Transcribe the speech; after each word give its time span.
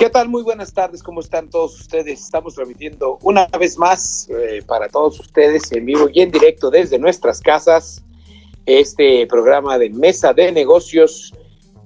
¿Qué 0.00 0.08
tal? 0.08 0.30
Muy 0.30 0.42
buenas 0.42 0.72
tardes, 0.72 1.02
¿cómo 1.02 1.20
están 1.20 1.50
todos 1.50 1.78
ustedes? 1.78 2.22
Estamos 2.22 2.54
transmitiendo 2.54 3.18
una 3.20 3.46
vez 3.48 3.76
más 3.76 4.30
eh, 4.30 4.62
para 4.66 4.88
todos 4.88 5.20
ustedes 5.20 5.70
en 5.72 5.84
vivo 5.84 6.08
y 6.10 6.22
en 6.22 6.30
directo 6.30 6.70
desde 6.70 6.98
nuestras 6.98 7.38
casas 7.38 8.02
este 8.64 9.26
programa 9.26 9.76
de 9.76 9.90
Mesa 9.90 10.32
de 10.32 10.52
Negocios, 10.52 11.34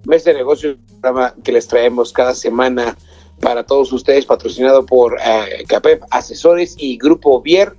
Mesa 0.04 0.30
de 0.30 0.36
Negocios, 0.36 0.76
programa 1.00 1.34
que 1.42 1.50
les 1.50 1.66
traemos 1.66 2.12
cada 2.12 2.36
semana 2.36 2.96
para 3.40 3.66
todos 3.66 3.92
ustedes, 3.92 4.24
patrocinado 4.26 4.86
por 4.86 5.18
eh, 5.18 5.64
CAPEP 5.66 6.04
Asesores 6.12 6.76
y 6.78 6.96
Grupo 6.96 7.42
Vier. 7.42 7.74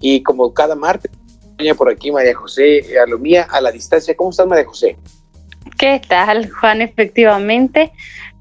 Y 0.00 0.24
como 0.24 0.52
cada 0.52 0.74
martes, 0.74 1.12
por 1.78 1.88
aquí 1.88 2.10
María 2.10 2.34
José 2.34 2.98
Alomía 2.98 3.44
a 3.44 3.60
la 3.60 3.70
distancia. 3.70 4.16
¿Cómo 4.16 4.30
estás, 4.30 4.48
María 4.48 4.64
José? 4.64 4.98
¿Qué 5.78 6.00
tal, 6.08 6.50
Juan? 6.50 6.82
Efectivamente, 6.82 7.92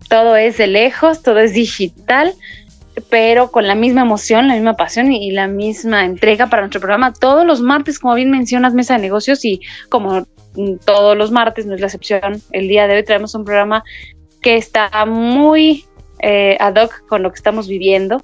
todo 0.09 0.35
es 0.35 0.57
de 0.57 0.67
lejos, 0.67 1.21
todo 1.21 1.39
es 1.39 1.53
digital, 1.53 2.33
pero 3.09 3.51
con 3.51 3.67
la 3.67 3.75
misma 3.75 4.01
emoción, 4.01 4.47
la 4.47 4.55
misma 4.55 4.73
pasión 4.75 5.13
y 5.13 5.31
la 5.31 5.47
misma 5.47 6.03
entrega 6.03 6.47
para 6.47 6.63
nuestro 6.63 6.81
programa. 6.81 7.13
Todos 7.13 7.45
los 7.45 7.61
martes, 7.61 7.99
como 7.99 8.15
bien 8.15 8.31
mencionas, 8.31 8.73
Mesa 8.73 8.95
de 8.95 9.01
Negocios 9.01 9.45
y 9.45 9.61
como 9.89 10.25
todos 10.83 11.15
los 11.15 11.31
martes, 11.31 11.65
no 11.65 11.75
es 11.75 11.81
la 11.81 11.87
excepción, 11.87 12.41
el 12.51 12.67
día 12.67 12.87
de 12.87 12.95
hoy 12.95 13.03
traemos 13.03 13.35
un 13.35 13.45
programa 13.45 13.83
que 14.41 14.57
está 14.57 15.05
muy 15.05 15.85
eh, 16.19 16.57
ad 16.59 16.75
hoc 16.75 17.07
con 17.07 17.23
lo 17.23 17.31
que 17.31 17.37
estamos 17.37 17.67
viviendo 17.67 18.21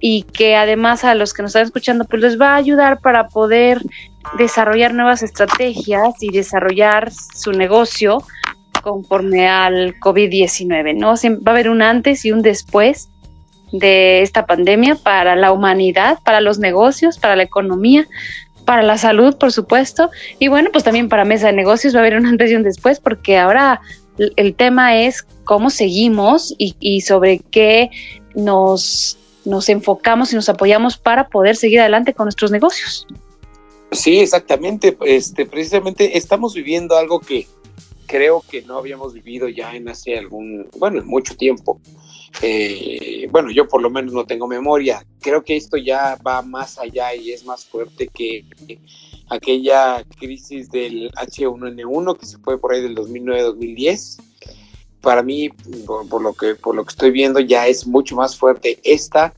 y 0.00 0.22
que 0.22 0.56
además 0.56 1.04
a 1.04 1.14
los 1.14 1.32
que 1.32 1.42
nos 1.42 1.50
están 1.50 1.64
escuchando 1.64 2.04
pues 2.04 2.22
les 2.22 2.40
va 2.40 2.54
a 2.54 2.56
ayudar 2.56 3.00
para 3.00 3.28
poder 3.28 3.80
desarrollar 4.38 4.94
nuevas 4.94 5.22
estrategias 5.22 6.14
y 6.20 6.30
desarrollar 6.30 7.10
su 7.12 7.52
negocio 7.52 8.18
conforme 8.86 9.48
al 9.48 9.98
COVID-19, 9.98 10.94
¿no? 10.94 11.14
Va 11.44 11.50
a 11.50 11.54
haber 11.54 11.68
un 11.68 11.82
antes 11.82 12.24
y 12.24 12.30
un 12.30 12.40
después 12.40 13.08
de 13.72 14.22
esta 14.22 14.46
pandemia 14.46 14.94
para 14.94 15.34
la 15.34 15.50
humanidad, 15.50 16.20
para 16.24 16.40
los 16.40 16.60
negocios, 16.60 17.18
para 17.18 17.34
la 17.34 17.42
economía, 17.42 18.06
para 18.64 18.84
la 18.84 18.96
salud, 18.96 19.36
por 19.38 19.50
supuesto, 19.50 20.08
y 20.38 20.46
bueno, 20.46 20.70
pues 20.70 20.84
también 20.84 21.08
para 21.08 21.24
mesa 21.24 21.48
de 21.48 21.54
negocios 21.54 21.96
va 21.96 21.98
a 21.98 22.02
haber 22.02 22.16
un 22.16 22.26
antes 22.26 22.48
y 22.52 22.54
un 22.54 22.62
después, 22.62 23.00
porque 23.00 23.36
ahora 23.38 23.80
el 24.18 24.54
tema 24.54 24.96
es 24.96 25.24
cómo 25.42 25.70
seguimos 25.70 26.54
y, 26.56 27.00
sobre 27.00 27.40
qué 27.40 27.90
nos, 28.36 29.18
nos 29.44 29.68
enfocamos 29.68 30.32
y 30.32 30.36
nos 30.36 30.48
apoyamos 30.48 30.96
para 30.96 31.26
poder 31.26 31.56
seguir 31.56 31.80
adelante 31.80 32.14
con 32.14 32.26
nuestros 32.26 32.52
negocios. 32.52 33.04
Sí, 33.92 34.18
exactamente. 34.18 34.96
Este, 35.06 35.46
precisamente 35.46 36.18
estamos 36.18 36.54
viviendo 36.54 36.96
algo 36.96 37.20
que, 37.20 37.46
creo 38.06 38.42
que 38.48 38.62
no 38.62 38.78
habíamos 38.78 39.12
vivido 39.12 39.48
ya 39.48 39.74
en 39.74 39.88
hace 39.88 40.16
algún, 40.16 40.68
bueno, 40.78 41.00
en 41.00 41.06
mucho 41.06 41.36
tiempo. 41.36 41.80
Eh, 42.42 43.28
bueno, 43.30 43.50
yo 43.50 43.66
por 43.66 43.82
lo 43.82 43.90
menos 43.90 44.12
no 44.12 44.24
tengo 44.24 44.46
memoria. 44.46 45.04
Creo 45.20 45.42
que 45.42 45.56
esto 45.56 45.76
ya 45.76 46.16
va 46.26 46.42
más 46.42 46.78
allá 46.78 47.14
y 47.14 47.32
es 47.32 47.44
más 47.44 47.64
fuerte 47.64 48.08
que 48.08 48.44
aquella 49.28 50.04
crisis 50.18 50.70
del 50.70 51.10
H1N1 51.12 52.18
que 52.18 52.26
se 52.26 52.38
fue 52.38 52.58
por 52.60 52.72
ahí 52.72 52.82
del 52.82 52.96
2009-2010. 52.96 54.22
Para 55.00 55.22
mí, 55.22 55.50
por, 55.86 56.20
lo 56.20 56.32
que, 56.32 56.56
por 56.56 56.74
lo 56.74 56.84
que 56.84 56.90
estoy 56.90 57.10
viendo, 57.10 57.38
ya 57.40 57.66
es 57.68 57.86
mucho 57.86 58.16
más 58.16 58.36
fuerte 58.36 58.80
esta, 58.82 59.34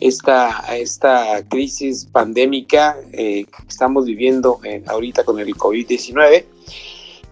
esta, 0.00 0.76
esta 0.76 1.44
crisis 1.48 2.06
pandémica 2.06 2.96
eh, 3.12 3.44
que 3.44 3.68
estamos 3.68 4.06
viviendo 4.06 4.58
eh, 4.64 4.82
ahorita 4.86 5.24
con 5.24 5.38
el 5.38 5.54
COVID-19 5.54 6.44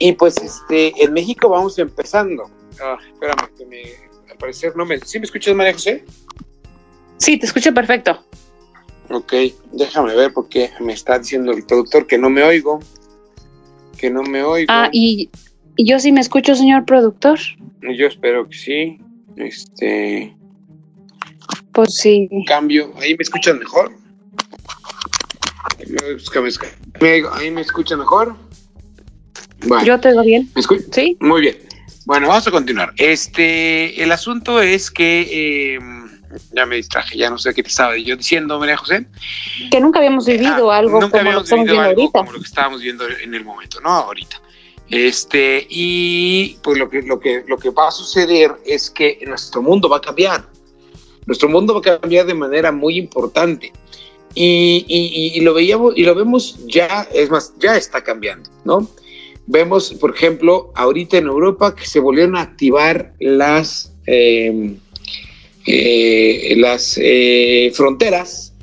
y 0.00 0.12
pues 0.12 0.38
este, 0.38 0.92
en 1.04 1.12
México 1.12 1.50
vamos 1.50 1.78
empezando. 1.78 2.50
Ah, 2.82 2.96
espérame, 3.12 3.54
que 3.56 3.66
me, 3.66 3.82
al 4.30 4.38
parecer 4.38 4.74
no 4.74 4.86
me... 4.86 4.98
¿Sí 4.98 5.18
me 5.18 5.26
escuchas, 5.26 5.54
María 5.54 5.74
José? 5.74 6.04
Sí, 7.18 7.36
te 7.36 7.44
escucho 7.44 7.72
perfecto. 7.74 8.18
Ok, 9.10 9.34
déjame 9.72 10.16
ver 10.16 10.32
porque 10.32 10.70
me 10.80 10.94
está 10.94 11.18
diciendo 11.18 11.52
el 11.52 11.66
productor 11.66 12.06
que 12.06 12.16
no 12.16 12.30
me 12.30 12.42
oigo. 12.42 12.80
Que 13.98 14.08
no 14.08 14.22
me 14.22 14.42
oigo. 14.42 14.68
Ah, 14.70 14.88
y, 14.90 15.28
yo 15.76 16.00
sí 16.00 16.12
me 16.12 16.22
escucho, 16.22 16.54
señor 16.54 16.86
productor. 16.86 17.38
Yo 17.94 18.06
espero 18.06 18.48
que 18.48 18.56
sí. 18.56 18.98
Este. 19.36 20.34
Pues 21.74 21.94
sí. 21.96 22.26
Cambio, 22.46 22.90
ahí 22.96 23.14
me 23.16 23.22
escuchan 23.22 23.58
mejor. 23.58 23.92
Ahí 27.34 27.50
me 27.50 27.60
escuchan 27.60 27.98
mejor. 27.98 28.49
Yo 29.84 30.00
te 30.00 30.10
digo 30.10 30.22
bien. 30.22 30.50
¿Me 30.54 30.62
Sí. 30.92 31.16
Muy 31.20 31.40
bien. 31.40 31.58
Bueno, 32.06 32.28
vamos 32.28 32.46
a 32.46 32.50
continuar. 32.50 32.92
Este, 32.96 34.02
el 34.02 34.10
asunto 34.12 34.60
es 34.60 34.90
que 34.90 35.74
em, 35.74 36.08
ya 36.52 36.66
me 36.66 36.76
distraje, 36.76 37.16
ya 37.16 37.30
no 37.30 37.38
sé 37.38 37.54
qué 37.54 37.62
te 37.62 37.68
estaba 37.68 37.96
yo 37.96 38.16
diciendo, 38.16 38.58
María 38.58 38.76
José. 38.76 39.06
Que 39.70 39.80
nunca 39.80 39.98
habíamos 39.98 40.26
vivido 40.26 40.70
ah, 40.72 40.78
algo 40.78 40.98
como 41.10 41.30
lo 41.32 41.44
que 41.44 41.54
vivido 41.54 41.80
algo 41.80 42.10
como 42.10 42.32
lo 42.32 42.38
que 42.38 42.46
estábamos 42.46 42.80
viendo 42.80 43.04
en 43.08 43.34
el 43.34 43.44
momento, 43.44 43.80
¿no? 43.80 43.90
Ahorita. 43.90 44.40
Este, 44.88 45.66
y 45.70 46.56
pues 46.62 46.78
lo 46.78 46.88
que, 46.88 47.02
lo 47.02 47.20
que, 47.20 47.44
lo 47.46 47.58
que 47.58 47.70
va 47.70 47.88
a 47.88 47.92
suceder 47.92 48.52
es 48.66 48.90
que 48.90 49.20
nuestro 49.26 49.62
mundo 49.62 49.88
va 49.88 49.98
a 49.98 50.00
cambiar. 50.00 50.44
Nuestro 51.26 51.48
mundo 51.48 51.74
va 51.74 51.80
a 51.80 51.98
cambiar 52.00 52.26
de 52.26 52.34
manera 52.34 52.72
muy 52.72 52.98
importante. 52.98 53.72
Y, 54.34 54.84
y, 54.88 55.38
y, 55.38 55.40
lo 55.40 55.54
veíamos 55.54 55.94
y 55.96 56.04
lo 56.04 56.14
vemos 56.14 56.58
ya, 56.66 57.06
es 57.12 57.30
más, 57.30 57.52
ya 57.58 57.76
está 57.76 58.02
cambiando, 58.02 58.48
¿no? 58.64 58.88
Vemos, 59.52 59.92
por 59.94 60.14
ejemplo, 60.14 60.70
ahorita 60.76 61.18
en 61.18 61.26
Europa 61.26 61.74
que 61.74 61.84
se 61.84 61.98
volvieron 61.98 62.36
a 62.36 62.42
activar 62.42 63.14
las, 63.18 63.92
em, 64.06 64.76
eh, 65.66 66.54
las 66.56 66.96
eh, 67.02 67.72
fronteras 67.74 68.54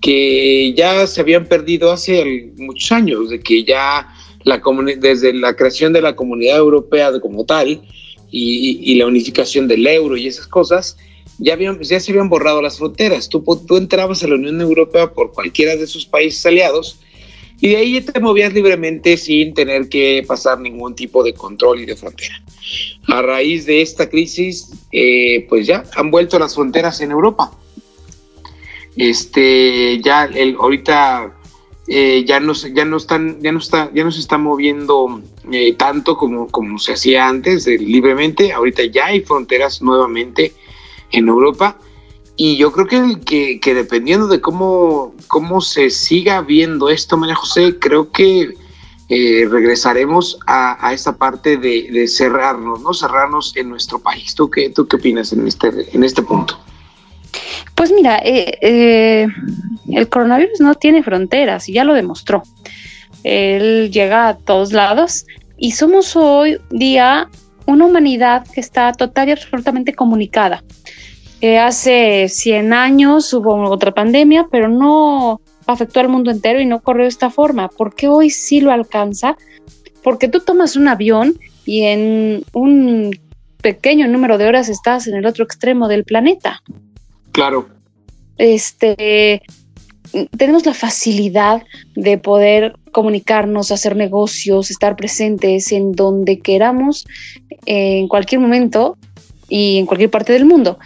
que 0.00 0.72
ya 0.74 1.08
se 1.08 1.22
habían 1.22 1.46
perdido 1.46 1.90
hace 1.90 2.52
muchos 2.56 2.92
años, 2.92 3.30
de 3.30 3.40
que 3.40 3.64
ya 3.64 4.14
la 4.44 4.62
desde 4.96 5.32
la 5.32 5.56
creación 5.56 5.92
de 5.92 6.02
la 6.02 6.14
comunidad 6.14 6.58
europea 6.58 7.18
como 7.18 7.44
tal 7.44 7.82
y, 8.30 8.94
la 8.94 9.06
unificación 9.06 9.66
del 9.66 9.84
euro 9.88 10.16
y 10.16 10.28
esas 10.28 10.46
cosas, 10.46 10.96
ya, 11.38 11.54
habían, 11.54 11.80
ya 11.80 11.98
se 11.98 12.12
habían 12.12 12.28
borrado 12.28 12.62
las 12.62 12.78
fronteras. 12.78 13.28
Tú, 13.28 13.42
tú 13.66 13.76
entrabas 13.76 14.22
a 14.22 14.28
la 14.28 14.36
Unión 14.36 14.60
Europea 14.60 15.12
por 15.12 15.32
cualquiera 15.32 15.74
de 15.74 15.88
sus 15.88 16.06
países 16.06 16.46
aliados 16.46 17.00
y 17.60 17.68
de 17.68 17.76
ahí 17.76 18.00
te 18.00 18.20
movías 18.20 18.52
libremente 18.52 19.16
sin 19.16 19.52
tener 19.52 19.88
que 19.88 20.24
pasar 20.26 20.60
ningún 20.60 20.94
tipo 20.94 21.24
de 21.24 21.34
control 21.34 21.80
y 21.80 21.86
de 21.86 21.96
frontera. 21.96 22.40
A 23.08 23.22
raíz 23.22 23.66
de 23.66 23.82
esta 23.82 24.08
crisis, 24.08 24.70
eh, 24.92 25.46
pues 25.48 25.66
ya 25.66 25.82
han 25.96 26.10
vuelto 26.10 26.38
las 26.38 26.54
fronteras 26.54 27.00
en 27.00 27.10
Europa. 27.10 27.50
Este, 28.96 30.00
ya 30.00 30.24
el, 30.24 30.56
ahorita 30.56 31.34
eh, 31.88 32.24
ya, 32.24 32.38
no, 32.38 32.52
ya, 32.52 32.84
no 32.84 32.96
están, 32.96 33.40
ya, 33.40 33.50
no 33.50 33.58
está, 33.58 33.90
ya 33.92 34.04
no 34.04 34.12
se 34.12 34.20
está 34.20 34.38
moviendo 34.38 35.20
eh, 35.50 35.72
tanto 35.72 36.16
como, 36.16 36.48
como 36.48 36.78
se 36.78 36.92
hacía 36.92 37.26
antes 37.26 37.66
libremente. 37.66 38.52
Ahorita 38.52 38.84
ya 38.84 39.06
hay 39.06 39.22
fronteras 39.22 39.82
nuevamente 39.82 40.52
en 41.10 41.28
Europa 41.28 41.76
y 42.40 42.56
yo 42.56 42.70
creo 42.70 42.86
que, 42.86 43.58
que, 43.60 43.74
dependiendo 43.74 44.28
de 44.28 44.40
cómo, 44.40 45.12
cómo 45.26 45.60
se 45.60 45.90
siga 45.90 46.40
viendo 46.40 46.88
esto, 46.88 47.16
María 47.16 47.34
José, 47.34 47.80
creo 47.80 48.12
que 48.12 48.54
eh, 49.08 49.48
regresaremos 49.50 50.38
a, 50.46 50.86
a, 50.86 50.92
esta 50.92 51.16
parte 51.16 51.56
de, 51.56 52.06
cerrarnos, 52.06 52.80
¿no? 52.80 52.94
Cerrarnos 52.94 53.56
en 53.56 53.68
nuestro 53.68 53.98
país. 53.98 54.36
¿Tú 54.36 54.48
qué, 54.48 54.70
tú 54.70 54.86
qué 54.86 54.94
opinas 54.94 55.32
en 55.32 55.48
este, 55.48 55.68
en 55.92 56.04
este 56.04 56.22
punto? 56.22 56.56
Pues 57.74 57.90
mira, 57.90 58.20
eh, 58.24 58.56
eh, 58.62 59.26
el 59.90 60.08
coronavirus 60.08 60.60
no 60.60 60.76
tiene 60.76 61.02
fronteras 61.02 61.68
y 61.68 61.72
ya 61.72 61.82
lo 61.82 61.92
demostró. 61.92 62.44
Él 63.24 63.90
llega 63.90 64.28
a 64.28 64.36
todos 64.36 64.72
lados 64.72 65.26
y 65.56 65.72
somos 65.72 66.14
hoy 66.14 66.60
día 66.70 67.28
una 67.66 67.86
humanidad 67.86 68.46
que 68.46 68.60
está 68.60 68.92
total 68.92 69.28
y 69.28 69.32
absolutamente 69.32 69.92
comunicada. 69.92 70.62
Eh, 71.40 71.58
hace 71.58 72.28
100 72.28 72.72
años 72.72 73.32
hubo 73.32 73.54
otra 73.70 73.92
pandemia, 73.92 74.48
pero 74.50 74.68
no 74.68 75.40
afectó 75.66 76.00
al 76.00 76.08
mundo 76.08 76.30
entero 76.30 76.60
y 76.60 76.66
no 76.66 76.80
corrió 76.80 77.04
de 77.04 77.10
esta 77.10 77.30
forma. 77.30 77.68
¿Por 77.68 77.94
qué 77.94 78.08
hoy 78.08 78.30
sí 78.30 78.60
lo 78.60 78.72
alcanza? 78.72 79.36
porque 80.02 80.28
tú 80.28 80.40
tomas 80.40 80.76
un 80.76 80.88
avión 80.88 81.38
y 81.66 81.82
en 81.82 82.42
un 82.52 83.18
pequeño 83.60 84.08
número 84.08 84.38
de 84.38 84.46
horas 84.46 84.70
estás 84.70 85.06
en 85.06 85.16
el 85.16 85.26
otro 85.26 85.44
extremo 85.44 85.88
del 85.88 86.04
planeta. 86.04 86.62
Claro. 87.32 87.68
Este, 88.38 89.42
tenemos 90.36 90.64
la 90.64 90.74
facilidad 90.74 91.62
de 91.94 92.16
poder 92.18 92.76
comunicarnos, 92.92 93.70
hacer 93.70 93.96
negocios, 93.96 94.70
estar 94.70 94.96
presentes 94.96 95.72
en 95.72 95.92
donde 95.92 96.38
queramos, 96.38 97.06
en 97.66 98.08
cualquier 98.08 98.40
momento 98.40 98.96
y 99.48 99.78
en 99.78 99.86
cualquier 99.86 100.10
parte 100.10 100.32
del 100.32 100.46
mundo. 100.46 100.78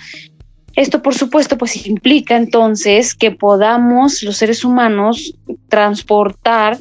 Esto, 0.74 1.02
por 1.02 1.14
supuesto, 1.14 1.58
pues 1.58 1.86
implica 1.86 2.36
entonces 2.36 3.14
que 3.14 3.30
podamos 3.30 4.22
los 4.22 4.36
seres 4.36 4.64
humanos 4.64 5.34
transportar 5.68 6.78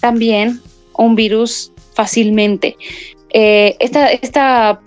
también 0.00 0.60
un 0.94 1.14
virus 1.14 1.72
fácilmente. 1.94 2.76
Eh, 3.32 3.76
esta, 3.80 4.10
esta 4.10 4.80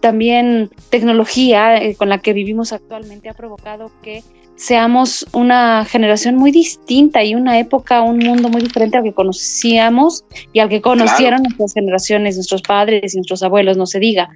también 0.00 0.70
tecnología 0.90 1.76
eh, 1.76 1.94
con 1.94 2.08
la 2.08 2.18
que 2.18 2.32
vivimos 2.32 2.72
actualmente 2.72 3.28
ha 3.28 3.34
provocado 3.34 3.90
que 4.02 4.22
seamos 4.56 5.26
una 5.32 5.84
generación 5.84 6.36
muy 6.36 6.52
distinta 6.52 7.24
y 7.24 7.34
una 7.34 7.58
época, 7.58 8.02
un 8.02 8.18
mundo 8.18 8.48
muy 8.48 8.62
diferente 8.62 8.96
al 8.96 9.02
que 9.02 9.12
conocíamos 9.12 10.24
y 10.52 10.60
al 10.60 10.68
que 10.68 10.80
conocieron 10.80 11.42
nuestras 11.42 11.74
generaciones, 11.74 12.36
nuestros 12.36 12.62
padres 12.62 13.14
y 13.14 13.18
nuestros 13.18 13.42
abuelos, 13.42 13.76
no 13.76 13.86
se 13.86 13.98
diga. 13.98 14.30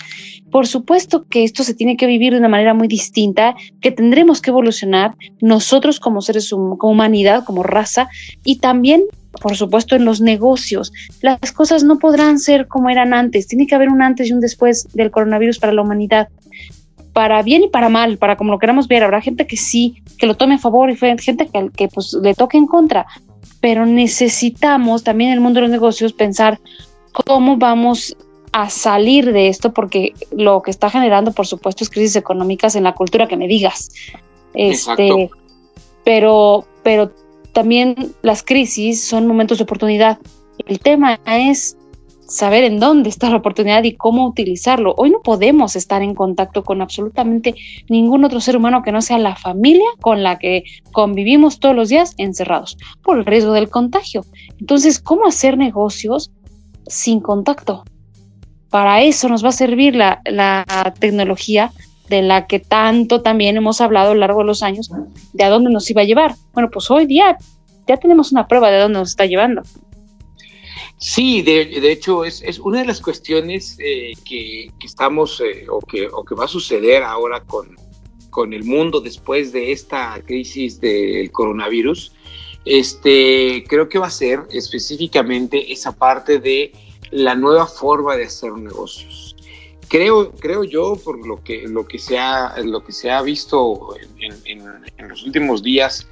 Por 0.50 0.66
supuesto 0.66 1.26
que 1.28 1.44
esto 1.44 1.62
se 1.64 1.74
tiene 1.74 1.96
que 1.96 2.06
vivir 2.06 2.32
de 2.32 2.38
una 2.38 2.48
manera 2.48 2.74
muy 2.74 2.88
distinta, 2.88 3.54
que 3.80 3.90
tendremos 3.90 4.40
que 4.40 4.50
evolucionar 4.50 5.14
nosotros 5.40 6.00
como 6.00 6.22
seres, 6.22 6.50
como 6.50 6.76
humanidad, 6.82 7.44
como 7.44 7.62
raza 7.62 8.08
y 8.44 8.58
también 8.58 9.04
por 9.40 9.54
supuesto, 9.54 9.96
en 9.96 10.06
los 10.06 10.22
negocios. 10.22 10.92
Las 11.20 11.52
cosas 11.52 11.84
no 11.84 11.98
podrán 11.98 12.38
ser 12.38 12.68
como 12.68 12.88
eran 12.88 13.12
antes. 13.12 13.46
Tiene 13.46 13.66
que 13.66 13.74
haber 13.74 13.90
un 13.90 14.00
antes 14.00 14.28
y 14.28 14.32
un 14.32 14.40
después 14.40 14.88
del 14.94 15.10
coronavirus 15.10 15.58
para 15.58 15.74
la 15.74 15.82
humanidad 15.82 16.28
para 17.16 17.40
bien 17.40 17.62
y 17.62 17.68
para 17.68 17.88
mal, 17.88 18.18
para 18.18 18.36
como 18.36 18.52
lo 18.52 18.58
queramos 18.58 18.88
ver. 18.88 19.02
Habrá 19.02 19.22
gente 19.22 19.46
que 19.46 19.56
sí, 19.56 20.02
que 20.18 20.26
lo 20.26 20.34
tome 20.34 20.56
a 20.56 20.58
favor 20.58 20.90
y 20.90 20.96
gente 20.96 21.48
que, 21.48 21.70
que 21.74 21.88
pues 21.88 22.12
le 22.12 22.34
toque 22.34 22.58
en 22.58 22.66
contra. 22.66 23.06
Pero 23.62 23.86
necesitamos 23.86 25.02
también 25.02 25.30
en 25.30 25.36
el 25.36 25.40
mundo 25.40 25.56
de 25.56 25.62
los 25.62 25.70
negocios 25.70 26.12
pensar 26.12 26.60
cómo 27.12 27.56
vamos 27.56 28.14
a 28.52 28.68
salir 28.68 29.32
de 29.32 29.48
esto, 29.48 29.72
porque 29.72 30.12
lo 30.30 30.60
que 30.60 30.70
está 30.70 30.90
generando, 30.90 31.32
por 31.32 31.46
supuesto, 31.46 31.84
es 31.84 31.88
crisis 31.88 32.16
económicas 32.16 32.76
en 32.76 32.84
la 32.84 32.92
cultura 32.92 33.26
que 33.26 33.38
me 33.38 33.48
digas. 33.48 33.88
Este, 34.52 35.30
pero, 36.04 36.66
pero 36.82 37.12
también 37.54 38.12
las 38.20 38.42
crisis 38.42 39.02
son 39.02 39.26
momentos 39.26 39.56
de 39.56 39.64
oportunidad. 39.64 40.18
El 40.66 40.80
tema 40.80 41.18
es 41.24 41.78
saber 42.28 42.64
en 42.64 42.80
dónde 42.80 43.08
está 43.08 43.30
la 43.30 43.36
oportunidad 43.36 43.84
y 43.84 43.94
cómo 43.94 44.26
utilizarlo. 44.26 44.94
Hoy 44.96 45.10
no 45.10 45.20
podemos 45.20 45.76
estar 45.76 46.02
en 46.02 46.14
contacto 46.14 46.64
con 46.64 46.82
absolutamente 46.82 47.54
ningún 47.88 48.24
otro 48.24 48.40
ser 48.40 48.56
humano 48.56 48.82
que 48.82 48.92
no 48.92 49.00
sea 49.00 49.18
la 49.18 49.36
familia 49.36 49.86
con 50.00 50.22
la 50.22 50.38
que 50.38 50.64
convivimos 50.92 51.60
todos 51.60 51.76
los 51.76 51.88
días 51.88 52.14
encerrados 52.18 52.76
por 53.02 53.18
el 53.18 53.24
riesgo 53.24 53.52
del 53.52 53.68
contagio. 53.68 54.24
Entonces, 54.58 54.98
¿cómo 54.98 55.26
hacer 55.26 55.56
negocios 55.56 56.32
sin 56.86 57.20
contacto? 57.20 57.84
Para 58.70 59.02
eso 59.02 59.28
nos 59.28 59.44
va 59.44 59.50
a 59.50 59.52
servir 59.52 59.94
la, 59.94 60.20
tecnología 60.98 61.72
de 62.08 62.22
la 62.22 62.46
que 62.46 62.58
tanto 62.60 63.22
también 63.22 63.56
hemos 63.56 63.80
hablado 63.80 64.10
a 64.10 64.14
lo 64.14 64.20
largo 64.20 64.40
de 64.40 64.46
los 64.46 64.62
años, 64.62 64.90
de 65.32 65.44
a 65.44 65.48
dónde 65.48 65.70
nos 65.70 65.88
iba 65.90 66.02
a 66.02 66.04
llevar. 66.04 66.34
Bueno, 66.52 66.70
pues 66.70 66.90
hoy 66.90 67.06
día 67.06 67.36
ya 67.86 67.96
tenemos 67.96 68.32
una 68.32 68.48
prueba 68.48 68.70
de 68.70 68.80
dónde 68.80 68.98
nos 68.98 69.10
está 69.10 69.26
llevando. 69.26 69.62
Sí, 70.98 71.42
de, 71.42 71.92
hecho 71.92 72.24
es, 72.24 72.42
una 72.58 72.80
de 72.80 72.86
las 72.86 73.00
cuestiones 73.00 73.76
eh, 73.78 74.12
que, 74.24 74.70
estamos 74.82 75.40
eh, 75.40 75.66
o, 75.68 75.80
que, 75.80 76.08
o 76.08 76.24
que 76.24 76.34
va 76.34 76.46
a 76.46 76.48
suceder 76.48 77.02
ahora 77.02 77.42
con, 77.44 77.76
con 78.30 78.54
el 78.54 78.64
mundo 78.64 79.00
después 79.00 79.52
de 79.52 79.72
esta 79.72 80.20
crisis 80.24 80.80
del 80.80 81.30
coronavirus. 81.32 82.12
Este, 82.64 83.62
creo 83.68 83.88
que 83.88 83.98
va 83.98 84.06
a 84.06 84.10
ser 84.10 84.40
específicamente 84.50 85.70
esa 85.70 85.92
parte 85.92 86.38
de 86.38 86.72
la 87.10 87.34
nueva 87.34 87.66
forma 87.66 88.16
de 88.16 88.24
hacer 88.24 88.52
negocios. 88.52 89.36
Creo, 89.88 90.32
creo 90.32 90.64
yo, 90.64 90.96
por 90.96 91.24
lo 91.26 91.44
que, 91.44 91.68
lo 91.68 91.86
que, 91.86 91.98
se, 91.98 92.18
ha, 92.18 92.58
lo 92.64 92.82
que 92.82 92.92
se 92.92 93.10
ha 93.10 93.20
visto 93.22 93.94
en, 94.18 94.60
en 94.96 95.08
los 95.08 95.24
últimos 95.24 95.62
días, 95.62 96.08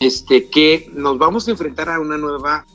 este, 0.00 0.48
que 0.48 0.90
nos 0.92 1.18
vamos 1.18 1.46
a 1.46 1.50
enfrentar 1.50 1.90
a 1.90 2.00
una 2.00 2.16
nueva 2.16 2.66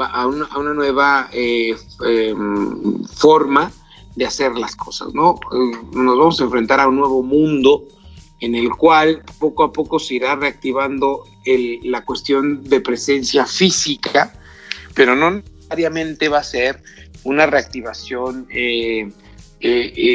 a 0.00 0.26
una, 0.26 0.74
nueva 0.74 1.28
eh, 1.32 1.76
em, 2.06 3.04
forma 3.04 3.70
de 4.16 4.26
hacer 4.26 4.56
las 4.56 4.76
cosas, 4.76 5.12
¿no? 5.14 5.34
Eh, 5.52 5.78
nos 5.92 6.18
vamos 6.18 6.40
a 6.40 6.44
enfrentar 6.44 6.80
a 6.80 6.88
un 6.88 6.96
nuevo 6.96 7.22
mundo 7.22 7.84
en 8.40 8.54
el 8.54 8.70
cual 8.70 9.22
poco 9.38 9.64
a 9.64 9.72
poco 9.72 9.98
se 9.98 10.14
irá 10.14 10.36
reactivando 10.36 11.24
la 11.82 12.04
cuestión 12.04 12.64
de 12.64 12.80
presencia 12.80 13.46
física, 13.46 14.32
pero 14.94 15.14
no 15.14 15.30
necesariamente 15.30 16.28
va 16.28 16.38
a 16.38 16.44
ser 16.44 16.82
una 17.24 17.46
reactivación, 17.46 18.46
eh, 18.50 19.10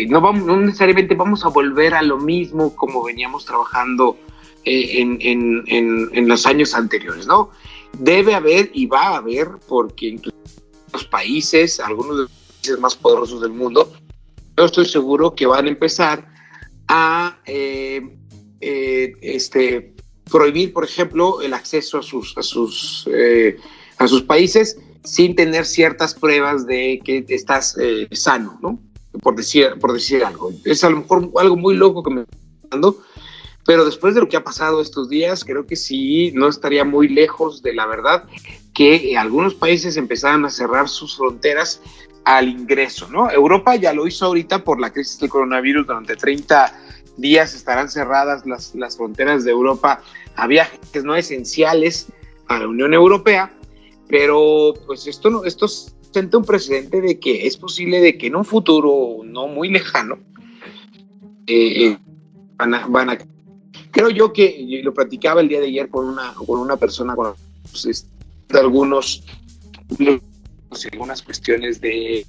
no, 0.09 0.31
necesariamente 0.57 1.15
vamos 1.15 1.43
a 1.43 1.49
volver 1.49 1.93
a 1.95 2.01
lo 2.01 2.17
mismo 2.17 2.75
como 2.75 3.03
veníamos 3.03 3.45
trabajando 3.45 4.17
en, 4.63 6.27
los 6.27 6.45
años 6.45 6.75
anteriores, 6.75 7.25
¿no? 7.25 7.49
Debe 7.97 8.33
haber 8.33 8.71
y 8.73 8.85
va 8.85 9.09
a 9.09 9.17
haber, 9.17 9.49
porque 9.67 10.07
incluso 10.07 10.37
los 10.93 11.05
países, 11.05 11.79
algunos 11.79 12.15
de 12.15 12.21
los 12.23 12.31
países 12.31 12.79
más 12.79 12.95
poderosos 12.95 13.41
del 13.41 13.51
mundo, 13.51 13.91
yo 14.57 14.65
estoy 14.65 14.85
seguro 14.85 15.35
que 15.35 15.45
van 15.45 15.65
a 15.65 15.69
empezar 15.69 16.27
a 16.89 17.39
eh, 17.45 18.01
eh, 18.59 19.13
este, 19.21 19.93
prohibir, 20.29 20.73
por 20.73 20.83
ejemplo, 20.83 21.41
el 21.41 21.53
acceso 21.53 21.99
a 21.99 22.03
sus, 22.03 22.37
a 22.37 22.43
sus, 22.43 23.07
eh, 23.13 23.57
a 23.97 24.07
sus 24.07 24.23
países 24.23 24.77
sin 25.03 25.35
tener 25.35 25.65
ciertas 25.65 26.13
pruebas 26.13 26.67
de 26.67 26.99
que 27.05 27.25
estás 27.29 27.77
sano, 28.11 28.59
¿no? 28.61 28.79
Por 29.21 29.35
decir, 29.35 29.75
por 29.79 29.93
decir 29.93 30.23
algo. 30.25 30.51
Es 30.65 30.83
a 30.83 30.89
lo 30.89 30.97
mejor 30.97 31.31
algo 31.37 31.55
muy 31.55 31.75
loco 31.75 32.03
que 32.03 32.11
me 32.11 32.21
estoy 32.21 32.39
dando, 32.69 33.01
pero 33.69 33.85
después 33.85 34.15
de 34.15 34.21
lo 34.21 34.27
que 34.27 34.35
ha 34.35 34.43
pasado 34.43 34.81
estos 34.81 35.09
días, 35.09 35.45
creo 35.45 35.67
que 35.67 35.75
sí, 35.75 36.31
no 36.33 36.47
estaría 36.47 36.83
muy 36.83 37.07
lejos 37.07 37.61
de 37.61 37.71
la 37.75 37.85
verdad 37.85 38.23
que 38.73 39.15
algunos 39.15 39.53
países 39.53 39.95
empezaran 39.95 40.43
a 40.43 40.49
cerrar 40.49 40.89
sus 40.89 41.15
fronteras 41.15 41.79
al 42.25 42.49
ingreso, 42.49 43.07
¿no? 43.11 43.29
Europa 43.29 43.75
ya 43.75 43.93
lo 43.93 44.07
hizo 44.07 44.25
ahorita 44.25 44.63
por 44.63 44.81
la 44.81 44.91
crisis 44.91 45.19
del 45.19 45.29
coronavirus, 45.29 45.85
durante 45.85 46.15
30 46.15 46.79
días 47.17 47.53
estarán 47.53 47.89
cerradas 47.89 48.43
las, 48.47 48.73
las 48.73 48.97
fronteras 48.97 49.43
de 49.43 49.51
Europa 49.51 50.01
a 50.35 50.47
viajes 50.47 51.03
no 51.03 51.15
esenciales 51.15 52.07
a 52.47 52.57
la 52.57 52.67
Unión 52.67 52.95
Europea, 52.95 53.53
pero 54.07 54.73
pues 54.87 55.05
esto, 55.05 55.29
no, 55.29 55.45
esto 55.45 55.67
siente 55.67 56.37
un 56.37 56.43
precedente 56.43 57.01
de 57.01 57.19
que 57.19 57.45
es 57.45 57.55
posible 57.55 58.01
de 58.01 58.17
que 58.17 58.25
en 58.25 58.35
un 58.35 58.45
futuro 58.45 59.17
no 59.23 59.47
muy 59.47 59.69
lejano 59.69 60.17
eh, 61.45 61.85
eh, 61.85 61.97
van, 62.55 62.73
a, 62.73 62.87
van 62.87 63.11
a 63.11 63.17
Creo 63.91 64.09
yo 64.09 64.31
que 64.33 64.81
lo 64.83 64.93
platicaba 64.93 65.41
el 65.41 65.47
día 65.47 65.59
de 65.59 65.67
ayer 65.67 65.89
con 65.89 66.05
una, 66.07 66.33
con 66.33 66.59
una 66.59 66.77
persona 66.77 67.15
con 67.15 67.33
pues, 67.71 68.07
algunos 68.53 69.23
algunas 70.91 71.21
cuestiones 71.23 71.81
de 71.81 72.25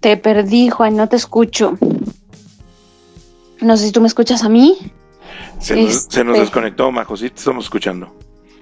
te 0.00 0.16
perdí, 0.16 0.70
Juan, 0.70 0.96
no 0.96 1.08
te 1.08 1.16
escucho. 1.16 1.78
No 3.60 3.76
sé 3.76 3.86
si 3.86 3.92
tú 3.92 4.00
me 4.00 4.08
escuchas 4.08 4.42
a 4.44 4.48
mí. 4.48 4.76
Se 5.60 5.76
nos, 5.76 6.06
se 6.08 6.24
nos 6.24 6.34
este 6.34 6.40
desconectó, 6.40 6.90
Majo, 6.92 7.16
sí 7.16 7.30
te 7.30 7.36
estamos 7.36 7.64
escuchando. 7.64 8.14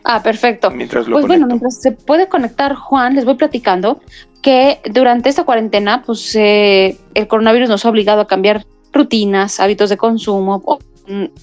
Ah, 0.08 0.22
perfecto. 0.22 0.70
pues 0.70 1.26
bueno, 1.26 1.48
mientras 1.48 1.82
se 1.82 1.90
puede 1.90 2.28
conectar 2.28 2.76
Juan, 2.76 3.16
les 3.16 3.24
voy 3.24 3.34
platicando 3.34 4.00
que 4.40 4.80
durante 4.88 5.28
esta 5.28 5.42
cuarentena, 5.42 6.04
pues 6.06 6.32
eh, 6.36 6.96
el 7.14 7.26
coronavirus 7.26 7.68
nos 7.68 7.84
ha 7.84 7.88
obligado 7.88 8.20
a 8.20 8.28
cambiar 8.28 8.64
rutinas, 8.92 9.58
hábitos 9.58 9.90
de 9.90 9.96
consumo, 9.96 10.62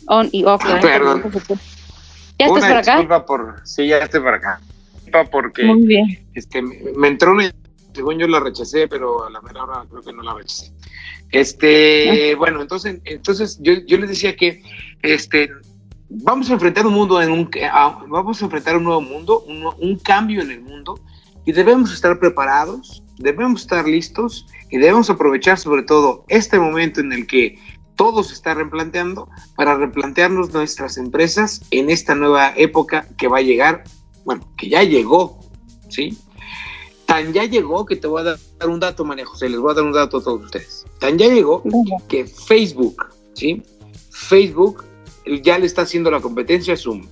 on, 0.07 0.29
y 0.31 0.45
off. 0.45 0.61
Ah, 0.65 0.79
perdón. 0.81 1.23
¿Ya 2.39 2.45
estás 2.45 2.65
por 2.65 2.77
acá? 2.77 2.91
Disculpa 2.93 3.25
por, 3.25 3.55
sí, 3.65 3.87
ya 3.87 3.97
estoy 3.97 4.21
por 4.21 4.33
acá. 4.33 4.61
Porque 5.29 5.65
Muy 5.65 5.85
bien. 5.85 6.25
Este, 6.33 6.61
me 6.61 7.09
entró 7.09 7.33
una, 7.33 7.53
según 7.93 8.17
yo 8.17 8.27
la 8.29 8.39
rechacé, 8.39 8.87
pero 8.87 9.25
a 9.25 9.29
la 9.29 9.41
mera 9.41 9.63
hora 9.63 9.85
creo 9.89 10.01
que 10.03 10.13
no 10.13 10.23
la 10.23 10.35
rechacé. 10.35 10.71
Este, 11.31 12.31
ah. 12.31 12.37
bueno, 12.37 12.61
entonces, 12.61 13.01
entonces 13.03 13.59
yo, 13.61 13.73
yo 13.85 13.97
les 13.97 14.07
decía 14.07 14.37
que 14.37 14.63
este, 15.01 15.49
vamos 16.21 16.49
a 16.49 16.53
enfrentar 16.53 16.85
un 16.85 16.93
mundo 16.93 17.21
en 17.21 17.31
un 17.31 17.49
vamos 18.07 18.41
a 18.41 18.45
enfrentar 18.45 18.77
un 18.77 18.83
nuevo 18.83 19.01
mundo, 19.01 19.43
un, 19.79 19.97
cambio 19.97 20.41
en 20.41 20.51
el 20.51 20.61
mundo 20.61 20.99
y 21.45 21.51
debemos 21.51 21.91
estar 21.93 22.19
preparados, 22.19 23.03
debemos 23.17 23.61
estar 23.61 23.87
listos 23.87 24.45
y 24.69 24.77
debemos 24.77 25.09
aprovechar 25.09 25.57
sobre 25.57 25.83
todo 25.83 26.25
este 26.27 26.59
momento 26.59 27.01
en 27.01 27.11
el 27.11 27.27
que 27.27 27.57
todo 27.95 28.23
se 28.23 28.33
está 28.33 28.53
replanteando 28.53 29.29
para 29.55 29.75
replantearnos 29.75 30.53
nuestras 30.53 30.97
empresas 30.97 31.61
en 31.71 31.89
esta 31.89 32.15
nueva 32.15 32.53
época 32.55 33.07
que 33.17 33.27
va 33.27 33.37
a 33.37 33.41
llegar, 33.41 33.83
bueno, 34.25 34.47
que 34.57 34.69
ya 34.69 34.83
llegó, 34.83 35.39
¿sí? 35.89 36.17
Tan 37.05 37.33
ya 37.33 37.45
llegó 37.45 37.85
que 37.85 37.95
te 37.95 38.07
voy 38.07 38.21
a 38.21 38.23
dar 38.23 38.69
un 38.69 38.79
dato, 38.79 39.05
María 39.05 39.25
José, 39.25 39.49
les 39.49 39.59
voy 39.59 39.71
a 39.71 39.75
dar 39.75 39.83
un 39.83 39.91
dato 39.91 40.17
a 40.17 40.23
todos 40.23 40.43
ustedes. 40.45 40.85
Tan 40.99 41.17
ya 41.17 41.27
llegó 41.27 41.61
que 42.07 42.25
Facebook, 42.25 43.05
¿sí? 43.33 43.61
Facebook 44.09 44.83
ya 45.41 45.57
le 45.57 45.65
está 45.65 45.83
haciendo 45.83 46.11
la 46.11 46.19
competencia 46.19 46.75
Zoom. 46.75 47.07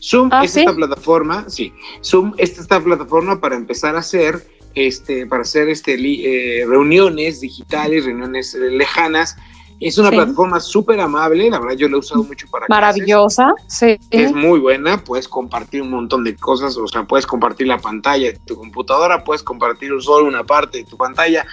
Zoom 0.00 0.28
¿Ah, 0.32 0.44
es 0.44 0.56
esta 0.56 0.74
plataforma, 0.74 1.48
sí, 1.48 1.72
Zoom 2.02 2.34
es 2.36 2.58
esta 2.58 2.82
plataforma 2.82 3.40
para 3.40 3.56
empezar 3.56 3.96
a 3.96 4.00
hacer 4.00 4.46
este, 4.74 5.26
para 5.26 5.42
hacer 5.42 5.68
este, 5.68 5.94
eh, 5.94 6.66
reuniones 6.66 7.40
digitales, 7.40 8.04
reuniones 8.04 8.54
eh, 8.54 8.70
lejanas. 8.70 9.36
Es 9.80 9.98
una 9.98 10.10
plataforma 10.10 10.60
súper 10.60 11.00
amable, 11.00 11.50
la 11.50 11.58
verdad 11.58 11.76
yo 11.76 11.88
la 11.88 11.96
he 11.96 11.98
usado 11.98 12.22
mucho 12.22 12.46
para 12.48 12.66
Maravillosa, 12.68 13.52
sí. 13.66 13.98
Es 14.10 14.32
muy 14.32 14.60
buena, 14.60 15.02
puedes 15.02 15.28
compartir 15.28 15.82
un 15.82 15.90
montón 15.90 16.24
de 16.24 16.36
cosas, 16.36 16.76
o 16.76 16.86
sea, 16.86 17.04
puedes 17.04 17.26
compartir 17.26 17.66
la 17.66 17.78
pantalla 17.78 18.32
de 18.32 18.38
tu 18.46 18.56
computadora, 18.56 19.24
puedes 19.24 19.42
compartir 19.42 19.90
solo 20.00 20.26
una 20.26 20.44
parte 20.44 20.78
de 20.78 20.84
tu 20.84 20.96
pantalla, 20.96 21.44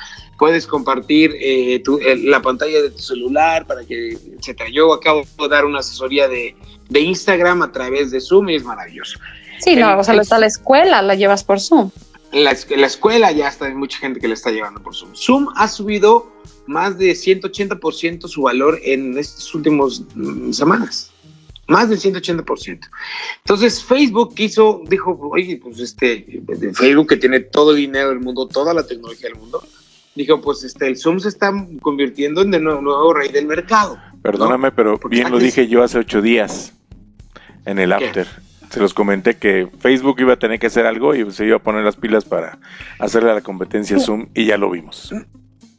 puedes 0.42 0.66
compartir 0.66 1.36
eh, 1.40 1.84
la 2.24 2.42
pantalla 2.42 2.82
de 2.82 2.90
tu 2.90 2.98
celular 2.98 3.68
para 3.68 3.86
que, 3.86 4.18
etcétera. 4.40 4.72
Yo 4.74 4.92
acabo 4.92 5.22
de 5.40 5.48
dar 5.48 5.66
una 5.66 5.82
asesoría 5.82 6.28
de, 6.28 6.56
de 6.90 7.00
Instagram 7.00 7.62
a 7.62 7.72
través 7.72 8.10
de 8.10 8.20
Zoom 8.20 8.50
y 8.50 8.56
es 8.56 8.64
maravilloso. 8.64 9.20
Sí, 9.60 9.76
no, 9.76 10.00
o 10.00 10.04
sea, 10.04 10.16
está 10.16 10.40
la 10.40 10.48
escuela, 10.48 11.04
la 11.04 11.14
llevas 11.14 11.44
por 11.44 11.60
Zoom 11.60 11.92
la, 12.32 12.58
la 12.76 12.88
escuela 12.88 13.32
ya 13.32 13.50
está, 13.50 13.66
hay 13.66 13.76
mucha 13.76 14.00
gente 14.00 14.20
que 14.20 14.28
le 14.28 14.34
está 14.34 14.50
llevando 14.50 14.82
por 14.82 14.96
Zoom. 14.96 15.14
Zoom 15.14 15.48
ha 15.56 15.68
subido 15.68 16.32
más 16.66 16.98
de 16.98 17.12
180% 17.12 18.28
su 18.28 18.42
valor 18.42 18.80
en 18.84 19.20
estas 19.20 19.54
últimas 19.54 20.02
mm, 20.16 20.54
semanas. 20.54 21.12
Más 21.68 21.88
del 21.88 22.00
180%. 22.00 22.80
Entonces 23.44 23.84
Facebook 23.84 24.34
quiso, 24.34 24.82
dijo, 24.88 25.20
oye, 25.32 25.60
pues 25.62 25.80
este, 25.80 26.42
Facebook 26.74 27.10
que 27.10 27.18
tiene 27.18 27.42
todo 27.42 27.72
el 27.72 27.78
dinero 27.78 28.10
del 28.10 28.22
mundo, 28.22 28.48
toda 28.48 28.74
la 28.74 28.88
tecnología 28.88 29.30
del 29.30 29.38
mundo, 29.38 29.64
dijo, 30.16 30.42
pues 30.42 30.64
este, 30.64 30.88
el 30.88 30.98
Zoom 30.98 31.20
se 31.20 31.30
está 31.30 31.52
convirtiendo 31.82 32.42
en 32.42 32.54
el 32.54 32.64
nuevo, 32.64 33.14
rey 33.14 33.30
del 33.30 33.46
mercado. 33.48 33.98
Perdóname, 34.22 34.72
pero 34.72 35.00
bien 35.10 35.32
lo 35.32 35.40
dije 35.40 35.68
yo 35.68 35.84
hace 35.84 36.00
ocho 36.00 36.22
días 36.22 36.74
en 37.66 37.80
el 37.80 37.94
after 37.94 38.28
se 38.72 38.80
los 38.80 38.94
comenté 38.94 39.36
que 39.36 39.68
Facebook 39.80 40.22
iba 40.22 40.34
a 40.34 40.40
tener 40.40 40.58
que 40.58 40.68
hacer 40.68 40.86
algo 40.86 41.14
y 41.14 41.30
se 41.32 41.46
iba 41.46 41.58
a 41.58 41.60
poner 41.60 41.84
las 41.84 41.98
pilas 41.98 42.24
para 42.24 42.58
hacerle 43.00 43.32
a 43.32 43.34
la 43.34 43.42
competencia 43.42 44.00
Zoom 44.00 44.30
y 44.34 44.46
ya 44.46 44.58
lo 44.58 44.72
vimos. 44.72 45.14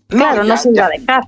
claro, 0.09 0.45
no 0.45 0.57
se 0.59 0.71
iba 0.71 0.87
a 0.87 0.91
dejar. 0.91 1.23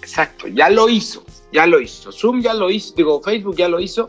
Exacto, 0.00 0.46
ya 0.46 0.70
lo 0.70 0.88
hizo, 0.88 1.24
ya 1.52 1.66
lo 1.66 1.80
hizo. 1.80 2.12
Zoom 2.12 2.40
ya 2.40 2.54
lo 2.54 2.70
hizo, 2.70 2.94
digo, 2.94 3.20
Facebook 3.20 3.56
ya 3.56 3.68
lo 3.68 3.80
hizo, 3.80 4.06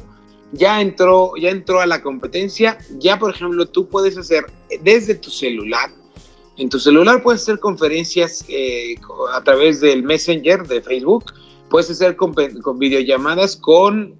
ya 0.51 0.81
entró, 0.81 1.33
ya 1.35 1.49
entró 1.49 1.81
a 1.81 1.87
la 1.87 2.01
competencia. 2.01 2.77
Ya, 2.99 3.17
por 3.17 3.33
ejemplo, 3.33 3.65
tú 3.67 3.89
puedes 3.89 4.15
hacer 4.17 4.45
desde 4.81 5.15
tu 5.15 5.31
celular. 5.31 5.89
En 6.57 6.69
tu 6.69 6.79
celular 6.79 7.23
puedes 7.23 7.41
hacer 7.41 7.59
conferencias 7.59 8.45
eh, 8.47 8.95
a 9.33 9.43
través 9.43 9.81
del 9.81 10.03
Messenger 10.03 10.67
de 10.67 10.81
Facebook. 10.81 11.33
Puedes 11.69 11.89
hacer 11.89 12.15
con 12.15 12.33
videollamadas 12.77 13.55
con 13.55 14.15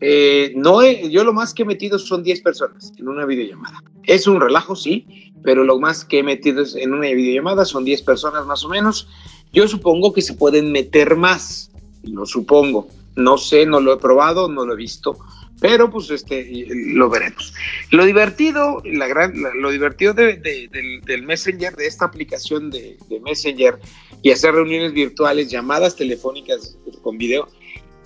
eh, 0.00 0.52
no 0.54 0.86
yo 0.86 1.24
lo 1.24 1.32
más 1.32 1.52
que 1.52 1.62
he 1.62 1.66
metido 1.66 1.98
son 1.98 2.22
10 2.22 2.42
personas 2.42 2.92
en 2.96 3.08
una 3.08 3.26
videollamada. 3.26 3.82
Es 4.04 4.26
un 4.26 4.40
relajo, 4.40 4.76
sí, 4.76 5.32
pero 5.42 5.64
lo 5.64 5.78
más 5.78 6.04
que 6.04 6.20
he 6.20 6.22
metido 6.22 6.64
en 6.76 6.92
una 6.92 7.08
videollamada 7.08 7.64
son 7.64 7.84
10 7.84 8.02
personas 8.02 8.46
más 8.46 8.64
o 8.64 8.68
menos. 8.68 9.08
Yo 9.52 9.66
supongo 9.66 10.12
que 10.12 10.22
se 10.22 10.34
pueden 10.34 10.70
meter 10.70 11.16
más, 11.16 11.70
lo 12.04 12.26
supongo. 12.26 12.88
No 13.16 13.38
sé, 13.38 13.66
no 13.66 13.80
lo 13.80 13.94
he 13.94 13.96
probado, 13.96 14.48
no 14.48 14.64
lo 14.64 14.74
he 14.74 14.76
visto, 14.76 15.18
pero 15.60 15.90
pues 15.90 16.10
este 16.10 16.66
lo 16.70 17.08
veremos. 17.08 17.54
Lo 17.90 18.04
divertido, 18.04 18.82
la 18.84 19.06
gran, 19.06 19.34
lo 19.54 19.70
divertido 19.70 20.14
del, 20.14 21.22
Messenger, 21.24 21.74
de 21.74 21.86
esta 21.86 22.04
aplicación 22.04 22.70
de, 22.70 22.96
de 23.08 23.20
Messenger 23.20 23.78
y 24.22 24.30
hacer 24.30 24.54
reuniones 24.54 24.92
virtuales, 24.92 25.50
llamadas 25.50 25.96
telefónicas 25.96 26.76
con 27.02 27.18
video, 27.18 27.48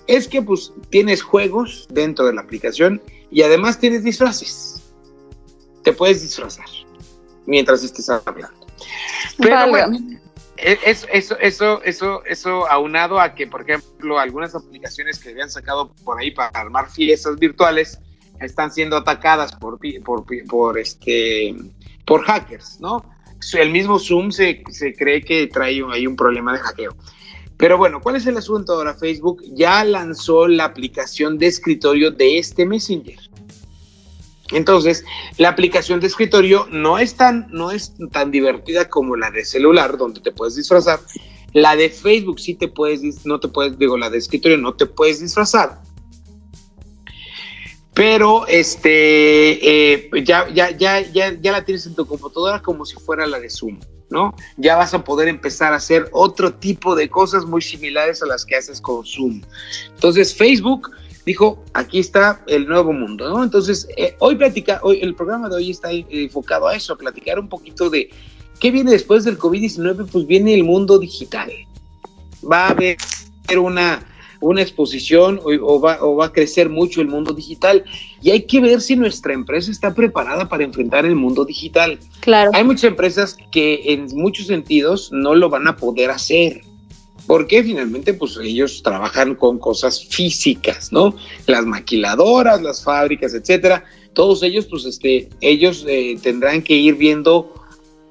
es 0.07 0.27
que 0.27 0.41
pues 0.41 0.73
tienes 0.89 1.21
juegos 1.21 1.87
dentro 1.89 2.25
de 2.25 2.33
la 2.33 2.41
aplicación 2.41 3.01
y 3.31 3.41
además 3.41 3.79
tienes 3.79 4.03
disfraces. 4.03 4.81
Te 5.83 5.93
puedes 5.93 6.21
disfrazar 6.21 6.65
mientras 7.45 7.83
estés 7.83 8.09
hablando. 8.09 8.67
Pero 9.37 9.69
bueno, 9.69 9.97
eso, 10.63 11.07
eso, 11.11 11.37
eso, 11.39 11.83
eso, 11.83 12.23
eso 12.25 12.67
aunado 12.69 13.19
a 13.19 13.35
que, 13.35 13.47
por 13.47 13.61
ejemplo, 13.61 14.19
algunas 14.19 14.55
aplicaciones 14.55 15.19
que 15.19 15.29
habían 15.29 15.49
sacado 15.49 15.93
por 16.03 16.19
ahí 16.19 16.31
para 16.31 16.49
armar 16.49 16.89
fiestas 16.89 17.37
virtuales 17.37 17.99
están 18.39 18.71
siendo 18.71 18.97
atacadas 18.97 19.53
por, 19.53 19.79
por, 20.03 20.25
por, 20.47 20.79
este, 20.79 21.55
por 22.05 22.23
hackers, 22.23 22.79
¿no? 22.79 23.03
El 23.53 23.71
mismo 23.71 23.99
Zoom 23.99 24.31
se, 24.31 24.63
se 24.69 24.93
cree 24.93 25.21
que 25.21 25.47
trae 25.47 25.83
ahí 25.91 26.07
un 26.07 26.15
problema 26.15 26.53
de 26.53 26.59
hackeo. 26.59 26.95
Pero 27.57 27.77
bueno, 27.77 28.01
¿cuál 28.01 28.15
es 28.15 28.25
el 28.25 28.37
asunto 28.37 28.73
ahora? 28.73 28.93
Facebook 28.93 29.43
ya 29.53 29.83
lanzó 29.83 30.47
la 30.47 30.65
aplicación 30.65 31.37
de 31.37 31.47
escritorio 31.47 32.11
de 32.11 32.37
este 32.37 32.65
Messenger. 32.65 33.19
Entonces, 34.53 35.03
la 35.37 35.49
aplicación 35.49 35.99
de 35.99 36.07
escritorio 36.07 36.67
no 36.71 36.99
es 36.99 37.15
tan, 37.15 37.47
no 37.51 37.71
es 37.71 37.93
tan 38.11 38.31
divertida 38.31 38.89
como 38.89 39.15
la 39.15 39.31
de 39.31 39.45
celular, 39.45 39.97
donde 39.97 40.21
te 40.21 40.31
puedes 40.31 40.55
disfrazar. 40.55 40.99
La 41.53 41.75
de 41.75 41.89
Facebook 41.89 42.39
sí 42.39 42.55
te 42.55 42.67
puedes, 42.67 43.25
no 43.25 43.39
te 43.39 43.47
puedes, 43.47 43.77
digo, 43.77 43.97
la 43.97 44.09
de 44.09 44.17
escritorio 44.17 44.57
no 44.57 44.73
te 44.73 44.85
puedes 44.85 45.19
disfrazar. 45.19 45.81
Pero 47.93 48.47
este, 48.47 49.93
eh, 49.93 50.09
ya, 50.23 50.49
ya, 50.49 50.71
ya, 50.71 51.01
ya, 51.01 51.33
ya 51.39 51.51
la 51.51 51.63
tienes 51.63 51.85
en 51.85 51.93
tu 51.93 52.07
computadora 52.07 52.61
como 52.61 52.85
si 52.85 52.95
fuera 52.95 53.27
la 53.27 53.39
de 53.39 53.49
Zoom. 53.49 53.79
¿no? 54.09 54.35
Ya 54.57 54.75
vas 54.75 54.93
a 54.93 55.03
poder 55.03 55.27
empezar 55.27 55.73
a 55.73 55.77
hacer 55.77 56.07
otro 56.11 56.53
tipo 56.53 56.95
de 56.95 57.09
cosas 57.09 57.45
muy 57.45 57.61
similares 57.61 58.21
a 58.21 58.27
las 58.27 58.45
que 58.45 58.55
haces 58.55 58.79
con 58.79 59.03
Zoom. 59.05 59.41
Entonces, 59.95 60.35
Facebook 60.35 60.91
dijo, 61.25 61.63
aquí 61.73 61.99
está 61.99 62.43
el 62.47 62.67
nuevo 62.67 62.93
mundo, 62.93 63.29
¿no? 63.29 63.43
Entonces, 63.43 63.87
eh, 63.97 64.15
hoy 64.19 64.35
platica, 64.35 64.79
hoy 64.83 64.99
el 65.01 65.15
programa 65.15 65.49
de 65.49 65.55
hoy 65.55 65.71
está 65.71 65.91
enfocado 65.91 66.67
a 66.67 66.75
eso, 66.75 66.93
a 66.93 66.97
platicar 66.97 67.39
un 67.39 67.49
poquito 67.49 67.89
de 67.89 68.09
qué 68.59 68.71
viene 68.71 68.91
después 68.91 69.23
del 69.23 69.37
COVID-19, 69.37 70.07
pues 70.11 70.27
viene 70.27 70.53
el 70.53 70.63
mundo 70.63 70.99
digital. 70.99 71.51
Va 72.49 72.67
a 72.67 72.69
haber 72.71 72.97
una 73.57 74.05
una 74.43 74.61
exposición 74.61 75.39
o, 75.43 75.79
va, 75.79 76.25
a 76.25 76.31
crecer 76.31 76.69
mucho 76.69 77.01
el 77.01 77.07
mundo 77.07 77.33
digital. 77.33 77.83
Y 78.21 78.31
hay 78.31 78.43
que 78.43 78.59
ver 78.59 78.81
si 78.81 78.95
nuestra 78.95 79.33
empresa 79.33 79.71
está 79.71 79.93
preparada 79.93 80.49
para 80.49 80.63
enfrentar 80.63 81.05
el 81.05 81.15
mundo 81.15 81.45
digital. 81.45 81.97
Claro. 82.19 82.51
Hay 82.53 82.63
muchas 82.63 82.85
empresas 82.85 83.37
que 83.51 83.81
en 83.93 84.07
muchos 84.13 84.47
sentidos 84.47 85.11
no 85.11 85.33
lo 85.33 85.49
van 85.49 85.67
a 85.67 85.77
poder 85.77 86.11
hacer. 86.11 86.61
Porque 87.27 87.63
finalmente, 87.63 88.13
pues 88.13 88.37
ellos 88.37 88.83
trabajan 88.83 89.35
con 89.35 89.59
cosas 89.59 90.05
físicas, 90.05 90.91
¿no? 90.91 91.15
Las 91.47 91.65
maquiladoras, 91.65 92.61
las 92.61 92.83
fábricas, 92.83 93.33
etcétera. 93.33 93.85
Todos 94.13 94.43
ellos, 94.43 94.65
pues, 94.65 94.85
este, 94.85 95.29
ellos 95.41 95.85
eh, 95.87 96.17
tendrán 96.21 96.61
que 96.61 96.73
ir 96.73 96.95
viendo 96.95 97.53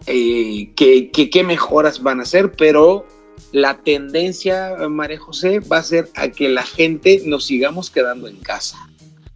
eh, 0.07 0.73
qué 0.75 1.45
mejoras 1.45 2.02
van 2.02 2.21
a 2.21 2.23
hacer, 2.23 2.52
pero 2.52 3.07
la 3.52 3.78
tendencia, 3.78 4.75
María 4.88 5.19
José, 5.19 5.61
va 5.61 5.78
a 5.78 5.83
ser 5.83 6.09
a 6.14 6.28
que 6.28 6.49
la 6.49 6.62
gente 6.62 7.23
nos 7.26 7.45
sigamos 7.45 7.90
quedando 7.90 8.26
en 8.28 8.37
casa. 8.37 8.78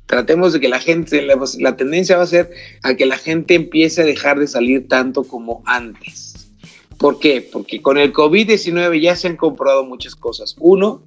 Tratemos 0.06 0.52
de 0.52 0.61
que 0.61 0.68
la 0.68 0.80
gente, 0.80 1.23
la, 1.23 1.76
tendencia 1.76 2.16
va 2.16 2.23
a 2.23 2.28
ser 2.28 2.50
a 2.83 2.95
que 2.95 3.06
la 3.06 3.18
gente 3.18 3.54
empiece 3.54 4.02
a 4.02 4.04
dejar 4.04 4.38
de 4.38 4.47
salir 4.47 4.88
tanto 4.88 5.25
como 5.25 5.62
antes. 5.66 6.35
¿Por 6.98 7.18
qué? 7.18 7.46
Porque 7.52 7.82
con 7.82 7.98
el 7.98 8.12
COVID-19 8.12 9.00
ya 9.00 9.16
se 9.16 9.28
han 9.28 9.36
comprobado 9.36 9.84
muchas 9.84 10.14
cosas. 10.14 10.56
Uno, 10.58 11.02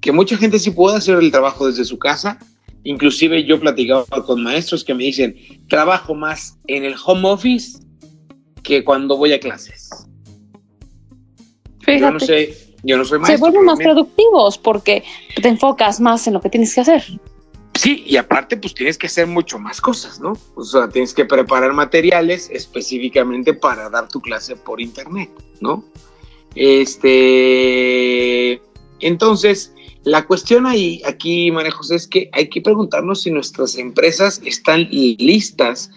que 0.00 0.12
mucha 0.12 0.36
gente 0.36 0.58
sí 0.58 0.70
puede 0.70 0.96
hacer 0.96 1.16
el 1.18 1.30
trabajo 1.30 1.66
desde 1.66 1.84
su 1.84 1.98
casa. 1.98 2.38
Inclusive 2.84 3.44
yo 3.44 3.58
platicaba 3.58 4.04
con 4.24 4.42
maestros 4.42 4.84
que 4.84 4.94
me 4.94 5.04
dicen, 5.04 5.36
trabajo 5.68 6.14
más 6.14 6.58
en 6.66 6.84
el 6.84 6.94
home 7.04 7.28
office 7.28 7.78
que 8.62 8.84
cuando 8.84 9.16
voy 9.16 9.32
a 9.32 9.40
clases. 9.40 9.90
Yo 11.86 12.10
no 12.10 12.20
sé, 12.20 12.74
yo 12.82 12.96
no 12.96 13.04
soy 13.04 13.18
maestro. 13.18 13.36
Se 13.36 13.40
vuelven 13.40 13.64
más 13.64 13.78
productivos 13.78 14.58
porque 14.58 15.04
te 15.40 15.48
enfocas 15.48 16.00
más 16.00 16.26
en 16.26 16.34
lo 16.34 16.40
que 16.40 16.50
tienes 16.50 16.74
que 16.74 16.80
hacer. 16.82 17.02
Sí, 17.76 18.04
y 18.06 18.16
aparte, 18.16 18.56
pues 18.56 18.74
tienes 18.74 18.96
que 18.96 19.06
hacer 19.06 19.26
mucho 19.26 19.58
más 19.58 19.80
cosas, 19.80 20.20
¿no? 20.20 20.32
O 20.54 20.64
sea, 20.64 20.88
tienes 20.88 21.12
que 21.12 21.24
preparar 21.24 21.72
materiales 21.72 22.48
específicamente 22.50 23.52
para 23.54 23.90
dar 23.90 24.08
tu 24.08 24.20
clase 24.20 24.56
por 24.56 24.80
internet, 24.80 25.30
¿no? 25.60 25.84
Este. 26.54 27.82
Entonces, 29.00 29.74
la 30.04 30.24
cuestión 30.26 30.66
ahí, 30.66 31.02
aquí, 31.04 31.50
María 31.50 31.72
es 31.90 32.06
que 32.06 32.30
hay 32.32 32.48
que 32.48 32.62
preguntarnos 32.62 33.22
si 33.22 33.30
nuestras 33.30 33.76
empresas 33.76 34.40
están 34.44 34.88
listas 34.90 35.90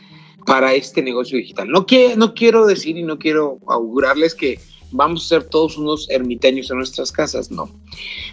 para 0.46 0.74
este 0.74 1.02
negocio 1.02 1.38
digital. 1.38 1.70
No, 1.70 1.86
que, 1.86 2.18
no 2.18 2.34
quiero 2.34 2.66
decir 2.66 2.98
y 2.98 3.04
no 3.04 3.20
quiero 3.20 3.60
augurarles 3.68 4.34
que 4.34 4.60
vamos 4.92 5.26
a 5.26 5.28
ser 5.28 5.44
todos 5.44 5.78
unos 5.78 6.10
ermitaños 6.10 6.70
en 6.72 6.78
nuestras 6.78 7.12
casas, 7.12 7.52
no. 7.52 7.70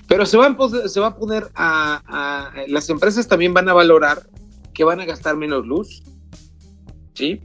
Pero 0.09 0.27
se, 0.27 0.37
van, 0.37 0.57
va 0.57 1.07
a 1.07 1.17
poner 1.17 1.51
a, 1.55 2.53
Las 2.69 2.89
empresas 2.91 3.29
también 3.29 3.55
van 3.55 3.69
a 3.69 3.75
valorar 3.75 4.29
que 4.75 4.85
van 4.85 5.01
a 5.01 5.05
gastar 5.05 5.37
menos 5.37 5.67
luz, 5.67 6.03
¿sí? 7.15 7.41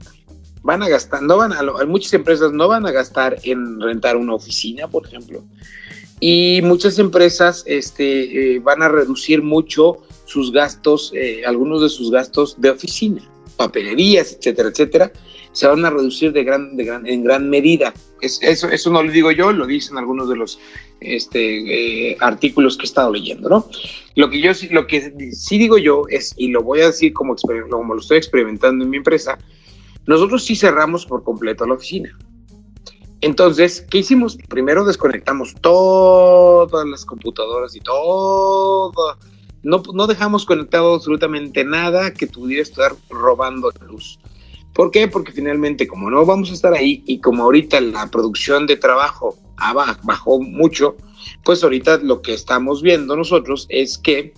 Van 0.62 0.82
a 0.82 0.88
gastar, 0.88 1.22
no 1.22 1.38
van 1.38 1.52
a, 1.52 1.62
muchas 1.86 2.12
empresas 2.12 2.52
no 2.52 2.68
van 2.68 2.86
a 2.86 2.92
gastar 2.92 3.38
en 3.42 3.80
rentar 3.80 4.16
una 4.16 4.34
oficina, 4.34 4.88
por 4.88 5.06
ejemplo. 5.06 5.42
Y 6.20 6.60
muchas 6.62 6.98
empresas 6.98 7.64
este, 7.66 8.54
eh, 8.54 8.58
van 8.60 8.82
a 8.82 8.88
reducir 8.88 9.42
mucho 9.42 9.96
sus 10.24 10.52
gastos, 10.52 11.10
eh, 11.14 11.42
algunos 11.44 11.82
de 11.82 11.88
sus 11.88 12.10
gastos 12.10 12.60
de 12.60 12.70
oficina, 12.70 13.22
papelerías, 13.52 14.32
etcétera, 14.32 14.68
etcétera, 14.68 15.12
se 15.52 15.66
van 15.66 15.84
a 15.84 15.90
reducir 15.90 16.32
de 16.32 16.44
gran, 16.44 16.76
de 16.76 16.84
gran, 16.84 17.06
en 17.06 17.24
gran 17.24 17.48
medida. 17.48 17.92
eso, 18.20 18.68
eso 18.68 18.90
no 18.90 19.02
lo 19.02 19.12
digo 19.12 19.30
yo, 19.30 19.52
lo 19.52 19.66
dicen 19.66 19.98
algunos 19.98 20.28
de 20.28 20.36
los 20.36 20.58
este, 21.00 22.10
eh, 22.10 22.16
artículos 22.20 22.76
que 22.76 22.82
he 22.82 22.86
estado 22.86 23.12
leyendo, 23.12 23.48
¿no? 23.48 23.68
Lo 24.14 24.30
que 24.30 24.40
yo 24.40 24.52
lo 24.70 24.86
que 24.86 25.32
sí 25.32 25.58
digo 25.58 25.78
yo 25.78 26.04
es, 26.08 26.34
y 26.36 26.48
lo 26.48 26.62
voy 26.62 26.80
a 26.80 26.86
decir 26.86 27.12
como, 27.12 27.34
como 27.70 27.94
lo 27.94 28.00
estoy 28.00 28.18
experimentando 28.18 28.84
en 28.84 28.90
mi 28.90 28.98
empresa, 28.98 29.38
nosotros 30.06 30.44
sí 30.44 30.56
cerramos 30.56 31.06
por 31.06 31.22
completo 31.22 31.66
la 31.66 31.74
oficina. 31.74 32.16
Entonces, 33.20 33.86
¿qué 33.88 33.98
hicimos? 33.98 34.36
Primero 34.48 34.84
desconectamos 34.84 35.54
todas 35.60 36.86
las 36.86 37.04
computadoras 37.04 37.76
y 37.76 37.80
todo. 37.80 39.16
No, 39.62 39.82
no 39.94 40.06
dejamos 40.06 40.44
conectado 40.44 40.94
absolutamente 40.94 41.64
nada 41.64 42.12
que 42.12 42.26
pudiera 42.26 42.62
estar 42.62 42.92
robando 43.08 43.70
luz. 43.86 44.18
¿Por 44.72 44.90
qué? 44.90 45.06
Porque 45.06 45.32
finalmente, 45.32 45.86
como 45.86 46.10
no 46.10 46.24
vamos 46.24 46.50
a 46.50 46.54
estar 46.54 46.72
ahí 46.72 47.02
y 47.06 47.20
como 47.20 47.42
ahorita 47.42 47.80
la 47.80 48.06
producción 48.08 48.66
de 48.66 48.76
trabajo 48.76 49.36
bajó 50.02 50.40
mucho, 50.40 50.96
pues 51.44 51.62
ahorita 51.62 51.98
lo 51.98 52.22
que 52.22 52.34
estamos 52.34 52.82
viendo 52.82 53.16
nosotros 53.16 53.66
es 53.68 53.98
que 53.98 54.32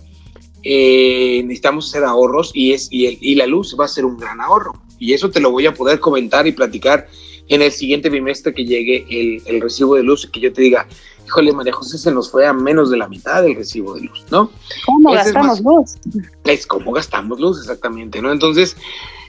eh, 0.63 1.41
necesitamos 1.43 1.87
hacer 1.87 2.03
ahorros 2.03 2.51
y, 2.53 2.73
es, 2.73 2.89
y, 2.91 3.05
el, 3.05 3.17
y 3.21 3.35
la 3.35 3.47
luz 3.47 3.75
va 3.79 3.85
a 3.85 3.87
ser 3.87 4.03
un 4.03 4.17
gran 4.17 4.41
ahorro. 4.41 4.73
Y 4.99 5.13
eso 5.13 5.29
te 5.29 5.39
lo 5.39 5.51
voy 5.51 5.67
a 5.67 5.73
poder 5.73 5.99
comentar 5.99 6.47
y 6.47 6.51
platicar 6.51 7.07
en 7.47 7.61
el 7.61 7.71
siguiente 7.71 8.09
bimestre 8.09 8.53
que 8.53 8.65
llegue 8.65 9.05
el, 9.09 9.41
el 9.45 9.61
recibo 9.61 9.95
de 9.95 10.03
luz 10.03 10.25
y 10.25 10.31
que 10.31 10.39
yo 10.39 10.51
te 10.51 10.63
diga, 10.63 10.87
híjole, 11.25 11.51
María 11.53 11.73
José, 11.73 11.97
se 11.97 12.11
nos 12.11 12.29
fue 12.29 12.45
a 12.45 12.53
menos 12.53 12.89
de 12.89 12.97
la 12.97 13.07
mitad 13.07 13.41
del 13.41 13.55
recibo 13.55 13.95
de 13.95 14.01
luz, 14.01 14.25
¿no? 14.31 14.51
¿Cómo 14.85 15.11
gastamos 15.11 15.61
luz? 15.61 15.95
Es 16.43 16.67
como 16.67 16.91
gastamos 16.91 17.39
luz, 17.39 17.59
exactamente, 17.59 18.21
¿no? 18.21 18.31
Entonces, 18.31 18.77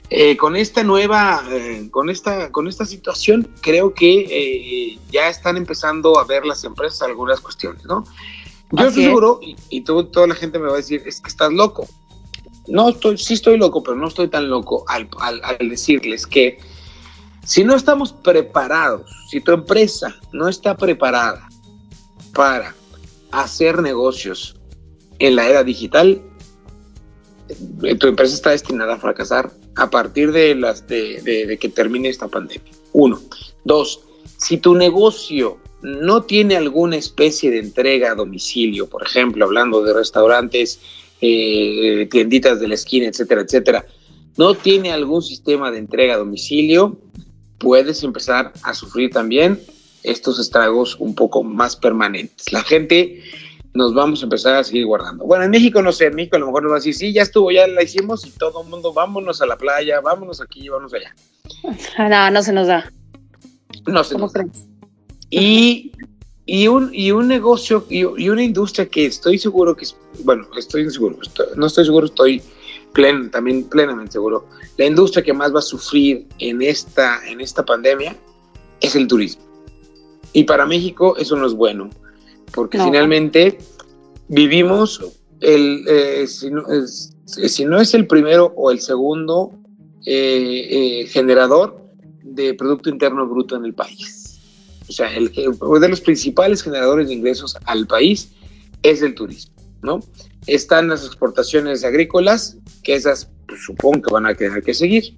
eh, 0.09 0.37
con 0.37 0.55
esta 0.55 0.83
nueva, 0.83 1.43
eh, 1.51 1.87
con 1.91 2.09
esta, 2.09 2.51
con 2.51 2.67
esta 2.67 2.85
situación, 2.85 3.49
creo 3.61 3.93
que 3.93 4.27
eh, 4.29 4.99
ya 5.11 5.29
están 5.29 5.57
empezando 5.57 6.19
a 6.19 6.23
ver 6.23 6.45
las 6.45 6.63
empresas 6.63 7.01
algunas 7.01 7.41
cuestiones, 7.41 7.83
¿no? 7.85 8.03
Yo 8.71 8.87
estoy 8.87 9.05
seguro, 9.05 9.39
y, 9.41 9.81
toda 9.81 10.27
la 10.27 10.35
gente 10.35 10.59
me 10.59 10.67
va 10.67 10.73
a 10.73 10.77
decir, 10.77 11.01
es 11.05 11.21
que 11.21 11.29
estás 11.29 11.53
loco. 11.53 11.87
No 12.67 12.89
estoy, 12.89 13.17
sí 13.17 13.33
estoy 13.33 13.57
loco, 13.57 13.81
pero 13.81 13.95
no 13.95 14.09
estoy 14.09 14.27
tan 14.27 14.49
loco 14.49 14.83
al, 14.89 15.09
al 15.21 15.69
decirles 15.69 16.27
que 16.27 16.59
si 17.45 17.63
no 17.63 17.75
estamos 17.75 18.11
preparados, 18.11 19.09
si 19.29 19.39
tu 19.39 19.53
empresa 19.53 20.13
no 20.33 20.49
está 20.49 20.75
preparada 20.75 21.46
para 22.33 22.75
hacer 23.31 23.81
negocios 23.81 24.55
en 25.19 25.35
la 25.35 25.47
era 25.49 25.63
digital, 25.63 26.21
tu 27.99 28.07
empresa 28.07 28.35
está 28.35 28.51
destinada 28.51 28.95
a 28.95 28.99
fracasar 28.99 29.51
a 29.75 29.89
partir 29.89 30.31
de, 30.31 30.55
las, 30.55 30.87
de, 30.87 31.57
que 31.59 31.69
termine 31.69 32.09
esta 32.09 32.27
pandemia. 32.27 32.71
Uno. 32.93 33.21
Dos, 33.63 34.01
si 34.37 34.57
tu 34.57 34.75
negocio 34.75 35.57
no 35.81 36.23
tiene 36.23 36.55
alguna 36.55 36.97
especie 36.97 37.51
de 37.51 37.59
entrega 37.59 38.11
a 38.11 38.15
domicilio, 38.15 38.87
por 38.87 39.03
ejemplo, 39.03 39.45
hablando 39.45 39.83
de 39.83 39.93
restaurantes, 39.93 40.79
eh, 41.21 42.07
tienditas 42.11 42.59
de 42.59 42.67
la 42.67 42.75
esquina, 42.75 43.07
etcétera, 43.07 43.41
etcétera, 43.41 43.85
no 44.37 44.53
tiene 44.53 44.91
algún 44.91 45.21
sistema 45.21 45.71
de 45.71 45.79
entrega 45.79 46.15
a 46.15 46.17
domicilio, 46.17 46.99
puedes 47.57 48.03
empezar 48.03 48.53
a 48.63 48.73
sufrir 48.73 49.11
también 49.11 49.59
estos 50.07 50.39
estragos 50.39 50.95
un 50.99 51.13
poco 51.13 51.43
más 51.43 51.75
permanentes. 51.75 52.51
La 52.51 52.63
gente 52.63 53.23
nos 53.73 53.93
vamos 53.93 54.21
a 54.21 54.25
empezar 54.25 54.55
a 54.55 54.63
seguir 54.63 54.85
guardando. 54.85 55.25
Bueno, 55.25 55.43
en 55.43 55.51
México 55.51 55.81
no 55.81 55.91
sé, 55.91 56.07
en 56.07 56.15
México 56.15 56.35
a 56.37 56.39
lo 56.39 56.47
mejor 56.47 56.63
nos 56.63 56.71
va 56.71 56.75
a 56.75 56.79
decir, 56.79 56.95
sí, 56.95 57.13
ya 57.13 57.21
estuvo, 57.21 57.51
ya 57.51 57.67
la 57.67 57.83
hicimos 57.83 58.25
y 58.25 58.31
todo 58.31 58.63
el 58.63 58.69
mundo, 58.69 58.93
vámonos 58.93 59.41
a 59.41 59.45
la 59.45 59.57
playa, 59.57 60.01
vámonos 60.01 60.41
aquí, 60.41 60.67
vámonos 60.69 60.93
allá. 60.93 61.15
No, 62.09 62.31
no 62.31 62.41
se 62.41 62.53
nos 62.53 62.67
da. 62.67 62.91
No 63.85 64.03
se 64.03 64.17
nos 64.17 64.33
da. 64.33 64.45
Y, 65.29 65.91
y, 66.45 66.67
un, 66.67 66.89
y 66.93 67.11
un 67.11 67.27
negocio 67.27 67.85
y, 67.89 68.03
una 68.03 68.43
industria 68.43 68.87
que 68.87 69.05
estoy 69.05 69.37
seguro 69.37 69.75
que, 69.75 69.85
bueno, 70.23 70.47
estoy 70.57 70.89
seguro, 70.89 71.17
no 71.55 71.67
estoy 71.67 71.85
seguro, 71.85 72.07
estoy 72.07 72.41
plen, 72.93 73.29
también 73.29 73.63
plenamente 73.65 74.13
seguro, 74.13 74.47
la 74.77 74.85
industria 74.85 75.23
que 75.23 75.33
más 75.33 75.53
va 75.53 75.59
a 75.59 75.61
sufrir 75.61 76.25
en 76.39 76.61
esta, 76.61 77.19
en 77.27 77.41
esta 77.41 77.63
pandemia 77.63 78.15
es 78.81 78.95
el 78.95 79.07
turismo. 79.07 79.43
Y 80.37 80.43
para 80.43 80.67
México 80.67 81.17
eso 81.17 81.35
no 81.35 81.47
es 81.47 81.53
bueno 81.53 81.89
porque 82.53 82.77
finalmente 82.79 83.57
vivimos, 84.27 85.01
el, 85.41 85.83
eh, 85.87 86.27
si, 86.27 86.51
no, 87.65 87.81
es, 87.81 87.93
el 87.95 88.05
primero 88.05 88.53
o 88.55 88.69
el 88.69 88.79
segundo 88.79 89.51
eh, 90.05 90.67
eh, 90.69 91.07
generador 91.07 91.83
de 92.21 92.53
Producto 92.53 92.91
Interno 92.91 93.27
Bruto 93.27 93.55
en 93.55 93.65
el 93.65 93.73
país. 93.73 94.39
O 94.87 94.91
sea, 94.91 95.11
el, 95.15 95.31
uno 95.59 95.79
de 95.79 95.89
los 95.89 96.01
principales 96.01 96.61
generadores 96.61 97.07
de 97.07 97.15
ingresos 97.15 97.57
al 97.65 97.87
país 97.87 98.29
es 98.83 99.01
el 99.01 99.15
turismo, 99.15 99.55
¿no? 99.81 100.01
Están 100.45 100.87
las 100.87 101.03
exportaciones 101.03 101.83
agrícolas, 101.83 102.57
que 102.83 102.93
esas 102.93 103.27
pues, 103.47 103.61
supongo 103.65 104.03
que 104.03 104.13
van 104.13 104.27
a 104.27 104.35
tener 104.35 104.61
que 104.61 104.75
seguir. 104.75 105.15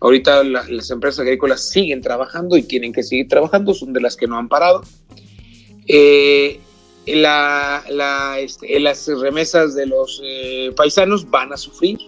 Ahorita 0.00 0.44
las 0.44 0.90
empresas 0.90 1.20
agrícolas 1.20 1.68
siguen 1.70 2.00
trabajando 2.02 2.56
y 2.56 2.62
tienen 2.62 2.92
que 2.92 3.02
seguir 3.02 3.28
trabajando, 3.28 3.74
son 3.74 3.92
de 3.92 4.00
las 4.00 4.16
que 4.16 4.28
no 4.28 4.38
han 4.38 4.48
parado. 4.48 4.82
Eh, 5.88 6.60
la, 7.06 7.82
la, 7.90 8.38
este, 8.38 8.78
las 8.78 9.08
remesas 9.08 9.74
de 9.74 9.86
los 9.86 10.20
eh, 10.24 10.72
paisanos 10.76 11.28
van 11.30 11.52
a 11.52 11.56
sufrir 11.56 11.98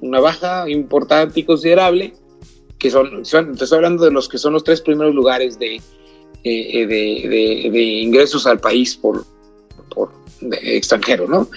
una 0.00 0.20
baja 0.20 0.68
importante 0.68 1.40
y 1.40 1.44
considerable, 1.44 2.12
que 2.78 2.90
son, 2.90 3.24
son, 3.24 3.52
estoy 3.52 3.76
hablando 3.76 4.04
de 4.04 4.10
los 4.10 4.28
que 4.28 4.38
son 4.38 4.52
los 4.52 4.64
tres 4.64 4.80
primeros 4.80 5.14
lugares 5.14 5.58
de, 5.58 5.80
eh, 6.44 6.86
de, 6.86 7.70
de, 7.70 7.82
ingresos 7.82 8.46
al 8.46 8.60
país 8.60 8.96
por, 8.96 9.24
por 9.94 10.12
extranjero, 10.62 11.26
¿no? 11.26 11.48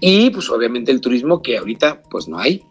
Y 0.00 0.30
pues 0.30 0.50
obviamente 0.50 0.92
el 0.92 1.00
turismo 1.00 1.40
que 1.40 1.56
ahorita 1.56 2.02
pues 2.10 2.28
no 2.28 2.38
hay, 2.38 2.62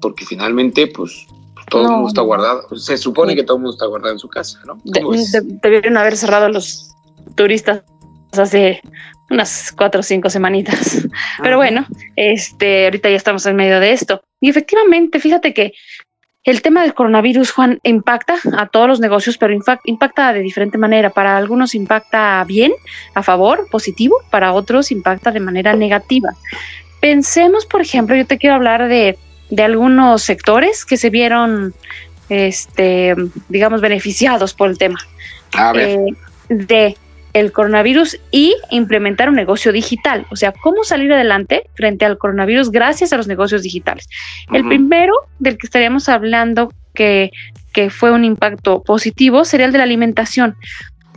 porque 0.00 0.24
finalmente 0.24 0.88
pues 0.88 1.26
todo 1.72 1.84
el 1.84 1.90
mundo 1.90 2.08
está 2.08 2.20
guardado, 2.20 2.76
se 2.76 2.98
supone 2.98 3.34
que 3.34 3.42
todo 3.42 3.56
el 3.56 3.62
mundo 3.62 3.74
está 3.74 3.86
guardado 3.86 4.12
en 4.12 4.18
su 4.18 4.28
casa, 4.28 4.60
¿no? 4.66 4.78
debieron 4.84 5.96
haber 5.96 6.16
cerrado 6.16 6.48
los 6.50 6.94
turistas 7.34 7.82
hace 8.32 8.82
unas 9.30 9.72
cuatro 9.76 10.00
o 10.00 10.02
cinco 10.02 10.28
semanitas. 10.28 11.08
Pero 11.42 11.56
bueno, 11.56 11.86
este, 12.16 12.84
ahorita 12.84 13.08
ya 13.08 13.16
estamos 13.16 13.46
en 13.46 13.56
medio 13.56 13.80
de 13.80 13.92
esto. 13.92 14.22
Y 14.40 14.50
efectivamente, 14.50 15.18
fíjate 15.18 15.54
que 15.54 15.72
el 16.44 16.60
tema 16.60 16.82
del 16.82 16.92
coronavirus, 16.92 17.52
Juan, 17.52 17.78
impacta 17.84 18.34
a 18.58 18.66
todos 18.66 18.88
los 18.88 19.00
negocios, 19.00 19.38
pero 19.38 19.54
impacta 19.54 20.32
de 20.32 20.40
diferente 20.40 20.76
manera. 20.76 21.10
Para 21.10 21.36
algunos 21.36 21.74
impacta 21.74 22.44
bien, 22.44 22.72
a 23.14 23.22
favor, 23.22 23.68
positivo, 23.70 24.18
para 24.30 24.52
otros 24.52 24.90
impacta 24.90 25.30
de 25.30 25.38
manera 25.38 25.74
negativa. 25.74 26.30
Pensemos, 27.00 27.64
por 27.64 27.80
ejemplo, 27.80 28.16
yo 28.16 28.26
te 28.26 28.38
quiero 28.38 28.56
hablar 28.56 28.88
de, 28.88 29.16
de 29.52 29.62
algunos 29.62 30.22
sectores 30.22 30.86
que 30.86 30.96
se 30.96 31.10
vieron, 31.10 31.74
este, 32.30 33.14
digamos, 33.50 33.82
beneficiados 33.82 34.54
por 34.54 34.70
el 34.70 34.78
tema. 34.78 34.98
A 35.52 35.72
ver. 35.74 35.98
Eh, 35.98 36.14
de 36.48 36.96
el 37.34 37.52
coronavirus 37.52 38.18
y 38.30 38.54
implementar 38.70 39.28
un 39.28 39.34
negocio 39.34 39.70
digital. 39.72 40.26
O 40.30 40.36
sea, 40.36 40.52
cómo 40.52 40.84
salir 40.84 41.12
adelante 41.12 41.64
frente 41.74 42.06
al 42.06 42.16
coronavirus 42.16 42.70
gracias 42.70 43.12
a 43.12 43.18
los 43.18 43.26
negocios 43.26 43.62
digitales. 43.62 44.08
El 44.52 44.66
primero 44.66 45.12
del 45.38 45.58
que 45.58 45.66
estaríamos 45.66 46.08
hablando 46.08 46.72
que, 46.94 47.30
que, 47.74 47.90
fue 47.90 48.10
un 48.10 48.24
impacto 48.24 48.82
positivo 48.82 49.44
sería 49.44 49.66
el 49.66 49.72
de 49.72 49.78
la 49.78 49.84
alimentación. 49.84 50.56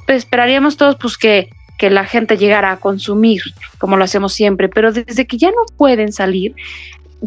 Pues 0.06 0.20
esperaríamos 0.20 0.76
todos 0.76 0.98
pues 0.98 1.18
que, 1.18 1.50
que 1.78 1.90
la 1.90 2.06
gente 2.06 2.38
llegara 2.38 2.72
a 2.72 2.78
consumir 2.78 3.42
como 3.78 3.98
lo 3.98 4.04
hacemos 4.04 4.34
siempre, 4.34 4.70
pero 4.70 4.92
desde 4.92 5.26
que 5.26 5.38
ya 5.38 5.50
no 5.50 5.66
pueden 5.78 6.14
salir, 6.14 6.56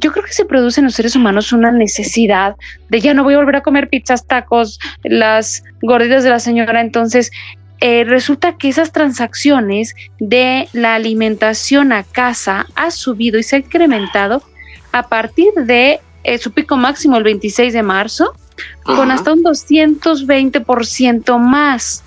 yo 0.00 0.12
creo 0.12 0.24
que 0.24 0.32
se 0.32 0.44
produce 0.44 0.80
en 0.80 0.84
los 0.86 0.94
seres 0.94 1.16
humanos 1.16 1.52
una 1.52 1.72
necesidad 1.72 2.56
de 2.88 3.00
ya 3.00 3.14
no 3.14 3.24
voy 3.24 3.34
a 3.34 3.38
volver 3.38 3.56
a 3.56 3.62
comer 3.62 3.88
pizzas, 3.88 4.26
tacos, 4.26 4.78
las 5.02 5.64
gorditas 5.82 6.24
de 6.24 6.30
la 6.30 6.40
señora. 6.40 6.80
Entonces, 6.80 7.30
eh, 7.80 8.04
resulta 8.04 8.56
que 8.56 8.68
esas 8.68 8.92
transacciones 8.92 9.94
de 10.18 10.68
la 10.72 10.94
alimentación 10.94 11.92
a 11.92 12.04
casa 12.04 12.66
ha 12.74 12.90
subido 12.90 13.38
y 13.38 13.42
se 13.42 13.56
ha 13.56 13.58
incrementado 13.60 14.42
a 14.92 15.08
partir 15.08 15.52
de 15.54 16.00
eh, 16.24 16.38
su 16.38 16.52
pico 16.52 16.76
máximo 16.76 17.16
el 17.16 17.24
26 17.24 17.72
de 17.72 17.82
marzo, 17.82 18.34
con 18.84 19.10
hasta 19.10 19.32
un 19.32 19.42
220% 19.42 21.38
más. 21.38 22.04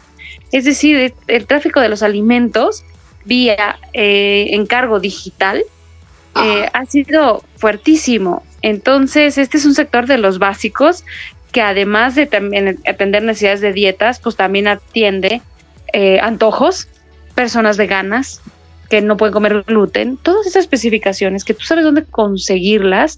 Es 0.52 0.66
decir, 0.66 1.14
el 1.28 1.46
tráfico 1.46 1.80
de 1.80 1.90
los 1.90 2.04
alimentos 2.04 2.84
vía 3.24 3.80
eh, 3.94 4.48
encargo 4.52 5.00
digital 5.00 5.64
eh, 6.36 6.68
ha 6.74 6.86
sido 6.86 7.44
fuertísimo. 7.56 8.44
Entonces, 8.62 9.38
este 9.38 9.58
es 9.58 9.66
un 9.66 9.74
sector 9.74 10.06
de 10.06 10.18
los 10.18 10.40
básicos 10.40 11.04
que 11.52 11.62
además 11.62 12.16
de 12.16 12.28
también 12.28 12.80
atender 12.88 13.24
necesidades 13.24 13.62
de 13.62 13.74
dietas, 13.74 14.20
pues 14.20 14.36
también 14.36 14.68
atiende 14.68 15.42
eh, 15.94 16.20
antojos, 16.22 16.88
personas 17.36 17.78
veganas 17.78 18.42
que 18.90 19.02
no 19.02 19.18
pueden 19.18 19.34
comer 19.34 19.64
gluten, 19.64 20.18
todas 20.18 20.48
esas 20.48 20.64
especificaciones 20.64 21.44
que 21.44 21.54
tú 21.54 21.64
sabes 21.64 21.84
dónde 21.84 22.04
conseguirlas. 22.06 23.18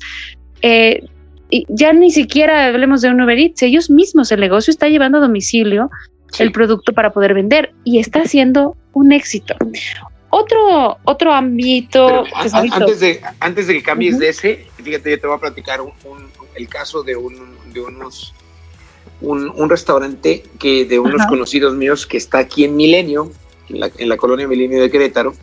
Eh, 0.62 1.04
y 1.50 1.66
ya 1.70 1.94
ni 1.94 2.12
siquiera 2.12 2.68
hablemos 2.68 3.02
de 3.02 3.10
un 3.10 3.22
Uber 3.22 3.38
Eats, 3.38 3.62
ellos 3.62 3.90
mismos, 3.90 4.32
el 4.32 4.40
negocio 4.40 4.72
está 4.72 4.88
llevando 4.88 5.20
a 5.20 5.22
domicilio 5.22 5.90
el 6.40 6.52
producto 6.52 6.94
para 6.94 7.12
poder 7.12 7.34
vender 7.34 7.74
y 7.84 8.00
está 8.00 8.26
siendo 8.26 8.76
un 8.94 9.12
éxito. 9.12 9.56
Otro, 10.36 10.98
otro 11.04 11.32
ámbito. 11.32 12.24
antes, 12.34 13.00
de, 13.00 13.22
antes 13.40 13.68
de 13.68 13.76
que 13.76 13.84
cambies 13.84 14.18
de 14.18 14.30
ese, 14.30 14.66
fíjate, 14.82 15.12
yo 15.12 15.20
te 15.20 15.28
voy 15.28 15.36
a 15.36 15.40
platicar 15.40 15.80
el 16.56 16.68
caso 16.68 17.04
de, 17.04 17.16
un, 17.16 17.56
de 17.72 17.80
unos. 17.80 18.34
Un, 19.22 19.70
restaurante 19.70 20.44
que 20.60 20.86
de 20.86 20.98
unos 20.98 21.24
conocidos 21.28 21.76
míos 21.76 22.08
que 22.08 22.18
está 22.18 22.40
aquí 22.40 22.64
en 22.64 22.76
Milenio, 22.76 23.32
en 23.70 23.80
la, 23.80 23.92
en 23.96 24.10
la 24.10 24.18
colonia 24.18 24.48
Milenio 24.48 24.82
de 24.82 24.90
Querétaro, 24.90 25.36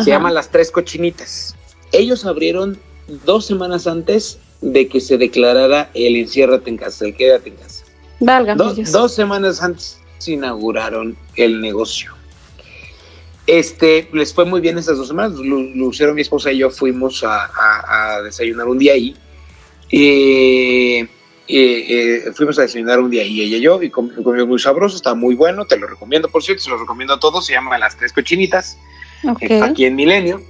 se 0.00 0.10
llama 0.10 0.32
Las 0.32 0.50
Tres 0.50 0.72
Cochinitas. 0.72 1.54
Ellos 1.92 2.26
abrieron 2.26 2.80
dos 3.24 3.46
semanas 3.46 3.86
antes 3.86 4.40
de 4.60 4.88
que 4.88 5.00
se 5.00 5.18
declarara 5.18 5.88
el 5.94 6.16
enciérrate 6.16 6.68
en 6.68 6.78
casa, 6.78 7.04
el 7.04 7.14
quédate 7.14 7.50
en 7.50 7.56
casa. 7.56 7.84
dos 8.90 9.14
semanas 9.14 9.62
antes 9.62 10.00
se 10.18 10.32
inauguraron 10.32 11.16
el 11.36 11.60
negocio. 11.60 12.12
Este, 13.52 14.08
les 14.14 14.32
fue 14.32 14.46
muy 14.46 14.62
bien 14.62 14.78
esas 14.78 14.96
dos 14.96 15.08
semanas. 15.08 15.38
Lucero, 15.38 16.14
mi 16.14 16.22
esposa 16.22 16.50
y 16.50 16.56
yo 16.56 16.70
fuimos 16.70 17.22
a, 17.22 18.22
desayunar 18.24 18.66
un 18.66 18.78
día 18.78 18.94
ahí. 18.94 19.14
Eh, 19.90 21.06
eh, 21.48 22.32
fuimos 22.34 22.58
a 22.58 22.62
desayunar 22.62 22.98
un 22.98 23.10
día 23.10 23.20
ahí 23.20 23.42
ella 23.42 23.58
y 23.58 23.60
yo 23.60 23.82
y 23.82 23.90
comió 23.90 24.46
muy 24.46 24.58
sabroso, 24.58 24.96
está 24.96 25.14
muy 25.14 25.34
bueno, 25.34 25.66
te 25.66 25.76
lo 25.76 25.86
recomiendo 25.86 26.30
por 26.30 26.42
cierto, 26.42 26.62
se 26.62 26.70
lo 26.70 26.78
recomiendo 26.78 27.12
a 27.12 27.20
todos, 27.20 27.44
se 27.44 27.52
llama 27.52 27.76
Las 27.76 27.94
Tres 27.98 28.14
Cochinitas, 28.14 28.78
aquí 29.62 29.84
en 29.84 29.96
Milenio. 29.96 30.40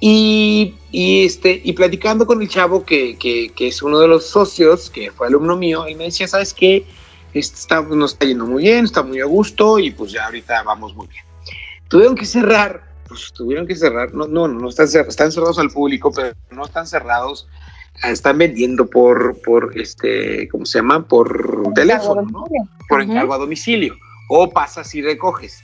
Y, 0.00 0.76
este, 0.92 1.60
y 1.62 1.74
platicando 1.74 2.26
con 2.26 2.40
el 2.40 2.48
chavo 2.48 2.86
que, 2.86 3.18
que, 3.18 3.68
es 3.68 3.82
uno 3.82 3.98
de 3.98 4.08
los 4.08 4.24
socios, 4.24 4.88
que 4.88 5.10
fue 5.10 5.26
alumno 5.26 5.58
mío, 5.58 5.84
él 5.84 5.96
me 5.96 6.04
decía, 6.04 6.26
¿sabes 6.26 6.54
qué? 6.54 6.86
Este 7.34 7.58
está, 7.58 7.82
nos 7.82 8.14
está 8.14 8.24
yendo 8.24 8.46
muy 8.46 8.62
bien, 8.62 8.86
está 8.86 9.02
muy 9.02 9.20
a 9.20 9.26
gusto 9.26 9.78
y 9.78 9.90
pues 9.90 10.12
ya 10.12 10.24
ahorita 10.24 10.62
vamos 10.62 10.94
muy 10.94 11.06
bien 11.06 11.29
tuvieron 11.90 12.14
que 12.14 12.24
cerrar, 12.24 12.84
pues 13.06 13.32
tuvieron 13.34 13.66
que 13.66 13.74
cerrar, 13.74 14.14
no, 14.14 14.26
no, 14.26 14.48
no 14.48 14.68
están 14.68 14.88
cerrados, 14.88 15.10
están 15.10 15.32
cerrados 15.32 15.58
al 15.58 15.70
público, 15.70 16.12
pero 16.12 16.34
no 16.52 16.64
están 16.64 16.86
cerrados, 16.86 17.48
están 18.04 18.38
vendiendo 18.38 18.88
por, 18.88 19.42
por 19.42 19.76
este, 19.78 20.48
¿cómo 20.48 20.64
se 20.64 20.78
llama? 20.78 21.06
Por 21.06 21.74
teléfono, 21.74 22.22
¿no? 22.22 22.44
Por 22.88 23.02
encargo 23.02 23.34
a 23.34 23.38
domicilio, 23.38 23.94
o 24.28 24.48
pasas 24.48 24.94
y 24.94 25.02
recoges. 25.02 25.62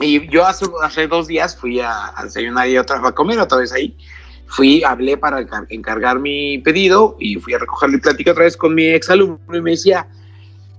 Y 0.00 0.26
yo 0.30 0.46
hace, 0.46 0.64
hace 0.82 1.06
dos 1.06 1.28
días 1.28 1.56
fui 1.56 1.78
a, 1.78 2.12
desayunar 2.24 2.68
y 2.68 2.78
otra 2.78 2.96
vez 2.96 3.06
a 3.06 3.12
comer 3.12 3.38
otra 3.38 3.58
vez 3.58 3.72
ahí. 3.72 3.96
Fui, 4.46 4.82
hablé 4.82 5.18
para 5.18 5.46
encargar 5.68 6.18
mi 6.18 6.58
pedido 6.58 7.16
y 7.20 7.36
fui 7.36 7.52
a 7.52 7.58
recogerlo 7.58 7.98
y 7.98 8.00
platiqué 8.00 8.30
otra 8.30 8.44
vez 8.44 8.56
con 8.56 8.74
mi 8.74 8.86
exalumno 8.86 9.38
y 9.52 9.60
me 9.60 9.72
decía, 9.72 10.08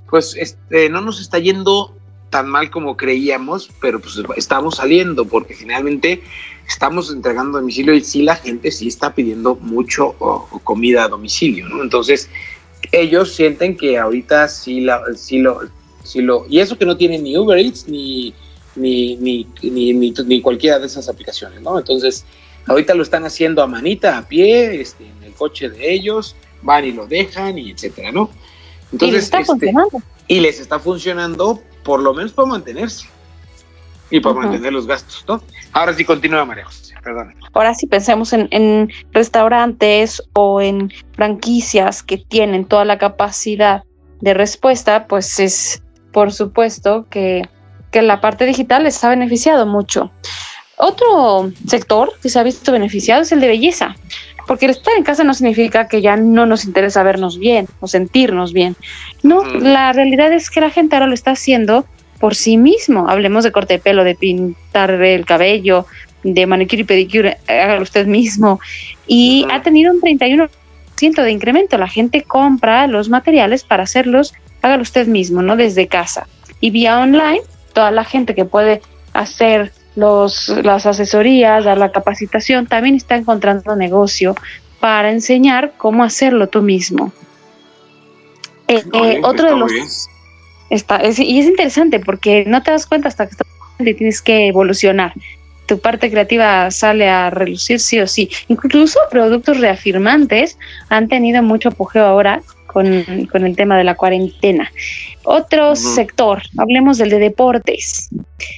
pues 0.10 0.36
este, 0.36 0.90
no 0.90 1.02
nos 1.02 1.22
está 1.22 1.38
yendo 1.38 1.96
tan 2.34 2.50
mal 2.50 2.72
como 2.72 2.98
creíamos, 2.98 3.70
pero 3.80 4.00
pues 4.00 4.16
estamos 4.38 4.78
saliendo 4.78 5.24
porque 5.24 5.54
finalmente 5.54 6.24
estamos 6.68 7.12
entregando 7.12 7.60
a 7.60 7.62
domicilio 7.62 7.94
y 7.94 8.04
sí 8.04 8.24
la 8.24 8.38
gente 8.38 8.72
sí 8.72 8.88
está 8.88 9.14
pidiendo 9.14 9.54
mucho 9.54 10.16
comida 10.64 11.04
a 11.04 11.10
domicilio, 11.10 11.70
¿no? 11.70 11.84
Entonces 11.84 12.32
ellos 12.92 13.36
sienten 13.36 13.78
que 13.78 14.00
ahorita 14.00 14.48
sí, 14.48 14.82
la, 14.82 15.04
sí, 15.16 15.38
lo, 15.38 15.60
sí 16.04 16.22
lo... 16.24 16.48
Y 16.50 16.60
eso 16.60 16.76
que 16.76 16.88
no 16.88 16.98
tienen 16.98 17.22
ni 17.22 17.38
Uber 17.38 17.60
Eats 17.60 17.88
ni, 17.88 18.34
ni, 18.76 19.16
ni, 19.18 19.48
ni, 19.62 19.94
ni, 19.94 20.42
cualquiera 20.42 20.80
de 20.80 20.88
esas 20.88 21.08
aplicaciones, 21.08 21.62
¿no? 21.62 21.78
Entonces 21.78 22.26
ahorita 22.66 22.96
lo 22.96 23.04
están 23.04 23.26
haciendo 23.26 23.62
a 23.62 23.68
manita, 23.68 24.18
a 24.18 24.28
pie, 24.28 24.82
este, 24.82 25.06
en 25.06 25.22
el 25.22 25.34
coche 25.34 25.70
de 25.70 25.94
ellos, 25.94 26.36
van 26.64 26.84
y 26.84 26.94
lo 26.94 27.06
dejan 27.06 27.60
y 27.60 27.70
etcétera, 27.70 28.12
¿no? 28.12 28.32
Entonces, 28.92 29.10
y 29.10 29.12
les 29.12 29.24
está 29.26 29.38
este, 29.38 29.52
funcionando. 29.52 30.02
Y 30.28 30.40
les 30.40 30.60
está 30.60 30.80
funcionando 30.80 31.62
por 31.84 32.02
lo 32.02 32.14
menos 32.14 32.32
para 32.34 32.48
mantenerse 32.48 33.08
y 34.10 34.20
para 34.20 34.36
mantener 34.36 34.74
los 34.74 34.86
gastos, 34.86 35.26
¿no? 35.28 35.42
Ahora 35.72 35.94
sí 35.94 36.06
continúa 36.06 36.46
María 36.46 36.66
José, 36.66 36.96
perdón. 37.04 37.36
Ahora 37.54 37.74
sí 37.74 37.88
pensemos 37.88 38.32
en, 38.34 38.92
restaurantes 39.12 40.22
o 40.34 40.62
en 40.62 40.92
franquicias 41.14 42.04
que 42.04 42.18
tienen 42.18 42.66
toda 42.66 42.86
la 42.86 42.98
capacidad 42.98 43.84
de 44.22 44.34
respuesta, 44.34 45.08
pues 45.08 45.40
es 45.40 45.82
por 46.12 46.32
supuesto 46.32 47.08
que, 47.10 47.50
que 47.92 48.02
la 48.04 48.22
parte 48.22 48.46
digital 48.46 48.84
les 48.84 49.04
ha 49.04 49.10
beneficiado 49.10 49.66
mucho. 49.66 50.12
Otro 50.78 51.52
sector 51.68 52.14
que 52.22 52.30
se 52.30 52.40
ha 52.40 52.44
visto 52.44 52.72
beneficiado 52.72 53.22
es 53.22 53.32
el 53.32 53.40
de 53.40 53.48
belleza, 53.48 53.96
porque 54.48 54.66
el 54.66 54.72
estar 54.72 54.94
en 54.98 55.04
casa 55.04 55.24
no 55.24 55.34
significa 55.34 55.88
que 55.88 56.02
ya 56.02 56.16
no 56.16 56.46
nos 56.46 56.66
interesa 56.66 57.04
vernos 57.04 57.38
bien 57.38 57.68
o 57.80 57.88
sentirnos 57.88 58.54
bien. 58.54 58.76
No, 59.22 59.44
la 59.44 59.94
realidad 59.94 60.32
es 60.34 60.50
que 60.50 60.62
la 60.62 60.70
gente 60.70 60.96
ahora 60.96 61.08
lo 61.08 61.14
está 61.14 61.32
haciendo 61.32 61.86
por 62.20 62.36
sí 62.36 62.58
mismo. 62.58 63.10
Hablemos 63.10 63.44
de 63.44 63.52
corte 63.52 63.76
de 63.76 63.80
pelo, 63.80 64.04
de 64.04 64.16
pintar 64.16 64.92
el 64.92 65.26
cabello, 65.26 65.86
de 66.24 66.46
manicure 66.46 66.82
y 66.82 66.86
pedicure, 66.86 67.38
hágalo 67.48 67.84
usted 67.84 68.06
mismo. 68.06 68.60
Y 69.08 69.46
ha 69.52 69.62
tenido 69.62 69.92
un 69.94 70.02
31% 70.02 70.50
de 71.24 71.32
incremento. 71.32 71.78
La 71.78 71.88
gente 71.88 72.22
compra 72.22 72.88
los 72.88 73.10
materiales 73.10 73.64
para 73.64 73.84
hacerlos, 73.84 74.34
hágalo 74.62 74.84
usted 74.84 75.08
mismo, 75.08 75.42
¿no? 75.42 75.56
Desde 75.56 75.88
casa. 75.88 76.28
Y 76.60 76.70
vía 76.70 77.00
online, 77.00 77.42
toda 77.74 77.92
la 77.92 78.06
gente 78.06 78.36
que 78.36 78.46
puede 78.46 78.82
hacer 79.14 79.72
los, 79.96 80.50
las 80.64 80.86
asesorías, 80.86 81.66
dar 81.66 81.78
la 81.78 81.92
capacitación, 81.92 82.68
también 82.68 82.96
está 82.96 83.16
encontrando 83.16 83.76
negocio 83.76 84.36
para 84.80 85.12
enseñar 85.12 85.74
cómo 85.78 86.04
hacerlo 86.04 86.48
tú 86.50 86.62
mismo. 86.62 87.14
Eh, 88.68 88.84
eh, 88.94 89.22
otro 89.24 89.50
de 89.50 89.58
los... 89.58 89.72
Está, 90.70 91.02
y 91.06 91.40
es 91.40 91.46
interesante 91.46 92.00
porque 92.00 92.46
no 92.48 92.64
te 92.64 92.72
das 92.72 92.88
cuenta 92.88 93.08
hasta 93.08 93.28
que 93.28 93.94
tienes 93.94 94.22
que 94.22 94.48
evolucionar. 94.48 95.14
Tu 95.68 95.80
parte 95.80 96.10
creativa 96.10 96.72
sale 96.72 97.10
a 97.10 97.30
relucir 97.30 97.80
sí 97.80 98.00
o 98.00 98.08
sí. 98.08 98.30
Incluso 98.48 99.00
productos 99.12 99.60
reafirmantes 99.60 100.58
han 100.90 101.08
tenido 101.08 101.44
mucho 101.44 101.70
apogeo 101.70 102.06
ahora 102.06 102.42
con, 102.74 102.88
el 102.88 103.56
tema 103.56 103.78
de 103.78 103.84
la 103.84 103.96
cuarentena. 103.96 104.72
Otro 105.24 105.76
sector, 105.76 106.42
hablemos 106.58 106.98
del 106.98 107.12
de 107.12 107.20
deportes. 107.20 108.10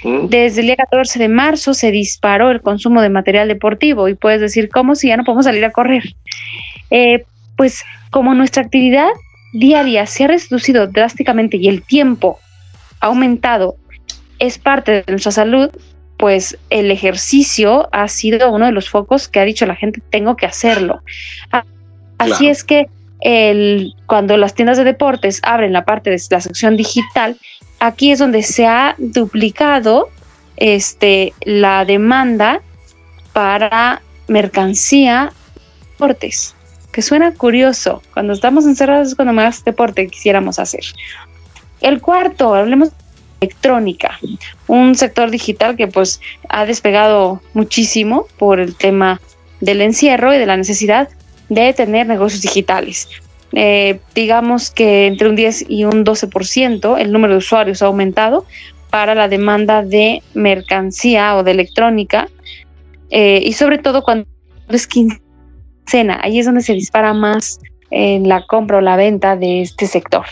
Desde 0.04 0.62
el 0.62 0.68
día 0.68 0.78
14 0.78 1.20
de 1.20 1.28
marzo 1.28 1.74
se 1.74 1.92
disparó 1.92 2.50
el 2.50 2.62
consumo 2.62 3.02
de 3.02 3.10
material 3.10 3.48
deportivo 3.48 4.08
y 4.08 4.16
puedes 4.16 4.42
decir, 4.42 4.70
¿cómo 4.70 4.96
si 4.96 5.10
ya 5.10 5.18
no 5.18 5.24
podemos 5.24 5.46
salir 5.46 5.66
a 5.66 5.72
correr? 5.72 6.16
Eh, 6.90 7.26
pues 7.58 7.84
como 8.10 8.34
nuestra 8.34 8.64
actividad 8.64 9.10
diaria 9.54 10.06
se 10.06 10.24
ha 10.24 10.28
reducido 10.28 10.88
drásticamente 10.88 11.58
y 11.58 11.68
el 11.68 11.84
tiempo 11.84 12.40
ha 13.02 13.08
aumentado, 13.08 13.76
es 14.40 14.58
parte 14.58 14.92
de 14.92 15.04
nuestra 15.08 15.32
salud, 15.32 15.70
pues 16.18 16.58
el 16.70 16.92
ejercicio 16.92 17.90
ha 17.92 18.08
sido 18.08 18.52
uno 18.52 18.66
de 18.66 18.72
los 18.72 18.90
focos 18.90 19.28
que 19.28 19.40
ha 19.40 19.46
dicho 19.46 19.66
la 19.66 19.76
gente, 19.76 20.02
tengo 20.10 20.36
que 20.36 20.46
hacerlo. 20.46 21.02
Así 22.18 22.48
es 22.48 22.64
que 22.64 22.88
cuando 24.06 24.38
las 24.38 24.54
tiendas 24.54 24.78
de 24.78 24.84
deportes 24.84 25.40
abren 25.44 25.74
la 25.74 25.86
parte 25.86 26.10
de 26.10 26.22
la 26.30 26.42
sección 26.42 26.78
digital, 26.78 27.38
aquí 27.80 28.12
es 28.12 28.20
donde 28.20 28.44
se 28.44 28.68
ha 28.68 28.96
duplicado 28.98 30.10
este, 30.58 31.34
la 31.42 31.86
demanda 31.86 32.62
para 33.34 34.02
mercancía 34.28 35.32
deportes, 35.92 36.56
que 36.92 37.02
suena 37.02 37.34
curioso. 37.34 38.02
Cuando 38.14 38.34
estamos 38.34 38.66
encerrados 38.66 39.10
es 39.10 39.16
cuando 39.16 39.34
más 39.34 39.64
deporte 39.64 40.08
quisiéramos 40.08 40.60
hacer. 40.60 40.84
El 41.82 42.02
cuarto, 42.02 42.54
hablemos 42.54 42.90
de 42.90 42.96
electrónica, 43.42 44.20
un 44.68 44.96
sector 44.96 45.30
digital 45.30 45.76
que 45.76 45.88
pues 45.88 46.22
ha 46.50 46.66
despegado 46.66 47.42
muchísimo 47.54 48.28
por 48.38 48.60
el 48.60 48.76
tema 48.76 49.22
del 49.62 49.82
encierro 49.82 50.34
y 50.34 50.38
de 50.38 50.46
la 50.46 50.58
necesidad 50.58 51.10
de 51.50 51.74
tener 51.74 52.08
negocios 52.08 52.42
digitales. 52.42 53.08
Eh, 53.54 54.00
digamos 54.14 54.70
que 54.72 55.08
entre 55.08 55.30
un 55.30 55.36
10 55.36 55.66
y 55.70 55.86
un 55.86 56.04
12% 56.04 57.00
el 57.00 57.12
número 57.12 57.34
de 57.34 57.38
usuarios 57.38 57.82
ha 57.82 57.86
aumentado 57.86 58.46
para 58.90 59.16
la 59.16 59.28
demanda 59.28 59.82
de 59.82 60.22
mercancía 60.34 61.36
o 61.38 61.44
de 61.44 61.52
electrónica 61.52 62.28
eh, 63.12 63.42
y 63.44 63.54
sobre 63.54 63.78
todo 63.78 64.04
cuando 64.04 64.28
es 64.70 64.88
quincena, 64.88 66.20
ahí 66.22 66.40
es 66.40 66.46
donde 66.46 66.62
se 66.62 66.74
dispara 66.74 67.14
más 67.14 67.60
en 67.92 68.28
la 68.28 68.46
compra 68.46 68.78
o 68.78 68.82
la 68.82 68.96
venta 68.96 69.36
de 69.36 69.62
este 69.62 69.88
sector. 69.88 70.26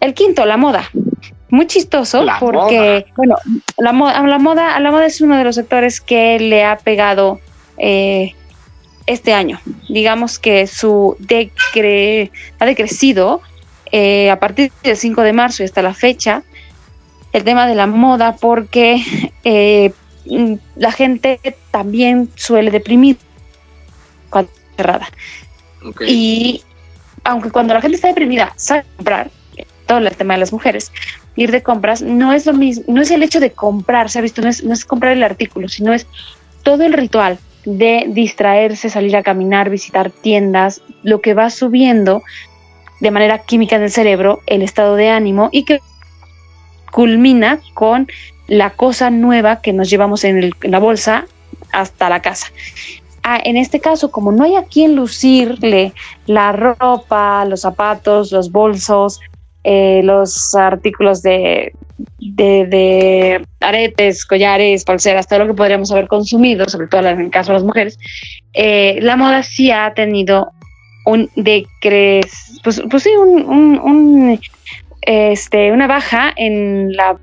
El 0.00 0.14
quinto, 0.14 0.46
la 0.46 0.56
moda. 0.56 0.90
muy 1.50 1.66
chistoso 1.66 2.24
porque, 2.40 3.06
bueno, 3.16 3.36
la, 3.78 3.92
la, 3.92 4.38
moda, 4.38 4.78
la 4.80 4.90
moda 4.90 5.06
es 5.06 5.20
uno 5.20 5.36
de 5.36 5.44
los 5.44 5.56
sectores 5.56 6.00
que 6.00 6.38
le 6.38 6.64
ha 6.64 6.78
pegado 6.78 7.40
eh, 7.78 8.34
este 9.06 9.32
año. 9.32 9.60
Digamos 9.88 10.38
que 10.38 10.66
su 10.66 11.16
decre, 11.18 12.30
ha 12.58 12.66
decrecido 12.66 13.40
eh, 13.92 14.30
a 14.30 14.38
partir 14.38 14.72
del 14.82 14.96
5 14.96 15.22
de 15.22 15.32
marzo 15.32 15.62
y 15.62 15.66
hasta 15.66 15.82
la 15.82 15.94
fecha 15.94 16.42
el 17.32 17.44
tema 17.44 17.66
de 17.66 17.74
la 17.74 17.86
moda 17.86 18.36
porque 18.36 19.02
eh, 19.44 19.92
la 20.76 20.92
gente 20.92 21.40
también 21.70 22.30
suele 22.36 22.70
deprimir 22.70 23.18
cuando 24.30 24.50
cerrada. 24.76 25.08
Y 26.06 26.62
aunque 27.24 27.50
cuando 27.50 27.74
la 27.74 27.80
gente 27.80 27.96
está 27.96 28.08
deprimida 28.08 28.52
sabe 28.56 28.84
comprar, 28.96 29.30
todo 29.86 29.98
el 29.98 30.16
tema 30.16 30.34
de 30.34 30.40
las 30.40 30.52
mujeres, 30.52 30.92
ir 31.36 31.50
de 31.50 31.62
compras 31.62 32.00
no 32.00 32.32
es 32.32 32.46
lo 32.46 32.54
mismo, 32.54 32.84
no 32.88 33.02
es 33.02 33.10
el 33.10 33.22
hecho 33.22 33.40
de 33.40 33.50
comprar, 33.50 34.08
se 34.08 34.18
ha 34.18 34.22
visto, 34.22 34.40
no 34.40 34.48
es, 34.48 34.64
no 34.64 34.72
es 34.72 34.84
comprar 34.84 35.12
el 35.12 35.22
artículo, 35.22 35.68
sino 35.68 35.92
es 35.92 36.06
todo 36.62 36.84
el 36.84 36.94
ritual 36.94 37.38
de 37.64 38.04
distraerse, 38.08 38.90
salir 38.90 39.16
a 39.16 39.22
caminar, 39.22 39.70
visitar 39.70 40.10
tiendas, 40.10 40.82
lo 41.02 41.20
que 41.20 41.34
va 41.34 41.50
subiendo 41.50 42.22
de 43.00 43.10
manera 43.10 43.38
química 43.38 43.76
en 43.76 43.82
el 43.82 43.90
cerebro 43.90 44.40
el 44.46 44.62
estado 44.62 44.96
de 44.96 45.10
ánimo 45.10 45.48
y 45.52 45.64
que 45.64 45.80
culmina 46.90 47.60
con 47.74 48.06
la 48.46 48.70
cosa 48.70 49.10
nueva 49.10 49.60
que 49.60 49.72
nos 49.72 49.90
llevamos 49.90 50.24
en, 50.24 50.52
la 50.62 50.78
bolsa 50.78 51.26
hasta 51.72 52.08
la 52.08 52.22
casa. 52.22 52.46
Ah, 53.22 53.40
en 53.42 53.56
este 53.56 53.80
caso, 53.80 54.10
como 54.10 54.32
no 54.32 54.44
hay 54.44 54.54
a 54.54 54.64
quien 54.64 54.94
lucirle 54.94 55.94
la 56.26 56.52
ropa, 56.52 57.44
los 57.46 57.62
zapatos, 57.62 58.32
los 58.32 58.52
bolsos, 58.52 59.20
eh, 59.64 60.02
los 60.04 60.54
artículos 60.54 61.22
de, 61.22 61.72
de, 62.18 63.44
aretes, 63.60 64.24
collares, 64.24 64.84
pulseras, 64.84 65.28
todo 65.28 65.40
lo 65.40 65.46
que 65.48 65.54
podríamos 65.54 65.90
haber 65.92 66.08
consumido, 66.08 66.68
sobre 66.68 66.88
todo 66.88 67.08
en 67.08 67.20
el 67.20 67.30
caso 67.30 67.52
de 67.52 67.58
las 67.58 67.64
mujeres, 67.64 67.98
eh, 68.52 68.98
la 69.00 69.16
moda 69.16 69.42
sí 69.42 69.70
ha 69.70 69.92
tenido 69.94 70.50
un 71.06 71.30
decres, 71.36 72.60
pues, 72.62 72.82
pues 72.90 73.02
sí, 73.02 73.10
un, 73.16 74.40
este, 75.02 75.72
una 75.72 75.86
baja 75.86 76.32
en 76.36 76.92
la 76.94 77.18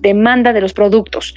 demanda 0.00 0.52
de 0.52 0.60
los 0.60 0.72
productos. 0.72 1.34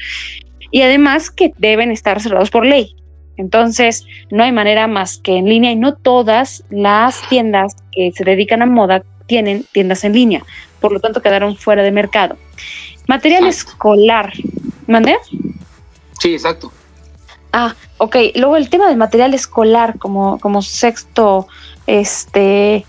Y 0.71 0.81
además 0.81 1.29
que 1.29 1.51
deben 1.57 1.91
estar 1.91 2.19
cerrados 2.19 2.49
por 2.49 2.65
ley. 2.65 2.95
Entonces, 3.37 4.05
no 4.31 4.43
hay 4.43 4.51
manera 4.51 4.87
más 4.87 5.17
que 5.17 5.37
en 5.37 5.45
línea 5.45 5.71
y 5.71 5.75
no 5.75 5.95
todas 5.95 6.63
las 6.69 7.21
tiendas 7.29 7.75
que 7.91 8.11
se 8.11 8.23
dedican 8.23 8.61
a 8.61 8.65
moda 8.65 9.03
tienen 9.25 9.65
tiendas 9.71 10.03
en 10.03 10.13
línea, 10.13 10.43
por 10.79 10.91
lo 10.91 10.99
tanto 10.99 11.21
quedaron 11.21 11.55
fuera 11.55 11.83
de 11.83 11.91
mercado. 11.91 12.37
Material 13.07 13.45
escolar, 13.47 14.33
¿mandé? 14.87 15.17
Sí, 16.19 16.33
exacto. 16.33 16.71
Ah, 17.51 17.75
ok. 17.97 18.15
Luego 18.35 18.57
el 18.57 18.69
tema 18.69 18.87
del 18.87 18.97
material 18.97 19.33
escolar 19.33 19.99
como, 19.99 20.39
como 20.39 20.61
sexto 20.61 21.47
este 21.85 22.85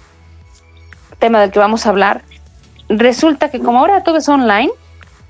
tema 1.19 1.41
del 1.41 1.51
que 1.51 1.59
vamos 1.59 1.87
a 1.87 1.91
hablar. 1.91 2.23
Resulta 2.89 3.51
que 3.51 3.61
como 3.61 3.79
ahora 3.79 4.03
todo 4.03 4.19
es 4.19 4.29
online, 4.29 4.71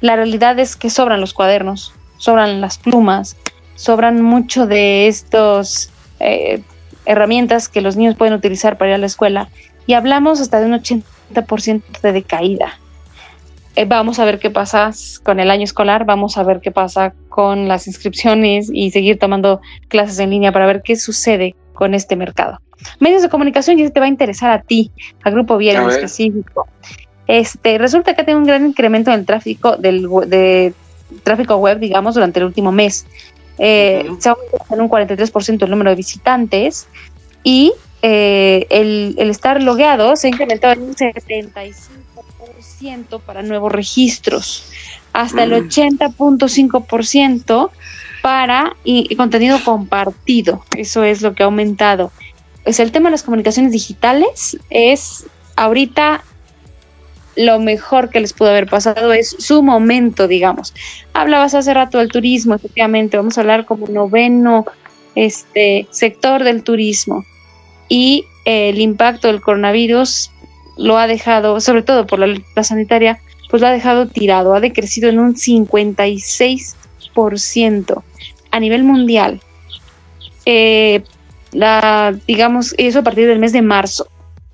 la 0.00 0.16
realidad 0.16 0.58
es 0.58 0.76
que 0.76 0.90
sobran 0.90 1.20
los 1.20 1.34
cuadernos, 1.34 1.92
sobran 2.18 2.60
las 2.60 2.78
plumas, 2.78 3.36
sobran 3.74 4.22
mucho 4.22 4.66
de 4.66 5.08
estos 5.08 5.90
eh, 6.20 6.62
herramientas 7.06 7.68
que 7.68 7.80
los 7.80 7.96
niños 7.96 8.16
pueden 8.16 8.34
utilizar 8.34 8.78
para 8.78 8.90
ir 8.90 8.94
a 8.96 8.98
la 8.98 9.06
escuela 9.06 9.48
y 9.86 9.94
hablamos 9.94 10.40
hasta 10.40 10.60
de 10.60 10.66
un 10.66 10.72
80% 10.72 11.82
de 12.02 12.12
decaída. 12.12 12.78
Eh, 13.76 13.86
vamos 13.86 14.20
a 14.20 14.24
ver 14.24 14.38
qué 14.38 14.50
pasa 14.50 14.92
con 15.24 15.40
el 15.40 15.50
año 15.50 15.64
escolar, 15.64 16.04
vamos 16.04 16.38
a 16.38 16.44
ver 16.44 16.60
qué 16.60 16.70
pasa 16.70 17.12
con 17.28 17.66
las 17.66 17.88
inscripciones 17.88 18.70
y 18.72 18.92
seguir 18.92 19.18
tomando 19.18 19.60
clases 19.88 20.18
en 20.20 20.30
línea 20.30 20.52
para 20.52 20.66
ver 20.66 20.82
qué 20.82 20.94
sucede 20.94 21.56
con 21.72 21.92
este 21.92 22.14
mercado. 22.14 22.60
Medios 23.00 23.22
de 23.22 23.28
comunicación, 23.28 23.76
ya 23.78 23.90
te 23.90 23.98
va 23.98 24.06
a 24.06 24.08
interesar 24.08 24.50
a 24.50 24.62
ti, 24.62 24.92
al 25.24 25.32
grupo 25.32 25.56
Viera 25.56 25.82
en 25.82 25.90
específico. 25.90 26.68
Este, 27.26 27.78
resulta 27.78 28.14
que 28.14 28.22
ha 28.22 28.24
tenido 28.24 28.40
un 28.40 28.46
gran 28.46 28.66
incremento 28.66 29.10
en 29.10 29.20
el 29.20 29.26
tráfico 29.26 29.76
del 29.76 30.08
de 30.26 30.72
tráfico 31.22 31.56
web, 31.56 31.78
digamos, 31.78 32.14
durante 32.14 32.38
el 32.38 32.46
último 32.46 32.70
mes. 32.70 33.06
Eh, 33.58 34.08
Se 34.18 34.28
ha 34.28 34.32
aumentado 34.32 34.74
en 34.74 34.80
un 34.80 34.88
43% 34.88 35.62
el 35.62 35.70
número 35.70 35.90
de 35.90 35.96
visitantes 35.96 36.86
y 37.42 37.72
eh, 38.06 38.66
el, 38.68 39.30
estar 39.30 39.62
logueado 39.62 40.14
se 40.14 40.26
ha 40.26 40.30
incrementado 40.30 40.74
en 40.74 40.82
un 40.82 40.94
75% 40.94 43.18
para 43.24 43.42
nuevos 43.42 43.72
registros, 43.72 44.70
hasta 45.14 45.44
el 45.44 45.52
80.5% 45.52 47.70
mm. 47.70 47.72
para 48.20 48.76
y, 48.84 49.16
contenido 49.16 49.58
compartido. 49.64 50.62
Eso 50.76 51.02
es 51.02 51.22
lo 51.22 51.34
que 51.34 51.44
ha 51.44 51.46
aumentado. 51.46 52.12
Pues 52.62 52.78
el 52.78 52.92
tema 52.92 53.08
de 53.08 53.12
las 53.12 53.22
comunicaciones 53.22 53.72
digitales 53.72 54.58
es 54.68 55.24
ahorita 55.56 56.22
lo 57.36 57.58
mejor 57.58 58.10
que 58.10 58.20
les 58.20 58.34
pudo 58.34 58.50
haber 58.50 58.68
pasado 58.68 59.14
es 59.14 59.34
su 59.38 59.62
momento, 59.62 60.28
digamos. 60.28 60.74
Hablabas 61.14 61.54
hace 61.54 61.72
rato 61.72 61.96
del 61.96 62.10
turismo, 62.10 62.54
efectivamente, 62.54 63.16
vamos 63.16 63.38
a 63.38 63.40
hablar 63.40 63.64
como 63.64 63.86
noveno 63.86 64.66
este 65.14 65.86
sector 65.90 66.44
del 66.44 66.64
turismo 66.64 67.24
y 67.88 68.26
el 68.44 68.80
impacto 68.80 69.28
del 69.28 69.40
coronavirus 69.40 70.32
lo 70.76 70.98
ha 70.98 71.06
dejado, 71.06 71.60
sobre 71.60 71.82
todo 71.82 72.04
por 72.06 72.18
la, 72.18 72.36
sanitaria, 72.62 73.18
pues 73.50 73.62
lo 73.62 73.68
ha 73.68 73.72
dejado 73.72 74.08
tirado, 74.08 74.54
ha 74.54 74.60
decrecido 74.60 75.08
en 75.08 75.18
un 75.18 75.34
56% 75.34 78.02
a 78.50 78.60
nivel 78.60 78.84
mundial. 78.84 79.40
Eh, 80.46 81.02
la, 81.52 82.14
digamos, 82.26 82.74
eso 82.78 82.98
a 82.98 83.02
partir 83.02 83.26
del 83.26 83.38
mes 83.38 83.52
de 83.52 83.60
marzo. 83.62 84.08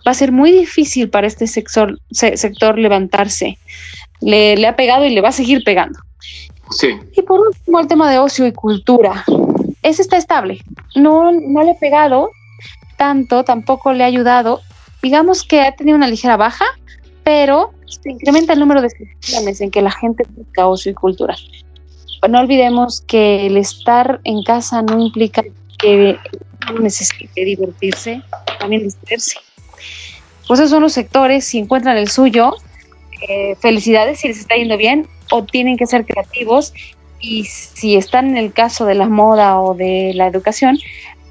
Va 0.07 0.13
a 0.13 0.15
ser 0.15 0.31
muy 0.33 0.53
difícil 0.53 1.11
para 1.11 1.27
este 1.27 1.47
sector, 1.47 1.99
sector 2.11 2.79
levantarse. 2.79 3.59
Le, 4.21 4.57
le, 4.57 4.67
ha 4.67 4.77
pegado 4.77 5.05
y 5.07 5.11
le 5.11 5.21
va 5.21 5.29
a 5.29 5.33
seguir 5.33 5.63
pegando. 5.65 5.99
Sí. 6.71 6.89
Y 7.17 7.23
por 7.23 7.41
último, 7.41 7.81
el 7.81 7.87
tema 7.87 8.11
de 8.11 8.19
ocio 8.19 8.47
y 8.47 8.53
cultura. 8.53 9.25
Ese 9.83 10.03
está 10.03 10.19
estable. 10.19 10.61
No, 10.95 11.33
no 11.33 11.63
le 11.63 11.73
ha 11.73 11.79
pegado, 11.79 12.31
tanto, 13.01 13.45
tampoco 13.45 13.95
le 13.95 14.05
ha 14.05 14.07
ayudado. 14.07 14.61
Digamos 15.03 15.43
que 15.43 15.63
ha 15.63 15.75
tenido 15.75 15.97
una 15.97 16.07
ligera 16.07 16.37
baja, 16.37 16.67
pero 17.25 17.73
se 17.87 18.11
incrementa 18.11 18.53
el 18.53 18.61
número 18.61 18.83
de 18.83 18.91
situaciones 18.91 19.63
en 19.63 19.71
que 19.71 19.81
la 19.81 19.91
gente 19.91 20.25
busca 20.37 20.67
ocio 20.67 20.93
y 20.93 20.95
cultura. 20.95 21.35
No 22.29 22.41
olvidemos 22.41 23.01
que 23.01 23.47
el 23.47 23.57
estar 23.57 24.21
en 24.25 24.43
casa 24.43 24.83
no 24.83 25.01
implica 25.01 25.43
que 25.79 26.19
uno 26.71 26.81
necesite 26.81 27.43
divertirse, 27.43 28.21
también 28.59 28.83
distraerse. 28.83 29.39
Pues 30.47 30.61
esos 30.61 30.69
son 30.69 30.83
los 30.83 30.93
sectores, 30.93 31.47
si 31.47 31.57
encuentran 31.57 31.97
el 31.97 32.11
suyo, 32.11 32.55
eh, 33.27 33.55
felicidades 33.61 34.21
si 34.21 34.29
les 34.29 34.41
está 34.41 34.57
yendo 34.57 34.77
bien 34.77 35.09
o 35.31 35.43
tienen 35.45 35.79
que 35.79 35.87
ser 35.87 36.05
creativos 36.05 36.75
y 37.19 37.45
si 37.45 37.97
están 37.97 38.29
en 38.29 38.37
el 38.37 38.53
caso 38.53 38.85
de 38.85 38.95
la 38.95 39.09
moda 39.09 39.59
o 39.59 39.75
de 39.75 40.13
la 40.15 40.27
educación, 40.27 40.79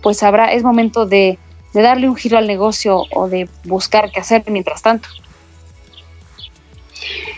pues 0.02 0.24
habrá, 0.24 0.52
es 0.52 0.64
momento 0.64 1.06
de 1.06 1.38
de 1.74 1.82
darle 1.82 2.10
un 2.10 2.16
giro 2.16 2.38
al 2.38 2.48
negocio 2.48 3.04
o 3.12 3.28
de 3.28 3.50
buscar 3.64 4.12
qué 4.12 4.20
hacer 4.20 4.44
mientras 4.48 4.82
tanto. 4.82 5.10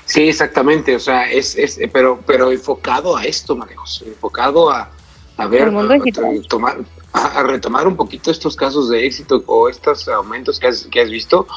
Sí, 0.05 0.27
exactamente, 0.27 0.95
o 0.95 0.99
sea, 0.99 1.31
es, 1.31 1.55
es 1.55 1.79
pero, 1.93 2.19
pero 2.25 2.51
enfocado 2.51 3.15
a 3.15 3.23
esto, 3.23 3.55
Marejos, 3.55 4.03
enfocado 4.05 4.69
a, 4.69 4.91
a 5.37 5.47
ver, 5.47 5.69
a, 5.69 6.47
tomar, 6.49 6.79
a, 7.13 7.43
retomar 7.43 7.87
un 7.87 7.95
poquito 7.95 8.31
estos 8.31 8.55
casos 8.55 8.89
de 8.89 9.05
éxito 9.05 9.43
o 9.45 9.69
estos 9.69 10.07
aumentos 10.09 10.59
que 10.59 10.67
has, 10.67 10.85
que 10.85 11.01
has 11.01 11.09
visto 11.09 11.47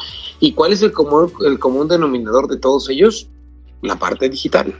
y 0.40 0.52
cuál 0.52 0.72
es 0.72 0.82
el 0.82 0.92
común, 0.92 1.32
el 1.44 1.58
común 1.58 1.88
denominador 1.88 2.46
de 2.46 2.58
todos 2.58 2.88
ellos, 2.88 3.28
la 3.82 3.96
parte 3.96 4.28
digital. 4.28 4.78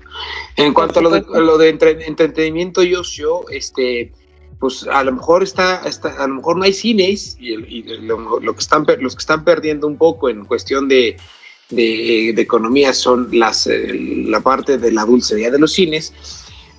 En 0.57 0.73
cuanto 0.73 1.01
a 1.01 1.03
lo 1.03 1.11
de, 1.11 1.23
lo 1.23 1.59
de 1.59 1.69
entretenimiento 1.69 2.83
y 2.83 2.95
ocio, 2.95 3.49
este, 3.51 4.13
pues 4.59 4.87
a 4.87 5.03
lo 5.05 5.13
mejor 5.13 5.43
está, 5.43 5.83
está, 5.87 6.23
a 6.23 6.27
lo 6.27 6.37
mejor 6.37 6.57
no 6.57 6.65
hay 6.65 6.73
cines 6.73 7.37
y, 7.41 7.83
lo, 8.03 8.55
que 8.55 8.61
están 8.61 8.87
los 9.01 9.15
que 9.15 9.21
están 9.21 9.45
perdiendo 9.45 9.87
un 9.87 9.97
poco 9.97 10.29
en 10.29 10.45
cuestión 10.45 10.89
de, 10.89 11.17
de, 11.71 12.31
economía 12.31 12.93
son 12.93 13.29
las 13.33 13.67
eh, 13.67 13.93
la 14.27 14.41
parte 14.41 14.79
de 14.79 14.93
la 14.93 15.05
dulcería 15.05 15.51
de 15.51 15.59
los 15.59 15.73
cines. 15.73 16.13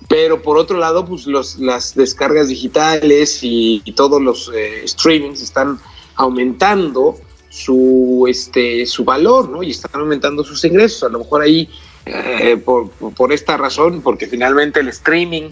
Pero 0.08 0.42
por 0.42 0.56
otro 0.56 0.78
lado 0.78 1.04
pues 1.04 1.26
los, 1.26 1.58
las 1.58 1.94
descargas 1.94 2.48
digitales 2.48 3.40
y, 3.42 3.82
todos 3.96 4.20
los 4.22 4.50
eh, 4.54 4.86
streamings 4.86 5.42
están 5.42 5.78
aumentando 6.14 7.16
su 7.48 8.26
este 8.28 8.84
su 8.84 9.04
valor 9.04 9.48
no 9.48 9.62
y 9.62 9.70
están 9.70 10.00
aumentando 10.00 10.44
sus 10.44 10.64
ingresos. 10.64 11.02
A 11.04 11.08
lo 11.08 11.20
mejor 11.20 11.42
ahí 11.42 11.68
eh, 12.04 12.56
por, 12.56 12.90
por 12.90 13.32
esta 13.32 13.56
razón 13.56 14.00
porque 14.00 14.26
finalmente 14.26 14.80
el 14.80 14.88
streaming 14.88 15.50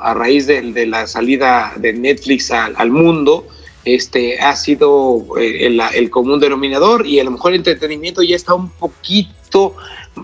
a 0.00 0.14
raíz 0.14 0.46
de, 0.46 0.86
la 0.86 1.06
salida 1.06 1.72
de 1.76 1.92
Netflix 1.92 2.50
al, 2.50 2.90
mundo, 2.90 3.46
este, 3.84 4.40
ha 4.40 4.56
sido 4.56 5.24
eh, 5.38 5.66
el, 5.66 6.10
común 6.10 6.40
denominador 6.40 7.06
y 7.06 7.20
a 7.20 7.24
lo 7.24 7.30
mejor 7.30 7.52
el 7.52 7.58
entretenimiento 7.58 8.22
ya 8.22 8.36
está 8.36 8.54
un 8.54 8.70
poquito 8.70 9.74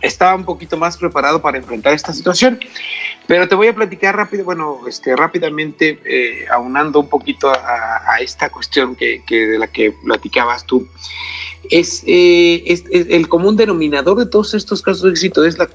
estaba 0.03 0.35
un 0.35 0.45
poquito 0.45 0.77
más 0.77 0.97
preparado 0.97 1.41
para 1.41 1.59
enfrentar 1.59 1.93
esta 1.93 2.13
situación. 2.13 2.59
Pero 3.27 3.49
te 3.49 3.55
voy 3.55 3.69
a 3.69 3.75
platicar 3.75 4.17
rápido, 4.17 4.45
bueno, 4.45 4.81
este, 4.87 5.17
rápidamente, 5.17 5.99
eh, 6.05 6.47
aunando 6.51 7.01
un 7.01 7.09
poquito 7.09 7.51
a, 7.51 8.19
esta 8.21 8.51
cuestión 8.51 8.97
que, 8.97 9.23
de 9.29 9.59
la 9.59 9.67
que 9.67 9.93
platicabas 9.93 10.67
tú. 10.67 10.87
Es, 11.71 12.03
eh, 12.07 12.63
es, 12.67 12.85
el 12.91 13.29
común 13.29 13.57
denominador 13.57 14.19
de 14.19 14.27
todos 14.27 14.53
estos 14.53 14.83
casos 14.83 15.03
de 15.03 15.11
éxito 15.11 15.45
es 15.45 15.57
la, 15.59 15.69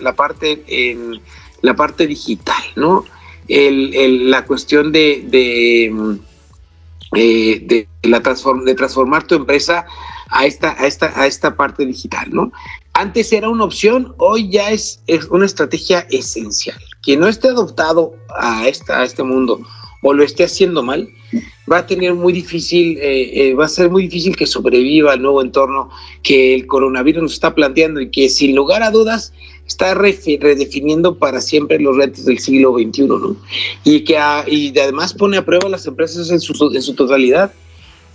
la, 0.00 0.12
parte 0.14 0.62
en 0.68 1.20
la 1.62 1.74
parte 1.74 2.06
digital, 2.06 2.62
¿no? 2.76 3.04
La 3.48 4.44
cuestión 4.44 4.92
de, 4.92 5.24
de, 5.26 6.18
eh, 7.14 7.60
de, 7.64 7.88
la 8.02 8.20
de 8.20 8.74
transformar 8.74 9.26
tu 9.26 9.34
empresa 9.34 9.86
a 10.28 10.46
esta, 10.46 10.80
a 10.80 10.86
esta, 10.86 11.20
a 11.20 11.26
esta 11.26 11.56
parte 11.56 11.84
digital, 11.86 12.28
¿no? 12.30 12.52
Antes 12.94 13.32
era 13.32 13.48
una 13.48 13.64
opción, 13.64 14.14
hoy 14.18 14.50
ya 14.50 14.70
es, 14.70 15.02
es 15.06 15.24
una 15.26 15.46
estrategia 15.46 16.06
esencial. 16.10 16.78
Quien 17.02 17.20
no 17.20 17.28
esté 17.28 17.48
adoptado 17.48 18.14
a, 18.38 18.68
esta, 18.68 19.00
a 19.00 19.04
este 19.04 19.22
mundo 19.22 19.60
o 20.02 20.12
lo 20.12 20.24
esté 20.24 20.44
haciendo 20.44 20.82
mal, 20.82 21.08
va 21.70 21.78
a 21.78 21.86
tener 21.86 22.14
muy 22.14 22.32
difícil, 22.32 22.98
eh, 22.98 23.50
eh, 23.50 23.54
va 23.54 23.66
a 23.66 23.68
ser 23.68 23.88
muy 23.88 24.04
difícil 24.04 24.36
que 24.36 24.46
sobreviva 24.46 25.12
al 25.12 25.22
nuevo 25.22 25.40
entorno 25.40 25.90
que 26.22 26.54
el 26.54 26.66
coronavirus 26.66 27.22
nos 27.22 27.32
está 27.34 27.54
planteando 27.54 28.00
y 28.00 28.10
que 28.10 28.28
sin 28.28 28.54
lugar 28.54 28.82
a 28.82 28.90
dudas 28.90 29.32
está 29.72 29.94
redefiniendo 29.94 31.16
para 31.16 31.40
siempre 31.40 31.78
los 31.80 31.96
retos 31.96 32.26
del 32.26 32.38
siglo 32.38 32.74
XXI, 32.74 33.06
¿no? 33.06 33.36
Y 33.84 34.04
que 34.04 34.18
y 34.46 34.78
además 34.78 35.14
pone 35.14 35.38
a 35.38 35.44
prueba 35.44 35.66
a 35.66 35.70
las 35.70 35.86
empresas 35.86 36.30
en 36.30 36.40
su, 36.40 36.72
en 36.74 36.82
su 36.82 36.94
totalidad. 36.94 37.52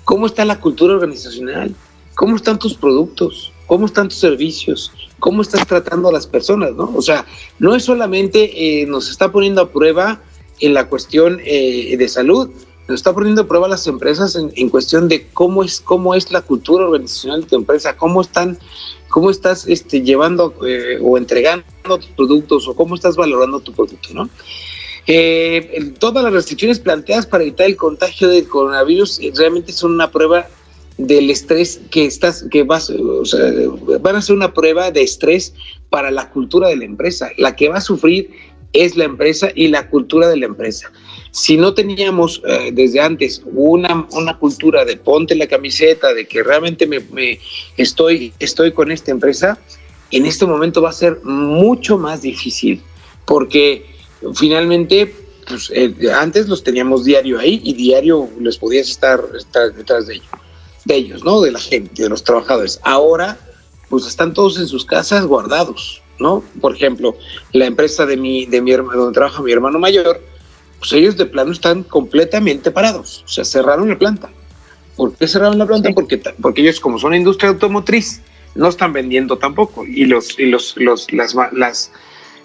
¿Cómo 0.03 0.25
está 0.27 0.45
la 0.45 0.59
cultura 0.59 0.93
organizacional? 0.93 1.75
¿Cómo 2.15 2.35
están 2.35 2.59
tus 2.59 2.75
productos? 2.75 3.51
¿Cómo 3.65 3.85
están 3.85 4.07
tus 4.07 4.19
servicios? 4.19 4.91
¿Cómo 5.19 5.41
estás 5.41 5.67
tratando 5.67 6.09
a 6.09 6.11
las 6.11 6.27
personas? 6.27 6.73
¿no? 6.73 6.91
O 6.95 7.01
sea, 7.01 7.25
no 7.59 7.75
es 7.75 7.83
solamente 7.83 8.81
eh, 8.81 8.85
nos 8.85 9.09
está 9.09 9.31
poniendo 9.31 9.61
a 9.61 9.69
prueba 9.69 10.21
en 10.59 10.73
la 10.73 10.87
cuestión 10.87 11.39
eh, 11.43 11.95
de 11.97 12.07
salud, 12.07 12.49
nos 12.87 12.99
está 12.99 13.13
poniendo 13.13 13.41
a 13.41 13.47
prueba 13.47 13.67
las 13.67 13.85
empresas 13.87 14.35
en, 14.35 14.69
cuestión 14.69 15.09
de 15.09 15.27
cómo 15.33 15.63
es, 15.63 15.81
cómo 15.81 16.15
es 16.15 16.31
la 16.31 16.41
cultura 16.41 16.85
organizacional 16.85 17.41
de 17.41 17.47
tu 17.47 17.55
empresa, 17.55 17.97
cómo 17.97 18.21
están, 18.21 18.57
cómo 19.09 19.29
estás 19.29 19.67
este, 19.67 20.01
llevando 20.01 20.53
eh, 20.65 20.99
o 21.01 21.17
entregando 21.17 21.65
tus 21.83 22.07
productos 22.07 22.67
o 22.67 22.75
cómo 22.75 22.95
estás 22.95 23.15
valorando 23.15 23.59
tu 23.59 23.73
producto, 23.73 24.09
¿no? 24.13 24.29
todas 25.99 26.21
las 26.21 26.33
restricciones 26.33 26.79
planteadas 26.79 27.25
para 27.25 27.43
evitar 27.45 27.65
el 27.65 27.77
contagio 27.77 28.27
del 28.27 28.45
coronavirus 28.45 29.21
realmente 29.37 29.71
son 29.71 29.93
una 29.93 30.11
prueba 30.11 30.49
del 30.97 31.29
estrés 31.29 31.79
que 31.91 32.05
estás, 32.05 32.45
que 32.51 32.63
vas, 32.63 32.89
o 32.89 33.23
sea, 33.23 33.51
van 34.01 34.15
a 34.15 34.21
ser 34.21 34.35
una 34.35 34.53
prueba 34.53 34.91
de 34.91 35.03
estrés 35.03 35.53
para 35.89 36.11
la 36.11 36.29
cultura 36.29 36.67
de 36.69 36.75
la 36.75 36.85
empresa. 36.85 37.29
La 37.37 37.55
que 37.55 37.69
va 37.69 37.77
a 37.77 37.81
sufrir 37.81 38.31
es 38.83 38.95
la 38.95 39.05
empresa 39.05 39.49
y 39.55 39.67
la 39.67 39.89
cultura 39.89 40.27
de 40.27 40.37
la 40.37 40.45
empresa. 40.45 40.91
Si 41.31 41.57
no 41.57 41.73
teníamos 41.73 42.41
eh, 42.47 42.71
desde 42.73 42.99
antes 42.99 43.41
una, 43.45 44.07
una 44.11 44.37
cultura 44.37 44.85
de 44.85 44.97
ponte 44.97 45.35
la 45.35 45.47
camiseta, 45.47 46.13
de 46.13 46.27
que 46.27 46.43
realmente 46.43 46.87
me, 46.87 47.39
estoy, 47.77 48.33
estoy 48.39 48.71
con 48.71 48.91
esta 48.91 49.11
empresa, 49.11 49.57
en 50.11 50.25
este 50.25 50.45
momento 50.45 50.81
va 50.81 50.89
a 50.89 50.93
ser 50.93 51.21
mucho 51.23 51.97
más 51.97 52.21
difícil, 52.21 52.81
porque 53.25 53.85
finalmente 54.33 55.13
pues, 55.47 55.71
eh, 55.73 55.93
antes 56.15 56.47
los 56.47 56.63
teníamos 56.63 57.03
diario 57.03 57.39
ahí 57.39 57.61
y 57.63 57.73
diario 57.73 58.29
les 58.39 58.57
podías 58.57 58.89
estar, 58.89 59.21
estar 59.35 59.73
detrás 59.73 60.07
de 60.07 60.15
ellos 60.15 60.27
de 60.87 60.95
ellos, 60.95 61.23
¿no? 61.23 61.41
De 61.41 61.51
la 61.51 61.59
gente, 61.59 62.01
de 62.01 62.09
los 62.09 62.23
trabajadores. 62.23 62.79
Ahora, 62.83 63.37
pues 63.89 64.05
están 64.07 64.33
todos 64.33 64.57
en 64.57 64.67
sus 64.67 64.85
casas 64.85 65.25
guardados, 65.25 66.01
¿no? 66.19 66.43
Por 66.61 66.75
ejemplo, 66.75 67.15
la 67.53 67.65
empresa 67.65 68.05
de 68.05 68.17
mi, 68.17 68.45
de 68.45 68.61
mi 68.61 68.71
hermano, 68.71 68.99
donde 68.99 69.13
trabaja 69.13 69.41
mi 69.41 69.51
hermano 69.51 69.79
mayor, 69.79 70.21
pues 70.79 70.93
ellos 70.93 71.17
de 71.17 71.25
plano 71.25 71.51
están 71.51 71.83
completamente 71.83 72.71
parados, 72.71 73.23
o 73.25 73.27
sea, 73.27 73.43
cerraron 73.43 73.89
la 73.89 73.97
planta. 73.97 74.29
¿Por 74.95 75.13
qué 75.15 75.27
cerraron 75.27 75.57
la 75.57 75.65
planta? 75.65 75.89
Porque, 75.93 76.17
porque 76.41 76.61
ellos, 76.61 76.79
como 76.79 76.97
son 76.97 77.13
industria 77.13 77.49
automotriz, 77.49 78.21
no 78.57 78.67
están 78.67 78.91
vendiendo 78.91 79.37
tampoco 79.37 79.85
y 79.85 80.05
los 80.05 80.37
y 80.39 80.47
los, 80.47 80.75
los 80.77 81.11
las, 81.13 81.35
las 81.53 81.91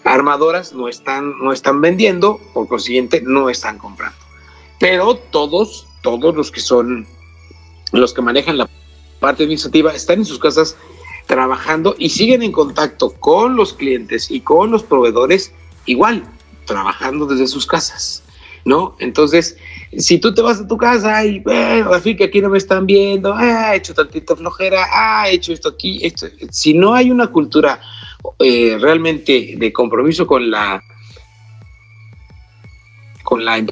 armadoras 0.04 0.72
no 0.74 0.88
están 0.88 1.38
no 1.38 1.52
están 1.52 1.80
vendiendo, 1.80 2.38
por 2.52 2.68
consiguiente 2.68 3.22
no 3.22 3.48
están 3.48 3.78
comprando. 3.78 4.16
Pero 4.78 5.16
todos 5.16 5.86
todos 6.02 6.34
los 6.34 6.50
que 6.50 6.60
son 6.60 7.06
los 7.92 8.12
que 8.12 8.22
manejan 8.22 8.58
la 8.58 8.68
parte 9.20 9.44
administrativa 9.44 9.94
están 9.94 10.20
en 10.20 10.24
sus 10.24 10.38
casas 10.38 10.76
trabajando 11.26 11.94
y 11.98 12.10
siguen 12.10 12.42
en 12.42 12.52
contacto 12.52 13.14
con 13.14 13.56
los 13.56 13.72
clientes 13.72 14.30
y 14.30 14.40
con 14.40 14.70
los 14.70 14.82
proveedores 14.82 15.52
igual, 15.86 16.24
trabajando 16.66 17.26
desde 17.26 17.46
sus 17.46 17.66
casas, 17.66 18.22
¿no? 18.64 18.96
Entonces, 18.98 19.56
si 19.96 20.18
tú 20.18 20.34
te 20.34 20.42
vas 20.42 20.60
a 20.60 20.66
tu 20.66 20.76
casa 20.76 21.24
y, 21.24 21.40
bueno, 21.40 21.92
fin 22.00 22.16
que 22.16 22.24
aquí 22.24 22.40
no 22.40 22.50
me 22.50 22.58
están 22.58 22.86
viendo, 22.86 23.34
ah, 23.34 23.74
he 23.74 23.78
hecho 23.78 23.94
tantita 23.94 24.36
flojera, 24.36 24.86
ah, 24.92 25.28
he 25.28 25.34
hecho 25.34 25.52
esto 25.52 25.68
aquí, 25.68 26.04
esto, 26.04 26.26
si 26.50 26.74
no 26.74 26.94
hay 26.94 27.10
una 27.10 27.28
cultura 27.28 27.80
eh, 28.38 28.76
realmente 28.80 29.54
de 29.56 29.72
compromiso 29.72 30.26
con 30.26 30.50
la 30.50 30.82
con 33.24 33.44
la 33.44 33.64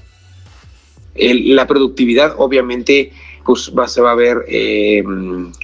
la 1.15 1.67
productividad, 1.67 2.35
obviamente 2.39 3.13
pues 3.45 3.73
se 3.93 4.01
va 4.01 4.13
a 4.13 4.15
ver, 4.15 4.45
eh, 4.49 5.03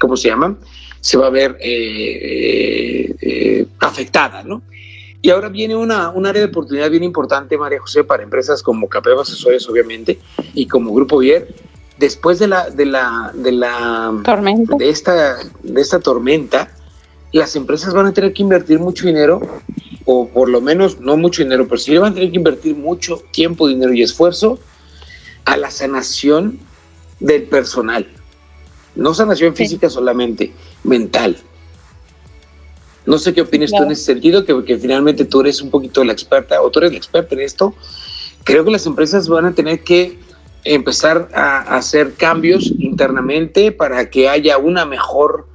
¿cómo 0.00 0.16
se 0.16 0.28
llama? 0.28 0.56
Se 1.00 1.16
va 1.16 1.26
a 1.26 1.30
ver 1.30 1.56
eh, 1.60 3.14
eh, 3.20 3.66
afectada, 3.80 4.42
¿no? 4.42 4.62
Y 5.22 5.30
ahora 5.30 5.48
viene 5.48 5.74
una, 5.74 6.10
un 6.10 6.26
área 6.26 6.42
de 6.42 6.48
oportunidad 6.48 6.90
bien 6.90 7.02
importante, 7.02 7.58
María 7.58 7.80
José, 7.80 8.04
para 8.04 8.22
empresas 8.22 8.62
como 8.62 8.88
Capeva 8.88 9.22
Asesores, 9.22 9.68
obviamente, 9.68 10.18
y 10.54 10.66
como 10.68 10.92
Grupo 10.94 11.18
Vier, 11.18 11.54
después 11.98 12.38
de 12.38 12.48
la, 12.48 12.70
de 12.70 12.86
la, 12.86 13.32
de 13.34 13.52
la 13.52 14.14
tormenta. 14.24 14.76
De 14.76 14.88
esta, 14.88 15.38
de 15.62 15.80
esta 15.80 15.98
tormenta, 15.98 16.70
las 17.32 17.56
empresas 17.56 17.92
van 17.92 18.06
a 18.06 18.12
tener 18.12 18.32
que 18.32 18.42
invertir 18.42 18.78
mucho 18.78 19.06
dinero, 19.06 19.40
o 20.04 20.28
por 20.28 20.48
lo 20.48 20.60
menos 20.60 21.00
no 21.00 21.16
mucho 21.16 21.42
dinero, 21.42 21.66
pero 21.66 21.78
sí 21.78 21.96
van 21.96 22.12
a 22.12 22.14
tener 22.14 22.30
que 22.30 22.36
invertir 22.36 22.76
mucho 22.76 23.22
tiempo, 23.32 23.66
dinero 23.66 23.92
y 23.92 24.02
esfuerzo 24.02 24.58
a 25.44 25.56
la 25.56 25.70
sanación 25.70 26.60
del 27.20 27.44
personal. 27.44 28.06
No 28.96 29.14
sanación 29.14 29.54
física 29.54 29.88
solamente, 29.90 30.52
mental. 30.82 31.36
No 33.04 33.18
sé 33.18 33.32
qué 33.32 33.42
opinas 33.42 33.70
tú 33.70 33.82
en 33.84 33.92
ese 33.92 34.02
sentido, 34.02 34.44
que, 34.44 34.78
finalmente 34.78 35.24
tú 35.24 35.40
eres 35.40 35.62
un 35.62 35.70
poquito 35.70 36.02
la 36.02 36.12
experta 36.12 36.60
o 36.60 36.70
tú 36.70 36.80
eres 36.80 36.92
la 36.92 36.98
experta 36.98 37.34
en 37.34 37.42
esto. 37.42 37.74
Creo 38.42 38.64
que 38.64 38.72
las 38.72 38.86
empresas 38.86 39.28
van 39.28 39.44
a 39.44 39.54
tener 39.54 39.84
que 39.84 40.18
empezar 40.64 41.28
a, 41.32 41.76
hacer 41.76 42.14
cambios 42.14 42.72
internamente 42.78 43.70
para 43.70 44.10
que 44.10 44.28
haya 44.28 44.58
una 44.58 44.84
mejor, 44.84 45.46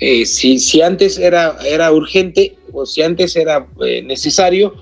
eh, 0.00 0.26
si, 0.26 0.58
si 0.58 0.82
antes 0.82 1.18
era, 1.18 1.56
era 1.64 1.90
urgente 1.92 2.58
o 2.72 2.84
si 2.84 3.00
antes 3.00 3.36
era 3.36 3.66
eh, 3.80 4.02
necesario, 4.02 4.74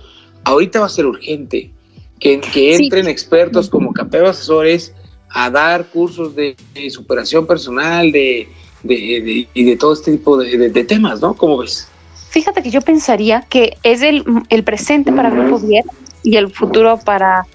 ahorita 0.44 0.80
va 0.80 0.86
a 0.86 0.90
ser 0.90 1.06
urgente. 1.06 1.70
Que, 2.18 2.40
que 2.40 2.74
entren 2.74 3.08
expertos 3.08 3.68
como 3.68 3.92
Capeo 3.92 4.26
Asesores, 4.26 4.94
a 5.36 5.50
dar 5.50 5.84
cursos 5.88 6.34
de, 6.34 6.56
superación 6.88 7.46
personal, 7.46 8.10
de, 8.10 8.48
y 8.82 9.64
de 9.64 9.76
todo 9.76 9.92
este 9.92 10.12
tipo 10.12 10.38
de, 10.38 10.84
temas, 10.84 11.20
¿no? 11.20 11.34
¿Cómo 11.34 11.58
ves? 11.58 11.88
Fíjate 12.30 12.62
que 12.62 12.70
yo 12.70 12.80
pensaría 12.80 13.42
que 13.42 13.76
es 13.82 14.00
el, 14.00 14.24
presente 14.64 15.12
para 15.12 15.28
Grupo 15.28 15.58
Vier 15.58 15.84
y 16.22 16.36
el 16.36 16.50
futuro 16.50 16.98
para 17.04 17.46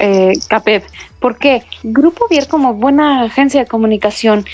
eh, 0.00 0.32
CAPEV. 0.48 0.82
¿Por 1.18 1.38
qué? 1.38 1.62
Grupo 1.82 2.28
Vier, 2.28 2.46
como 2.46 2.74
buena 2.74 3.22
agencia 3.22 3.60
de 3.60 3.66
comunicación 3.66 4.44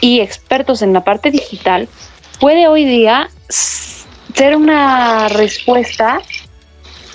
y 0.00 0.20
expertos 0.20 0.82
en 0.82 0.92
la 0.92 1.02
parte 1.02 1.32
digital, 1.32 1.88
puede 2.38 2.68
hoy 2.68 2.84
día 2.84 3.28
ser 3.48 4.54
una 4.54 5.28
respuesta 5.28 6.20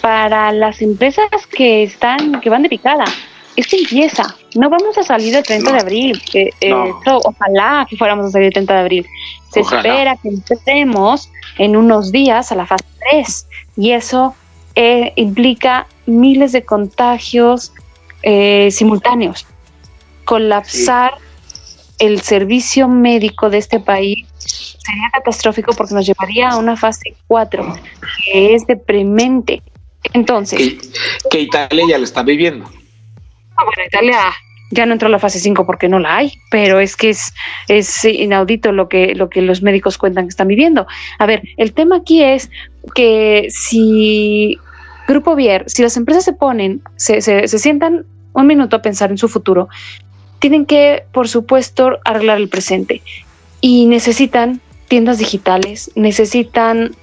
para 0.01 0.51
las 0.51 0.82
empresas 0.82 1.30
que 1.49 1.84
están, 1.84 2.41
que 2.41 2.49
van 2.49 2.63
de 2.63 2.70
picada 2.70 3.05
esto 3.56 3.76
empieza. 3.78 4.36
No 4.56 4.70
vamos 4.70 4.97
a 4.97 5.03
salir 5.03 5.36
el 5.36 5.43
30 5.43 5.72
de 5.72 5.80
abril. 5.80 6.22
Eh, 6.34 6.91
ojalá 7.24 7.86
que 7.89 7.95
fuéramos 7.97 8.28
a 8.28 8.32
salir 8.32 8.47
el 8.47 8.53
30 8.53 8.74
de 8.74 8.80
abril. 8.80 9.06
Se 9.51 9.62
espera 9.62 10.18
que 10.18 10.30
entremos 10.30 11.30
en 11.58 11.76
unos 11.76 12.12
días 12.12 12.51
a 12.51 12.56
la 12.56 12.66
fase 12.66 12.86
3 13.12 13.47
y 13.78 13.91
eso 13.91 14.36
eh, 14.76 15.14
implica 15.16 15.88
miles 16.06 16.51
de 16.51 16.64
contagios 16.64 17.72
eh, 18.24 18.70
simultáneos. 18.72 19.47
Colapsar 20.26 21.14
el 21.99 22.22
servicio 22.22 22.89
médico 22.89 23.49
de 23.49 23.60
este 23.60 23.80
país 23.80 24.28
sería 24.38 25.10
catastrófico 25.14 25.74
porque 25.74 25.93
nos 25.93 26.06
llevaría 26.06 26.49
a 26.49 26.58
una 26.58 26.76
fase 26.76 27.16
4 27.28 27.76
que 28.26 28.53
es 28.53 28.68
deprimente. 28.68 29.62
Entonces. 30.14 30.60
Que, 30.60 30.78
que 31.30 31.39
Italia 31.39 31.86
ya 31.89 31.97
lo 31.97 32.03
está 32.03 32.22
viviendo. 32.22 32.70
Ah, 33.58 33.64
bueno, 33.64 33.84
Italia 33.88 34.20
ya 34.72 34.86
no 34.86 34.93
entró 34.93 35.10
la 35.10 35.20
fase 35.20 35.39
5 35.39 35.66
porque 35.66 35.88
no 35.88 35.99
la 35.99 36.18
hay, 36.18 36.34
pero 36.49 36.80
es 36.80 36.95
que 36.95 37.10
es, 37.10 37.34
es 37.68 38.03
inaudito 38.03 38.72
lo 38.72 38.89
que, 38.89 39.16
lo 39.16 39.30
que 39.30 39.41
los 39.41 39.62
médicos 39.62 39.97
cuentan 39.97 40.26
que 40.26 40.30
están 40.30 40.47
viviendo. 40.47 40.88
A 41.20 41.26
ver, 41.26 41.43
el 41.58 41.74
tema 41.74 41.97
aquí 41.97 42.24
es 42.24 42.49
que 42.93 43.47
si 43.49 44.58
Grupo 45.08 45.36
Vier, 45.36 45.64
si 45.68 45.84
las 45.84 45.97
empresas 45.97 46.26
se 46.26 46.34
ponen, 46.34 46.82
se, 46.95 47.22
se, 47.22 47.47
se 47.47 47.60
sientan 47.60 48.06
un 48.34 48.47
minuto 48.47 48.76
a 48.76 48.82
pensar 48.82 49.12
en 49.12 49.18
su 49.18 49.30
futuro, 49.30 49.70
tienen 50.39 50.66
que, 50.66 51.03
por 51.12 51.28
supuesto, 51.28 51.99
arreglar 52.03 52.38
el 52.38 52.49
presente 52.49 53.01
y 53.62 53.86
necesitan 53.86 54.62
tiendas 54.88 55.18
digitales, 55.18 55.91
necesitan 55.95 56.95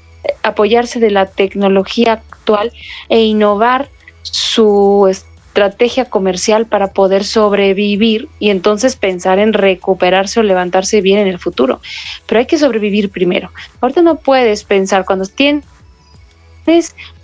apoyarse 0.43 1.01
de 1.01 1.11
la 1.11 1.27
tecnología 1.27 2.13
actual 2.13 2.73
e 3.09 3.23
innovar 3.23 3.89
su 4.23 5.09
estrategia 5.53 6.07
comercial 6.07 6.65
para 6.65 6.93
poder 6.95 7.25
sobrevivir 7.25 8.29
y 8.39 8.49
entonces 8.49 8.97
pensar 8.97 9.39
en 9.39 9.53
recuperarse 9.53 10.41
o 10.41 10.43
levantarse 10.43 11.03
bien 11.03 11.19
en 11.19 11.27
el 11.27 11.39
futuro. 11.39 11.83
Pero 12.27 12.39
hay 12.39 12.47
que 12.47 12.57
sobrevivir 12.57 13.11
primero. 13.11 13.51
Ahorita 13.83 14.01
no 14.01 14.17
puedes 14.17 14.65
pensar 14.65 15.05
cuando 15.05 15.27
tienes 15.27 15.67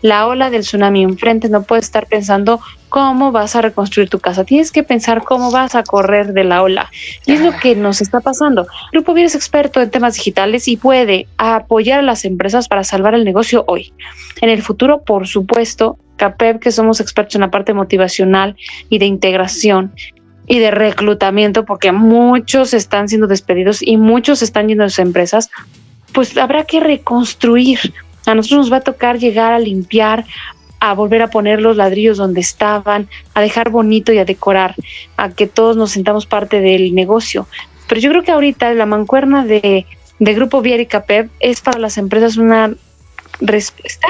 la 0.02 0.26
ola 0.26 0.50
del 0.50 0.60
tsunami 0.60 1.04
enfrente, 1.04 1.48
no 1.48 1.62
puedes 1.62 1.86
estar 1.86 2.06
pensando 2.06 2.60
cómo 2.90 3.32
vas 3.32 3.56
a 3.56 3.62
reconstruir 3.62 4.10
tu 4.10 4.18
casa. 4.18 4.44
Tienes 4.44 4.72
que 4.72 4.82
pensar 4.82 5.22
cómo 5.24 5.50
vas 5.50 5.74
a 5.74 5.82
correr 5.82 6.34
de 6.34 6.44
la 6.44 6.62
ola. 6.62 6.90
Y 7.24 7.32
es 7.32 7.40
lo 7.40 7.52
que 7.56 7.76
nos 7.76 8.02
está 8.02 8.20
pasando. 8.20 8.66
Grupo 8.92 9.14
Vir 9.14 9.24
es 9.24 9.34
experto 9.34 9.80
en 9.80 9.90
temas 9.90 10.16
digitales 10.16 10.68
y 10.68 10.76
puede 10.76 11.28
apoyar 11.38 12.00
a 12.00 12.02
las 12.02 12.26
empresas 12.26 12.68
para 12.68 12.84
salvar 12.84 13.14
el 13.14 13.24
negocio 13.24 13.64
hoy. 13.68 13.94
En 14.42 14.50
el 14.50 14.62
futuro, 14.62 15.00
por 15.00 15.26
supuesto, 15.26 15.96
CAPEP, 16.18 16.60
que 16.60 16.70
somos 16.70 17.00
expertos 17.00 17.36
en 17.36 17.40
la 17.40 17.50
parte 17.50 17.72
motivacional 17.72 18.56
y 18.90 18.98
de 18.98 19.06
integración 19.06 19.92
y 20.46 20.58
de 20.58 20.70
reclutamiento, 20.70 21.64
porque 21.64 21.92
muchos 21.92 22.74
están 22.74 23.08
siendo 23.08 23.26
despedidos 23.26 23.80
y 23.80 23.96
muchos 23.96 24.42
están 24.42 24.68
yendo 24.68 24.84
a 24.84 24.88
sus 24.90 24.98
empresas, 24.98 25.50
pues 26.12 26.36
habrá 26.36 26.64
que 26.64 26.80
reconstruir. 26.80 27.78
A 28.26 28.34
nosotros 28.34 28.58
nos 28.58 28.72
va 28.72 28.78
a 28.78 28.80
tocar 28.82 29.18
llegar 29.18 29.52
a 29.52 29.58
limpiar, 29.58 30.24
a 30.80 30.94
volver 30.94 31.22
a 31.22 31.30
poner 31.30 31.60
los 31.60 31.76
ladrillos 31.76 32.18
donde 32.18 32.40
estaban, 32.40 33.08
a 33.34 33.40
dejar 33.40 33.70
bonito 33.70 34.12
y 34.12 34.18
a 34.18 34.24
decorar, 34.24 34.74
a 35.16 35.30
que 35.30 35.46
todos 35.46 35.76
nos 35.76 35.92
sentamos 35.92 36.26
parte 36.26 36.60
del 36.60 36.94
negocio. 36.94 37.46
Pero 37.88 38.00
yo 38.00 38.10
creo 38.10 38.22
que 38.22 38.32
ahorita 38.32 38.72
la 38.74 38.86
mancuerna 38.86 39.44
de, 39.44 39.86
de 40.18 40.34
Grupo 40.34 40.60
Vier 40.60 40.80
y 40.80 40.86
CAPEP 40.86 41.30
es 41.40 41.60
para 41.60 41.78
las 41.78 41.98
empresas 41.98 42.36
una 42.36 42.74
respuesta 43.40 44.08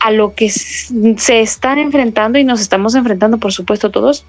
a 0.00 0.10
lo 0.10 0.34
que 0.34 0.48
se 0.50 1.40
están 1.40 1.78
enfrentando 1.78 2.38
y 2.38 2.44
nos 2.44 2.60
estamos 2.60 2.94
enfrentando, 2.94 3.38
por 3.38 3.52
supuesto, 3.52 3.90
todos 3.90 4.24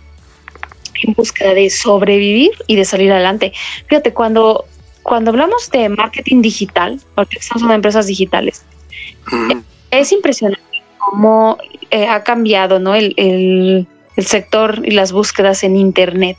en 1.03 1.13
búsqueda 1.13 1.53
de 1.53 1.69
sobrevivir 1.69 2.51
y 2.67 2.75
de 2.75 2.85
salir 2.85 3.11
adelante. 3.11 3.53
Fíjate, 3.87 4.13
cuando, 4.13 4.65
cuando 5.03 5.31
hablamos 5.31 5.69
de 5.71 5.89
marketing 5.89 6.41
digital, 6.41 6.99
porque 7.15 7.37
estamos 7.39 7.63
hablando 7.63 7.73
de 7.73 7.75
empresas 7.75 8.07
digitales, 8.07 8.65
es 9.91 10.11
impresionante 10.11 10.61
cómo 10.97 11.57
eh, 11.91 12.07
ha 12.07 12.23
cambiado 12.23 12.79
¿no? 12.79 12.95
el, 12.95 13.13
el, 13.17 13.87
el 14.15 14.25
sector 14.25 14.81
y 14.83 14.91
las 14.91 15.11
búsquedas 15.11 15.63
en 15.63 15.75
Internet. 15.75 16.37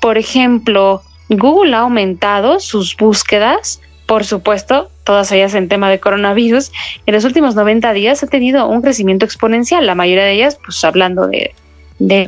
Por 0.00 0.18
ejemplo, 0.18 1.02
Google 1.28 1.74
ha 1.74 1.80
aumentado 1.80 2.60
sus 2.60 2.96
búsquedas 2.96 3.80
por 4.06 4.24
supuesto, 4.24 4.90
todas 5.04 5.32
ellas 5.32 5.54
en 5.54 5.68
tema 5.68 5.90
de 5.90 6.00
coronavirus, 6.00 6.72
en 7.06 7.14
los 7.14 7.24
últimos 7.24 7.54
90 7.54 7.92
días 7.94 8.22
ha 8.22 8.26
tenido 8.26 8.66
un 8.66 8.82
crecimiento 8.82 9.24
exponencial, 9.24 9.86
la 9.86 9.94
mayoría 9.94 10.24
de 10.24 10.32
ellas 10.32 10.58
pues 10.62 10.84
hablando 10.84 11.26
de, 11.26 11.54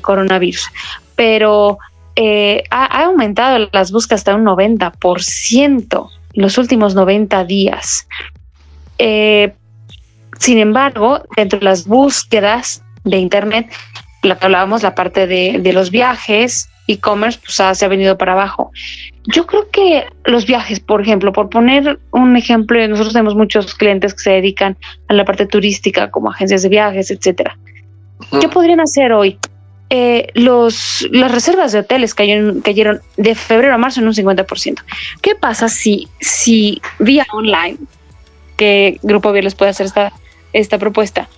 coronavirus, 0.01 0.71
pero 1.17 1.79
eh, 2.15 2.63
ha, 2.71 3.05
aumentado 3.05 3.69
las 3.73 3.93
búsquedas 3.93 4.21
hasta 4.21 4.35
un 4.35 4.45
90% 4.45 6.11
en 6.33 6.43
los 6.43 6.57
últimos 6.57 6.95
90 6.95 7.45
días. 7.45 8.09
Eh, 8.99 9.53
sin 10.39 10.59
embargo, 10.59 11.23
dentro 11.37 11.59
de 11.59 11.65
las 11.65 11.87
búsquedas 11.87 12.83
de 13.05 13.19
Internet, 13.19 13.71
la 14.23 14.39
que 14.39 14.47
hablábamos, 14.47 14.83
la 14.83 14.95
parte 14.95 15.27
de, 15.27 15.59
de 15.61 15.73
los 15.73 15.91
viajes, 15.91 16.71
e-commerce, 16.87 17.39
pues 17.43 17.79
se 17.79 17.85
ha 17.85 17.89
venido 17.89 18.17
para 18.17 18.33
abajo. 18.33 18.71
Yo 19.25 19.47
creo 19.47 19.69
que 19.71 20.07
los 20.25 20.47
viajes, 20.47 20.81
por 20.81 21.03
ejemplo, 21.03 21.33
por 21.33 21.49
poner 21.49 21.99
un 22.13 22.37
ejemplo, 22.37 22.87
nosotros 22.89 23.13
tenemos 23.13 23.35
muchos 23.35 23.75
clientes 23.75 24.15
que 24.15 24.21
se 24.21 24.31
dedican 24.31 24.77
a 25.09 25.15
la 25.15 25.25
parte 25.25 25.47
turística, 25.47 26.11
como 26.11 26.31
agencias 26.31 26.63
de 26.63 26.69
viajes, 26.69 27.11
etcétera. 27.11 27.59
¿Qué 28.41 28.49
podrían 28.49 28.81
hacer 28.81 29.13
hoy? 29.13 29.39
Eh, 29.89 30.29
los, 30.35 31.07
las 31.13 31.31
reservas 31.31 31.71
de 31.73 31.81
hoteles 31.81 32.15
cayeron, 32.15 32.61
cayeron 32.61 33.01
de 33.17 33.35
febrero 33.35 33.75
a 33.75 33.79
marzo 33.79 34.01
en 34.01 34.09
un 34.09 34.15
50%. 34.15 34.83
¿Qué 35.23 35.35
pasa 35.35 35.69
si, 35.69 36.09
si 36.21 36.81
vía 36.99 37.27
online, 37.33 37.77
que 38.57 38.99
Grupo 39.03 39.33
Vier 39.33 39.45
les 39.45 39.55
puede 39.55 39.71
hacer 39.71 39.87
esta, 39.87 40.13
esta 40.53 40.79
propuesta, 40.79 41.29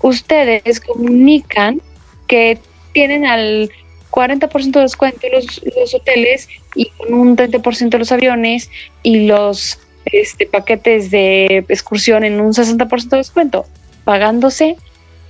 ustedes 0.00 0.80
comunican 0.80 1.82
que 2.26 2.58
tienen 2.92 3.26
al 3.26 3.70
40% 4.18 4.72
de 4.72 4.80
descuento 4.80 5.26
los, 5.32 5.60
los 5.76 5.94
hoteles 5.94 6.48
y 6.74 6.86
con 6.86 7.14
un 7.14 7.36
30% 7.36 7.98
los 7.98 8.10
aviones 8.10 8.68
y 9.04 9.28
los 9.28 9.78
este, 10.06 10.46
paquetes 10.46 11.12
de 11.12 11.64
excursión 11.68 12.24
en 12.24 12.40
un 12.40 12.52
60% 12.52 13.08
de 13.10 13.16
descuento, 13.18 13.66
pagándose 14.04 14.76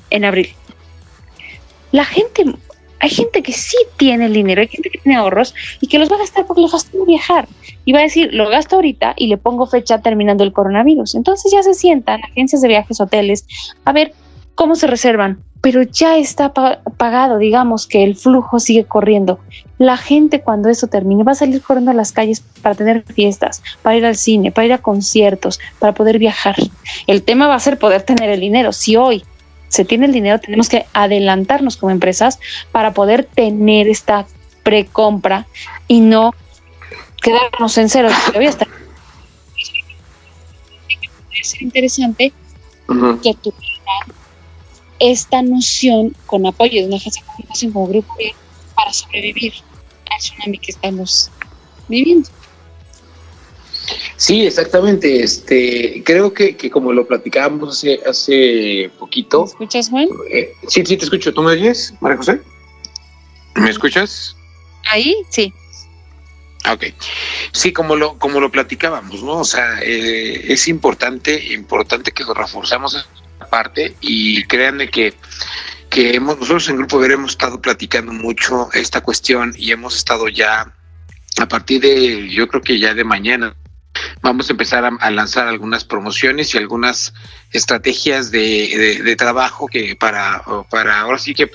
en 0.09 0.25
abril. 0.25 0.49
La 1.93 2.07
gente, 2.07 2.45
hay 3.01 3.11
gente 3.11 3.43
que 3.43 3.53
sí 3.53 3.77
tiene 3.99 4.27
el 4.27 4.33
dinero, 4.33 4.63
hay 4.63 4.69
gente 4.69 4.89
que 4.89 4.99
tiene 4.99 5.19
ahorros 5.19 5.55
y 5.83 5.89
que 5.89 5.99
los 5.99 6.11
va 6.11 6.17
a 6.17 6.21
gastar 6.21 6.47
porque 6.47 6.63
le 6.63 6.69
fastidia 6.69 7.05
viajar. 7.05 7.49
Y 7.85 7.93
va 7.93 7.99
a 7.99 8.03
decir, 8.03 8.33
lo 8.33 8.49
gasto 8.49 8.77
ahorita 8.77 9.15
y 9.17 9.27
le 9.27 9.37
pongo 9.37 9.67
fecha 9.67 10.01
terminando 10.01 10.45
el 10.45 10.53
coronavirus. 10.53 11.15
Entonces 11.15 11.53
ya 11.53 11.63
se 11.63 11.75
sientan 11.75 12.21
agencias 12.25 12.63
de 12.63 12.69
viajes, 12.69 13.01
hoteles, 13.01 13.47
a 13.85 13.93
ver 13.93 14.15
cómo 14.59 14.75
se 14.75 14.89
reservan, 14.89 15.41
pero 15.61 15.83
ya 15.83 16.17
está 16.17 16.53
pagado, 16.53 17.39
digamos 17.39 17.87
que 17.87 18.03
el 18.03 18.17
flujo 18.17 18.59
sigue 18.59 18.85
corriendo. 18.87 19.39
La 19.79 19.97
gente 19.97 20.41
cuando 20.41 20.69
eso 20.69 20.89
termine 20.89 21.23
va 21.23 21.31
a 21.31 21.37
salir 21.37 21.63
corriendo 21.63 21.93
a 21.93 21.95
las 21.95 22.11
calles 22.11 22.43
para 22.61 22.75
tener 22.75 23.05
fiestas, 23.05 23.63
para 23.83 23.97
ir 23.97 24.05
al 24.05 24.17
cine, 24.17 24.51
para 24.51 24.67
ir 24.67 24.73
a 24.73 24.79
conciertos, 24.79 25.61
para 25.79 25.95
poder 25.95 26.19
viajar. 26.19 26.57
El 27.07 27.23
tema 27.23 27.47
va 27.47 27.55
a 27.55 27.61
ser 27.61 27.79
poder 27.79 28.03
tener 28.03 28.31
el 28.31 28.41
dinero. 28.41 28.73
Si 28.73 28.97
hoy 28.97 29.23
se 29.69 29.85
tiene 29.85 30.07
el 30.07 30.13
dinero, 30.13 30.41
tenemos 30.41 30.69
que 30.69 30.87
adelantarnos 30.93 31.77
como 31.77 31.93
empresas 31.93 32.41
para 32.73 32.95
poder 32.95 33.27
tener 33.33 33.87
esta 33.87 34.27
precompra 34.65 35.47
y 35.87 36.01
no 36.01 36.35
quedarnos 37.23 37.79
en 37.79 37.89
cero. 37.89 38.09
estar. 38.41 38.67
Es 41.41 41.63
interesante 41.63 42.33
que 43.23 43.35
tu 43.35 43.53
esta 45.01 45.43
noción 45.43 46.15
con 46.27 46.47
apoyo 46.47 46.81
de 46.81 46.87
una 46.87 46.97
agencia 46.97 47.23
de 47.23 47.27
comunicación 47.27 47.73
como 47.73 47.87
Grupo 47.89 48.15
B 48.19 48.35
para 48.75 48.93
sobrevivir 48.93 49.55
al 50.11 50.19
tsunami 50.19 50.59
que 50.59 50.73
estamos 50.73 51.31
viviendo. 51.89 52.29
Sí, 54.17 54.47
exactamente. 54.47 55.23
Este, 55.23 56.03
creo 56.05 56.35
que, 56.35 56.57
que 56.57 56.71
como 56.71 56.93
lo 56.93 57.07
platicábamos 57.07 57.79
hace, 57.79 58.01
hace 58.07 58.91
poquito. 58.99 59.45
¿Me 59.45 59.51
escuchas, 59.51 59.89
Juan? 59.89 60.09
Eh, 60.31 60.53
sí, 60.67 60.85
sí, 60.85 60.97
te 60.97 61.05
escucho. 61.05 61.33
¿Tú 61.33 61.43
me 61.43 61.53
oyes, 61.53 61.95
María 62.01 62.17
José? 62.19 62.41
¿Me 63.55 63.71
escuchas? 63.71 64.37
Ahí, 64.91 65.17
sí. 65.31 65.53
Ok. 66.71 66.87
Sí, 67.53 67.73
como 67.73 67.97
lo, 67.97 68.19
como 68.19 68.41
lo 68.41 68.51
platicábamos, 68.51 69.23
¿no? 69.23 69.39
O 69.39 69.45
sea, 69.45 69.81
eh, 69.83 70.53
es 70.53 70.69
importante, 70.69 71.53
importante 71.53 72.13
que 72.13 72.25
reforzamos 72.35 73.09
parte 73.47 73.97
y 74.01 74.45
créanme 74.45 74.91
que, 74.91 75.15
que 75.91 76.15
hemos, 76.15 76.39
nosotros 76.39 76.69
en 76.69 76.77
Grupo 76.77 76.99
Ver 76.99 77.13
hemos 77.13 77.33
estado 77.33 77.61
platicando 77.61 78.13
mucho 78.13 78.69
esta 78.73 79.01
cuestión 79.01 79.55
y 79.57 79.73
hemos 79.73 79.97
estado 79.97 80.29
ya 80.29 80.73
a 81.39 81.47
partir 81.47 81.81
de, 81.81 82.29
yo 82.29 82.49
creo 82.49 82.63
que 82.63 82.79
ya 82.79 82.95
de 82.95 83.05
mañana, 83.05 83.55
vamos 84.23 84.49
a 84.49 84.53
empezar 84.53 84.85
a, 84.85 85.11
lanzar 85.11 85.47
algunas 85.47 85.85
promociones 85.85 86.55
y 86.55 86.59
algunas 86.59 87.15
estrategias 87.53 88.31
de, 88.31 89.01
de, 89.05 89.17
trabajo 89.17 89.67
que 89.67 89.97
para, 89.97 90.43
para 90.71 91.01
ahora 91.01 91.19
sí 91.19 91.35
que 91.35 91.51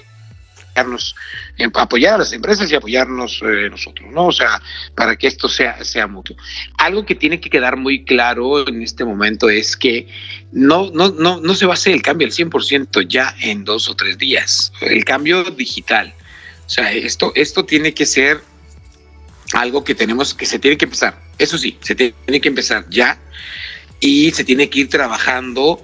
apoyar 1.74 2.16
a 2.16 2.18
las 2.20 2.34
empresas 2.34 2.72
y 2.72 2.76
apoyarnos 2.76 3.42
eh, 3.44 3.70
nosotros, 3.70 4.10
¿no? 4.12 4.28
O 4.28 4.32
sea, 4.32 4.62
para 4.96 5.16
que 5.16 5.28
esto 5.28 5.50
sea, 5.50 5.84
sea 5.84 6.08
mutuo. 6.08 6.36
Algo 6.78 7.06
que 7.06 7.16
tiene 7.16 7.40
que 7.40 7.50
quedar 7.50 7.78
muy 7.78 8.06
claro 8.06 8.68
en 8.68 8.82
este 8.82 9.06
momento 9.06 9.50
es 9.50 9.78
que 9.78 10.08
no, 10.52 10.92
no, 10.92 11.10
no, 11.10 11.40
no 11.40 11.56
se 11.56 11.66
va 11.66 11.74
a 11.74 11.76
hacer 11.76 11.94
el 11.94 12.02
cambio 12.02 12.28
al 12.28 12.34
100% 12.34 13.08
ya 13.08 13.36
en 13.42 13.64
dos 13.64 13.90
o 13.90 13.96
tres 13.96 14.18
días. 14.18 14.72
El 14.82 15.06
cambio 15.06 15.44
digital. 15.44 16.14
O 16.66 16.70
sea, 16.70 16.92
esto, 16.92 17.32
esto 17.36 17.66
tiene 17.66 17.94
que 17.94 18.06
ser 18.06 18.42
algo 19.54 19.84
que 19.84 19.96
tenemos, 19.96 20.34
que 20.34 20.46
se 20.46 20.60
tiene 20.60 20.78
que 20.78 20.86
empezar. 20.86 21.20
Eso 21.38 21.58
sí, 21.58 21.78
se 21.82 21.96
tiene 21.96 22.42
que 22.42 22.48
empezar 22.48 22.86
ya 22.90 23.20
y 24.00 24.32
se 24.32 24.44
tiene 24.44 24.70
que 24.70 24.82
ir 24.82 24.90
trabajando 24.90 25.82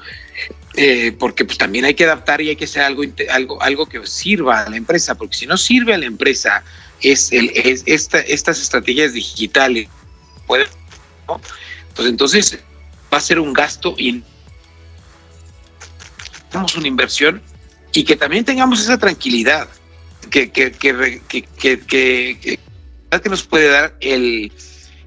eh, 0.75 1.11
porque 1.17 1.45
pues 1.45 1.57
también 1.57 1.85
hay 1.85 1.93
que 1.93 2.05
adaptar 2.05 2.41
y 2.41 2.49
hay 2.49 2.55
que 2.55 2.65
hacer 2.65 2.83
algo, 2.83 3.03
algo, 3.31 3.61
algo 3.61 3.85
que 3.87 4.05
sirva 4.05 4.61
a 4.61 4.69
la 4.69 4.77
empresa, 4.77 5.15
porque 5.15 5.35
si 5.35 5.47
no 5.47 5.57
sirve 5.57 5.93
a 5.93 5.97
la 5.97 6.05
empresa 6.05 6.63
es, 7.01 7.31
el, 7.31 7.51
es 7.55 7.83
esta, 7.85 8.19
estas 8.19 8.61
estrategias 8.61 9.13
digitales. 9.13 9.87
Pues 10.47 10.69
entonces 11.97 12.59
va 13.13 13.17
a 13.17 13.21
ser 13.21 13.39
un 13.39 13.53
gasto 13.53 13.95
y 13.97 14.23
damos 16.51 16.75
una 16.75 16.87
inversión 16.87 17.41
y 17.93 18.03
que 18.03 18.15
también 18.15 18.45
tengamos 18.45 18.81
esa 18.81 18.97
tranquilidad 18.97 19.67
que, 20.29 20.51
que, 20.51 20.71
que, 20.71 21.17
que, 21.57 21.79
que, 21.79 22.59
nos 23.29 23.43
puede 23.43 23.67
dar 23.69 23.95
el, 23.99 24.51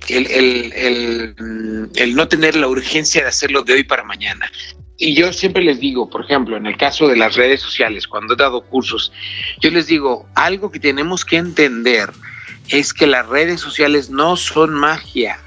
el, 0.08 0.26
el, 0.26 1.90
el, 1.94 2.14
no 2.14 2.28
tener 2.28 2.56
la 2.56 2.68
urgencia 2.68 3.22
de 3.22 3.28
hacerlo 3.28 3.62
de 3.62 3.74
hoy 3.74 3.84
para 3.84 4.02
mañana. 4.04 4.50
Y 4.98 5.14
yo 5.14 5.32
siempre 5.32 5.62
les 5.62 5.80
digo, 5.80 6.08
por 6.08 6.24
ejemplo, 6.24 6.56
en 6.56 6.66
el 6.66 6.76
caso 6.76 7.08
de 7.08 7.16
las 7.16 7.34
redes 7.34 7.60
sociales, 7.60 8.06
cuando 8.06 8.34
he 8.34 8.36
dado 8.36 8.62
cursos, 8.62 9.12
yo 9.60 9.70
les 9.70 9.86
digo, 9.86 10.28
algo 10.34 10.70
que 10.70 10.78
tenemos 10.78 11.24
que 11.24 11.36
entender 11.36 12.10
es 12.68 12.92
que 12.92 13.06
las 13.06 13.26
redes 13.26 13.60
sociales 13.60 14.10
no 14.10 14.36
son 14.36 14.74
magia. 14.74 15.38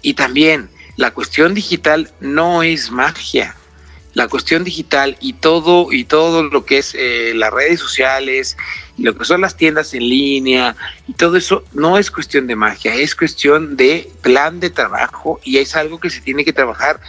Y 0.00 0.14
también 0.14 0.70
la 0.96 1.12
cuestión 1.12 1.54
digital 1.54 2.10
no 2.20 2.62
es 2.62 2.90
magia 2.90 3.56
la 4.14 4.28
cuestión 4.28 4.64
digital 4.64 5.16
y 5.20 5.34
todo 5.34 5.92
y 5.92 6.04
todo 6.04 6.42
lo 6.42 6.64
que 6.64 6.78
es 6.78 6.94
eh, 6.94 7.32
las 7.34 7.52
redes 7.52 7.80
sociales, 7.80 8.56
lo 8.98 9.16
que 9.16 9.24
son 9.24 9.40
las 9.40 9.56
tiendas 9.56 9.94
en 9.94 10.08
línea 10.08 10.76
y 11.08 11.14
todo 11.14 11.36
eso 11.36 11.64
no 11.72 11.98
es 11.98 12.10
cuestión 12.10 12.46
de 12.46 12.56
magia, 12.56 12.94
es 12.94 13.14
cuestión 13.14 13.76
de 13.76 14.10
plan 14.20 14.60
de 14.60 14.70
trabajo 14.70 15.40
y 15.44 15.58
es 15.58 15.76
algo 15.76 15.98
que 15.98 16.10
se 16.10 16.20
tiene 16.20 16.44
que 16.44 16.52
trabajar 16.52 17.00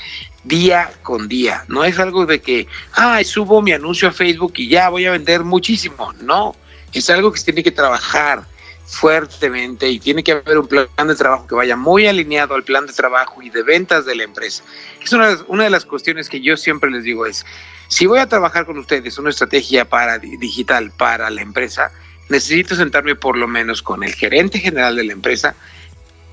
día 0.43 0.91
con 1.03 1.27
día. 1.27 1.65
No 1.67 1.83
es 1.83 1.99
algo 1.99 2.25
de 2.25 2.41
que, 2.41 2.67
ah, 2.93 3.21
subo 3.23 3.61
mi 3.61 3.71
anuncio 3.71 4.07
a 4.07 4.11
Facebook 4.11 4.53
y 4.57 4.69
ya 4.69 4.89
voy 4.89 5.05
a 5.05 5.11
vender 5.11 5.43
muchísimo. 5.43 6.13
No, 6.21 6.55
es 6.93 7.09
algo 7.09 7.31
que 7.31 7.39
se 7.39 7.45
tiene 7.45 7.63
que 7.63 7.71
trabajar 7.71 8.43
fuertemente 8.86 9.89
y 9.89 9.99
tiene 9.99 10.23
que 10.23 10.34
haber 10.34 10.57
un 10.57 10.67
plan 10.67 10.88
de 11.07 11.15
trabajo 11.15 11.47
que 11.47 11.55
vaya 11.55 11.75
muy 11.75 12.05
alineado 12.05 12.55
al 12.55 12.63
plan 12.63 12.86
de 12.86 12.93
trabajo 12.93 13.41
y 13.41 13.49
de 13.49 13.63
ventas 13.63 14.05
de 14.05 14.15
la 14.15 14.23
empresa. 14.23 14.63
Es 15.03 15.11
una, 15.13 15.38
una 15.47 15.63
de 15.63 15.69
las 15.69 15.86
cuestiones 15.86 16.29
que 16.29 16.41
yo 16.41 16.57
siempre 16.57 16.91
les 16.91 17.03
digo 17.03 17.25
es, 17.25 17.45
si 17.88 18.05
voy 18.05 18.19
a 18.19 18.27
trabajar 18.27 18.65
con 18.65 18.77
ustedes 18.77 19.17
una 19.17 19.29
estrategia 19.29 19.86
para 19.86 20.19
digital 20.19 20.91
para 20.91 21.29
la 21.29 21.41
empresa, 21.41 21.91
necesito 22.29 22.75
sentarme 22.75 23.15
por 23.15 23.38
lo 23.38 23.47
menos 23.47 23.81
con 23.81 24.03
el 24.03 24.13
gerente 24.13 24.59
general 24.59 24.95
de 24.95 25.05
la 25.05 25.13
empresa 25.13 25.55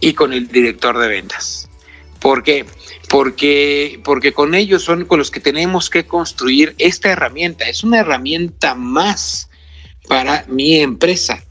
y 0.01 0.15
con 0.15 0.33
el 0.33 0.49
director 0.49 0.99
de 0.99 1.09
ventas. 1.09 1.69
¿Por 2.21 2.43
qué? 2.43 2.67
Porque, 3.09 4.01
porque 4.05 4.33
con 4.33 4.55
ellos 4.55 4.83
son 4.83 5.05
con 5.07 5.19
los 5.19 5.31
que 5.31 5.41
tenemos 5.41 5.89
que 5.89 6.07
construir 6.07 6.75
esta 6.79 7.11
herramienta. 7.11 7.69
Es 7.69 7.83
una 7.83 8.01
herramienta 8.01 8.75
más 8.75 9.49
para 10.07 10.45
mi 10.49 10.77
empresa 10.77 11.43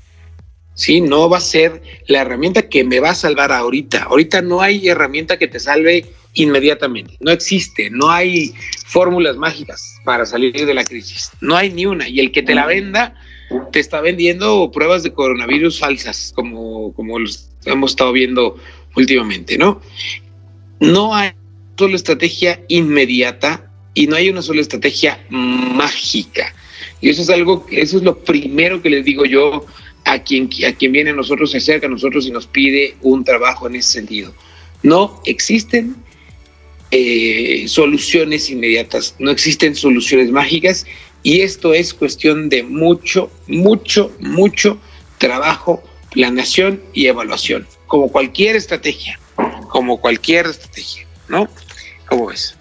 ¿sí? 0.80 1.02
No 1.02 1.30
va 1.30 1.38
a 1.38 1.42
ser 1.42 1.82
la 2.08 2.22
herramienta 2.22 2.70
que 2.70 2.86
me 2.86 3.02
va 3.02 3.10
a 3.10 3.16
salvar 3.16 3.52
ahorita. 3.52 4.04
Ahorita 4.04 4.42
no 4.42 4.62
hay 4.62 4.88
herramienta 4.88 5.38
que 5.38 5.50
te 5.50 5.60
salve 5.60 6.06
inmediatamente. 6.36 7.18
No 7.20 7.32
existe, 7.32 7.90
no 7.90 8.10
hay 8.10 8.54
fórmulas 8.86 9.36
mágicas 9.36 9.84
para 10.06 10.26
salir 10.26 10.54
de 10.54 10.74
la 10.74 10.86
crisis. 10.86 11.32
No 11.42 11.58
hay 11.58 11.70
ni 11.70 11.86
una. 11.86 12.08
Y 12.08 12.22
el 12.22 12.32
que 12.32 12.44
te 12.44 12.56
la 12.56 12.66
venda, 12.66 13.14
te 13.74 13.80
está 13.82 14.00
vendiendo 14.00 14.72
pruebas 14.72 15.04
de 15.04 15.12
coronavirus 15.12 15.80
falsas, 15.80 16.32
como, 16.34 16.94
como 16.94 17.18
hemos 17.66 17.92
estado 17.92 18.14
viendo 18.14 18.56
últimamente, 18.96 19.58
¿no? 19.58 19.82
No 20.80 21.14
hay 21.14 21.32
una 21.32 21.78
sola 21.78 21.96
estrategia 21.98 22.62
inmediata 22.70 23.70
y 23.94 24.08
no 24.08 24.16
hay 24.16 24.30
una 24.30 24.42
sola 24.42 24.62
estrategia 24.62 25.26
mágica. 25.30 26.56
Y 27.02 27.10
eso 27.10 27.22
es 27.22 27.30
algo, 27.30 27.66
eso 27.70 27.98
es 27.98 28.04
lo 28.04 28.18
primero 28.20 28.82
que 28.82 28.90
les 28.90 29.04
digo 29.04 29.26
yo 29.26 29.66
a 30.06 30.20
quien, 30.20 30.50
a 30.68 30.74
quien 30.74 30.92
viene 30.92 31.12
a 31.12 31.16
nosotros, 31.16 31.52
se 31.52 31.58
acerca 31.58 31.88
a 31.88 31.90
nosotros 31.90 32.26
y 32.26 32.32
nos 32.32 32.48
pide 32.48 32.96
un 33.02 33.24
trabajo 33.24 33.68
en 33.68 33.76
ese 33.76 33.94
sentido. 33.94 34.34
No 34.84 35.22
existen 35.26 35.96
eh, 36.92 37.66
soluciones 37.68 38.50
inmediatas, 38.50 39.16
no 39.20 39.30
existen 39.30 39.76
soluciones 39.76 40.32
mágicas 40.32 40.86
y 41.22 41.42
esto 41.42 41.74
es 41.74 41.94
cuestión 41.94 42.50
de 42.50 42.64
mucho, 42.64 43.30
mucho, 43.48 44.12
mucho 44.20 44.80
trabajo, 45.18 45.84
planeación 46.12 46.82
y 46.94 47.08
evaluación, 47.08 47.68
como 47.88 48.10
cualquier 48.10 48.56
estrategia, 48.56 49.20
como 49.70 50.00
cualquier 50.00 50.48
estrategia, 50.48 51.06
¿no? 51.28 51.48
¿Cómo 52.08 52.28
ves? 52.28 52.56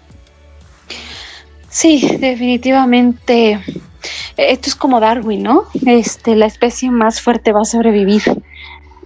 Sí, 1.69 2.17
definitivamente 2.19 3.59
esto 4.37 4.69
es 4.69 4.75
como 4.75 4.99
Darwin, 4.99 5.43
¿no? 5.43 5.63
Este, 5.85 6.35
la 6.35 6.45
especie 6.45 6.91
más 6.91 7.21
fuerte 7.21 7.51
va 7.51 7.61
a 7.61 7.65
sobrevivir 7.65 8.21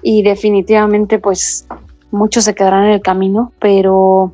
y 0.02 0.22
definitivamente 0.22 1.20
pues 1.20 1.66
muchos 2.12 2.44
se 2.44 2.56
quedarán 2.56 2.86
en 2.86 2.92
el 2.92 3.02
camino, 3.02 3.52
pero 3.60 4.34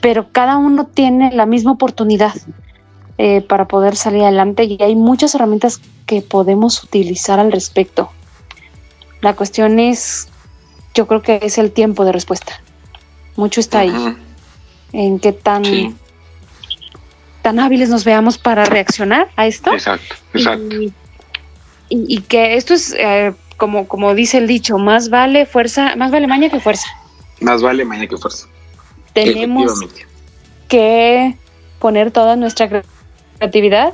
pero 0.00 0.30
cada 0.32 0.58
uno 0.58 0.86
tiene 0.86 1.32
la 1.32 1.46
misma 1.46 1.72
oportunidad 1.72 2.34
eh, 3.16 3.40
para 3.40 3.66
poder 3.66 3.96
salir 3.96 4.22
adelante 4.22 4.64
y 4.64 4.76
hay 4.82 4.96
muchas 4.96 5.34
herramientas 5.34 5.80
que 6.04 6.20
podemos 6.20 6.84
utilizar 6.84 7.40
al 7.40 7.52
respecto. 7.52 8.10
La 9.22 9.34
cuestión 9.34 9.78
es, 9.80 10.28
yo 10.94 11.06
creo 11.06 11.22
que 11.22 11.40
es 11.42 11.56
el 11.56 11.72
tiempo 11.72 12.04
de 12.04 12.12
respuesta. 12.12 12.60
Mucho 13.36 13.60
está 13.60 13.78
ahí. 13.78 14.16
En 14.92 15.18
qué 15.18 15.32
tan 15.32 15.62
tan 17.44 17.60
hábiles 17.60 17.90
nos 17.90 18.04
veamos 18.04 18.38
para 18.38 18.64
reaccionar 18.64 19.28
a 19.36 19.46
esto. 19.46 19.70
Exacto, 19.70 20.14
exacto. 20.32 20.76
Y, 21.90 22.22
que 22.22 22.56
esto 22.56 22.72
es, 22.72 22.94
eh, 22.98 23.34
como, 23.58 23.86
como 23.86 24.14
dice 24.14 24.38
el 24.38 24.46
dicho, 24.46 24.78
más 24.78 25.10
vale 25.10 25.44
fuerza, 25.44 25.94
más 25.94 26.10
vale 26.10 26.26
maña 26.26 26.48
que 26.48 26.58
fuerza. 26.58 26.86
Más 27.40 27.60
vale 27.60 27.84
maña 27.84 28.06
que 28.06 28.16
fuerza. 28.16 28.48
Tenemos 29.12 29.78
que 30.68 31.36
poner 31.80 32.10
toda 32.10 32.34
nuestra 32.34 32.82
creatividad 33.38 33.92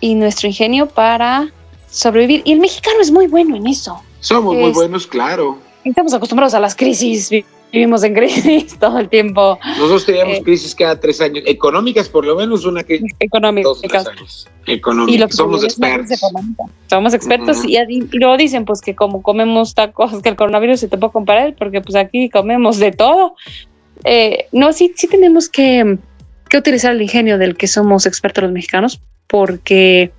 y 0.00 0.14
nuestro 0.14 0.46
ingenio 0.46 0.86
para 0.86 1.48
sobrevivir. 1.90 2.42
Y 2.44 2.52
el 2.52 2.60
mexicano 2.60 3.00
es 3.00 3.10
muy 3.10 3.26
bueno 3.26 3.56
en 3.56 3.66
eso. 3.66 4.02
Somos 4.20 4.54
muy 4.54 4.72
buenos, 4.72 5.06
claro. 5.06 5.58
Estamos 5.82 6.12
acostumbrados 6.12 6.52
a 6.52 6.60
las 6.60 6.76
crisis, 6.76 7.30
vivimos 7.72 8.04
en 8.04 8.14
crisis 8.14 8.78
todo 8.80 8.98
el 8.98 9.08
tiempo. 9.08 9.58
Nosotros 9.64 10.06
teníamos 10.06 10.38
eh, 10.38 10.42
crisis 10.42 10.74
cada 10.74 10.98
tres 10.98 11.20
años, 11.20 11.44
económicas 11.46 12.08
por 12.08 12.24
lo 12.24 12.36
menos 12.36 12.64
una 12.64 12.82
crisis. 12.82 13.12
Económicas. 13.20 14.46
Económicas. 14.66 15.34
Somos 15.34 15.64
expertos. 15.64 16.20
Somos 16.88 17.14
expertos 17.14 17.64
y, 17.64 17.76
luego 18.12 18.36
dicen 18.36 18.64
pues 18.64 18.80
que 18.80 18.94
como 18.94 19.22
comemos 19.22 19.74
tacos, 19.74 20.22
que 20.22 20.28
el 20.28 20.36
coronavirus 20.36 20.80
se 20.80 20.88
te 20.88 20.98
puede 20.98 21.12
comparar 21.12 21.54
porque 21.56 21.80
pues 21.80 21.96
aquí 21.96 22.30
comemos 22.30 22.78
de 22.78 22.92
todo. 22.92 23.36
Eh, 24.04 24.46
no, 24.52 24.72
sí, 24.72 24.92
sí 24.96 25.08
tenemos 25.08 25.48
que, 25.48 25.98
que 26.48 26.58
utilizar 26.58 26.92
el 26.92 27.02
ingenio 27.02 27.38
del 27.38 27.56
que 27.56 27.66
somos 27.66 28.06
expertos 28.06 28.44
los 28.44 28.52
mexicanos 28.52 29.00
porque 29.26 30.12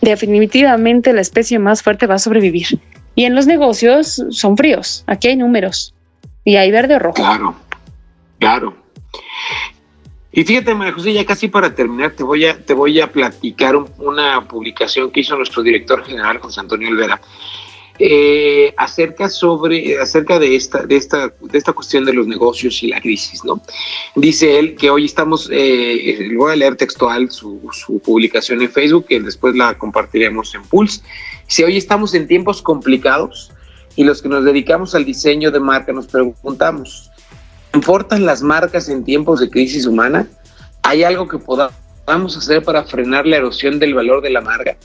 definitivamente 0.00 1.12
la 1.12 1.20
especie 1.20 1.58
más 1.58 1.82
fuerte 1.82 2.06
va 2.06 2.14
a 2.14 2.18
sobrevivir. 2.18 2.66
Y 3.16 3.24
en 3.24 3.34
los 3.34 3.46
negocios 3.46 4.22
son 4.30 4.56
fríos. 4.56 5.04
Aquí 5.06 5.28
hay 5.28 5.36
números. 5.36 5.93
Y 6.44 6.56
hay 6.56 6.70
verde 6.70 6.96
o 6.96 6.98
rojo. 6.98 7.14
Claro, 7.14 7.54
claro. 8.38 8.74
Y 10.32 10.44
fíjate, 10.44 10.74
María 10.74 10.92
José, 10.92 11.12
ya 11.12 11.24
casi 11.24 11.48
para 11.48 11.74
terminar, 11.74 12.12
te 12.12 12.24
voy 12.24 12.44
a, 12.44 12.58
te 12.58 12.74
voy 12.74 13.00
a 13.00 13.10
platicar 13.10 13.76
una 13.98 14.46
publicación 14.48 15.10
que 15.10 15.20
hizo 15.20 15.36
nuestro 15.36 15.62
director 15.62 16.04
general, 16.04 16.38
José 16.38 16.60
Antonio 16.60 16.88
Olvera, 16.88 17.20
eh, 18.00 18.74
acerca 18.76 19.28
sobre 19.28 20.00
acerca 20.00 20.40
de 20.40 20.56
esta 20.56 20.84
de 20.84 20.96
esta 20.96 21.28
de 21.28 21.58
esta 21.58 21.72
cuestión 21.72 22.04
de 22.04 22.12
los 22.12 22.26
negocios 22.26 22.82
y 22.82 22.88
la 22.88 23.00
crisis 23.00 23.44
no 23.44 23.62
dice 24.16 24.58
él 24.58 24.74
que 24.74 24.90
hoy 24.90 25.04
estamos 25.04 25.48
eh, 25.52 26.28
voy 26.36 26.50
a 26.50 26.56
leer 26.56 26.74
textual 26.74 27.30
su, 27.30 27.60
su, 27.70 28.00
publicación 28.00 28.60
en 28.62 28.70
Facebook 28.72 29.06
que 29.06 29.20
después 29.20 29.54
la 29.54 29.78
compartiremos 29.78 30.56
en 30.56 30.64
Pulse 30.64 31.02
si 31.46 31.62
hoy 31.62 31.76
estamos 31.76 32.14
en 32.14 32.26
tiempos 32.26 32.62
complicados 32.62 33.52
y 33.96 34.04
los 34.04 34.22
que 34.22 34.28
nos 34.28 34.44
dedicamos 34.44 34.94
al 34.94 35.04
diseño 35.04 35.50
de 35.50 35.60
marca 35.60 35.92
nos 35.92 36.06
preguntamos, 36.06 37.10
¿importan 37.74 38.26
las 38.26 38.42
marcas 38.42 38.88
en 38.88 39.04
tiempos 39.04 39.40
de 39.40 39.50
crisis 39.50 39.86
humana? 39.86 40.28
¿Hay 40.82 41.04
algo 41.04 41.28
que 41.28 41.38
podamos 41.38 42.36
hacer 42.36 42.62
para 42.62 42.84
frenar 42.84 43.26
la 43.26 43.36
erosión 43.36 43.78
del 43.78 43.94
valor 43.94 44.22
de 44.22 44.30
la 44.30 44.40
marca? 44.40 44.76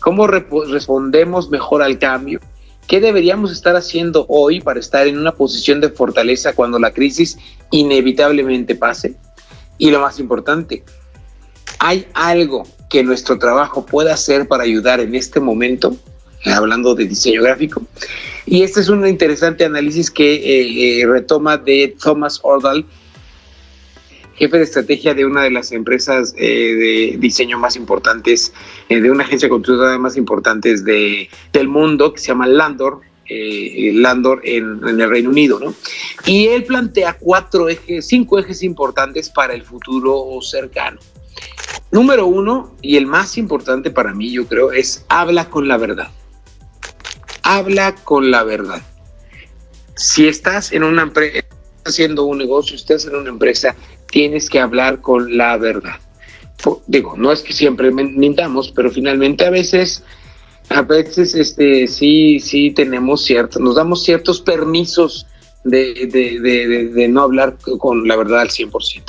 ¿Cómo 0.00 0.26
respondemos 0.26 1.50
mejor 1.50 1.82
al 1.82 1.98
cambio? 1.98 2.40
¿Qué 2.86 3.00
deberíamos 3.00 3.52
estar 3.52 3.76
haciendo 3.76 4.24
hoy 4.28 4.60
para 4.60 4.80
estar 4.80 5.06
en 5.06 5.18
una 5.18 5.32
posición 5.32 5.80
de 5.80 5.90
fortaleza 5.90 6.54
cuando 6.54 6.78
la 6.78 6.92
crisis 6.92 7.38
inevitablemente 7.70 8.74
pase? 8.74 9.16
Y 9.76 9.90
lo 9.90 10.00
más 10.00 10.18
importante, 10.18 10.84
¿hay 11.78 12.06
algo 12.14 12.64
que 12.88 13.04
nuestro 13.04 13.38
trabajo 13.38 13.84
pueda 13.84 14.14
hacer 14.14 14.48
para 14.48 14.64
ayudar 14.64 15.00
en 15.00 15.14
este 15.14 15.40
momento? 15.40 15.96
hablando 16.44 16.94
de 16.94 17.06
diseño 17.06 17.42
gráfico. 17.42 17.82
Y 18.50 18.62
este 18.62 18.80
es 18.80 18.88
un 18.88 19.06
interesante 19.06 19.66
análisis 19.66 20.10
que 20.10 20.36
eh, 20.36 21.00
eh, 21.00 21.06
retoma 21.06 21.58
de 21.58 21.94
Thomas 22.02 22.40
Ordal, 22.42 22.86
jefe 24.36 24.56
de 24.56 24.64
estrategia 24.64 25.12
de 25.12 25.26
una 25.26 25.42
de 25.42 25.50
las 25.50 25.70
empresas 25.70 26.34
eh, 26.38 26.74
de 26.74 27.16
diseño 27.18 27.58
más 27.58 27.76
importantes, 27.76 28.54
de 28.88 29.10
una 29.10 29.24
agencia 29.24 29.50
consultora 29.50 29.98
más 29.98 30.16
importantes 30.16 30.82
de, 30.82 31.28
del 31.52 31.68
mundo, 31.68 32.14
que 32.14 32.20
se 32.20 32.28
llama 32.28 32.46
Landor, 32.46 33.02
Landor 33.28 34.40
en, 34.44 34.80
en, 34.88 34.98
el 34.98 35.10
Reino 35.10 35.28
Unido, 35.28 35.60
¿no? 35.60 35.74
Y 36.24 36.46
él 36.46 36.64
plantea 36.64 37.18
cuatro 37.20 37.68
ejes, 37.68 38.06
cinco 38.06 38.38
ejes 38.38 38.62
importantes 38.62 39.28
para 39.28 39.52
el 39.52 39.62
futuro 39.62 40.40
cercano. 40.40 40.98
Número 41.90 42.26
uno, 42.26 42.74
y 42.80 42.96
el 42.96 43.04
más 43.04 43.36
importante 43.36 43.90
para 43.90 44.14
mí, 44.14 44.30
yo 44.30 44.46
creo, 44.46 44.72
es 44.72 45.04
habla 45.10 45.50
con 45.50 45.68
la 45.68 45.76
verdad. 45.76 46.08
Habla 47.50 47.94
con 47.94 48.30
la 48.30 48.44
verdad. 48.44 48.82
Si 49.96 50.28
estás 50.28 50.70
en 50.70 50.84
una 50.84 51.00
empresa, 51.00 51.46
haciendo 51.86 52.24
un 52.24 52.36
negocio, 52.36 52.76
estás 52.76 53.06
en 53.06 53.16
una 53.16 53.30
empresa, 53.30 53.74
tienes 54.10 54.50
que 54.50 54.60
hablar 54.60 55.00
con 55.00 55.34
la 55.34 55.56
verdad. 55.56 55.94
Digo, 56.86 57.14
no 57.16 57.32
es 57.32 57.40
que 57.40 57.54
siempre 57.54 57.90
mintamos, 57.90 58.70
pero 58.70 58.90
finalmente 58.90 59.46
a 59.46 59.50
veces, 59.50 60.04
a 60.68 60.82
veces, 60.82 61.34
este, 61.34 61.88
sí, 61.88 62.38
sí 62.38 62.70
tenemos 62.72 63.24
ciertos, 63.24 63.62
nos 63.62 63.76
damos 63.76 64.04
ciertos 64.04 64.42
permisos 64.42 65.26
de, 65.64 66.06
de, 66.94 67.08
no 67.08 67.22
hablar 67.22 67.56
con 67.78 68.06
la 68.06 68.16
verdad 68.16 68.40
al 68.40 68.50
100%. 68.50 69.04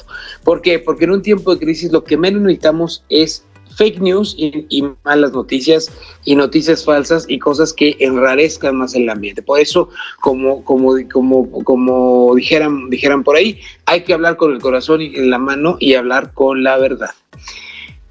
¿Por 0.45 0.61
qué? 0.61 0.79
Porque 0.79 1.03
en 1.03 1.11
un 1.11 1.21
tiempo 1.21 1.53
de 1.53 1.59
crisis 1.59 1.91
lo 1.91 2.05
que 2.05 2.15
menos 2.15 2.41
necesitamos 2.41 3.03
es 3.09 3.43
fake 3.79 4.01
news 4.01 4.35
y, 4.37 4.83
malas 5.05 5.31
noticias 5.31 5.89
y 6.25 6.35
noticias 6.35 6.83
falsas 6.83 7.25
y 7.29 7.39
cosas 7.39 7.71
que 7.71 7.95
enrarezcan 8.01 8.75
más 8.75 8.93
el 8.93 9.09
ambiente. 9.09 9.41
Por 9.41 9.57
eso, 9.57 9.87
como, 10.19 10.65
como, 10.65 10.95
como, 11.09 11.63
como 11.63 12.35
dijeran, 12.35 12.89
dijeran 12.89 13.23
por 13.23 13.37
ahí, 13.37 13.61
hay 13.85 14.03
que 14.03 14.13
hablar 14.13 14.35
con 14.35 14.51
el 14.51 14.59
corazón 14.59 15.01
en 15.01 15.29
la 15.29 15.37
mano 15.37 15.77
y 15.79 15.93
hablar 15.93 16.33
con 16.33 16.61
la 16.61 16.77
verdad. 16.77 17.11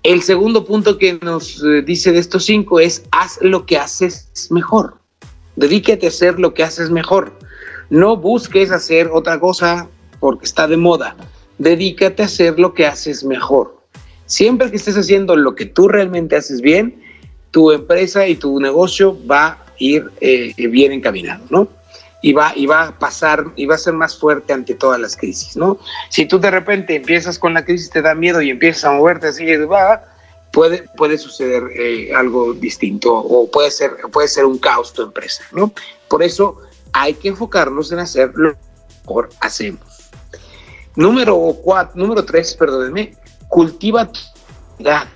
El 0.03 0.23
segundo 0.23 0.65
punto 0.65 0.97
que 0.97 1.19
nos 1.21 1.63
eh, 1.63 1.83
dice 1.83 2.13
de 2.13 2.19
estos 2.19 2.47
cinco 2.47 2.81
es 2.81 3.05
haz 3.11 3.39
lo 3.43 3.67
que 3.67 3.77
haces 3.77 4.49
mejor. 4.51 4.95
Dedícate 5.57 6.07
a 6.07 6.09
hacer 6.09 6.41
lo 6.41 6.55
que 6.55 6.63
haces 6.63 6.89
mejor. 6.89 7.39
No 7.91 8.17
busques 8.17 8.71
hacer 8.71 9.11
otra 9.13 9.39
cosa 9.39 9.87
porque 10.19 10.47
está 10.47 10.67
de 10.67 10.79
moda. 10.79 11.15
Dedícate 11.59 12.23
a 12.23 12.27
hacer 12.27 12.59
lo 12.59 12.73
que 12.73 12.87
haces 12.87 13.23
mejor. 13.23 13.78
Siempre 14.29 14.71
que 14.71 14.77
estés 14.77 14.97
haciendo 14.97 15.37
lo 15.37 15.55
que 15.55 15.65
tú 15.65 15.89
realmente 15.89 16.37
haces 16.37 16.61
bien, 16.61 17.03
tu 17.51 17.73
empresa 17.73 18.29
y 18.29 18.37
tu 18.37 18.61
negocio 18.61 19.19
va 19.27 19.47
a 19.47 19.59
ir 19.79 20.11
eh, 20.21 20.53
bien 20.69 20.93
encaminado, 20.93 21.45
¿no? 21.49 21.69
Y 22.21 22.35
va, 22.35 22.53
y 22.55 22.67
va 22.67 22.89
a 22.89 22.99
pasar, 22.99 23.47
y 23.57 23.65
va 23.65 23.77
a 23.77 23.79
ser 23.79 23.95
más 23.95 24.19
fuerte 24.19 24.53
ante 24.53 24.75
todas 24.75 25.01
las 25.01 25.17
crisis, 25.17 25.57
¿no? 25.57 25.79
Si 26.11 26.27
tú 26.27 26.39
de 26.39 26.51
repente 26.51 26.95
empiezas 26.95 27.39
con 27.39 27.55
la 27.55 27.65
crisis, 27.65 27.89
te 27.89 28.03
da 28.03 28.15
miedo 28.15 28.43
y 28.43 28.51
empiezas 28.51 28.85
a 28.85 28.93
moverte 28.93 29.29
así, 29.29 29.47
va, 29.57 30.05
puede, 30.53 30.85
puede 30.95 31.17
suceder 31.17 31.63
eh, 31.75 32.13
algo 32.15 32.53
distinto 32.53 33.15
o 33.15 33.51
puede 33.51 33.71
ser, 33.71 33.93
puede 34.13 34.29
ser 34.29 34.45
un 34.45 34.59
caos 34.59 34.93
tu 34.93 35.03
empresa, 35.03 35.43
¿no? 35.53 35.73
Por 36.07 36.23
eso 36.23 36.61
hay 36.93 37.15
que 37.15 37.29
enfocarnos 37.29 37.93
en 37.93 38.01
hacer 38.01 38.33
lo 38.35 38.53
que 38.53 38.59
mejor 39.07 39.31
hacemos. 39.41 40.11
Número 40.97 41.35
cuatro, 41.63 41.93
número 41.95 42.25
tres, 42.27 42.55
perdónenme, 42.55 43.17
cultiva 43.49 44.11
tu 44.11 44.21
comunidad. 44.77 45.09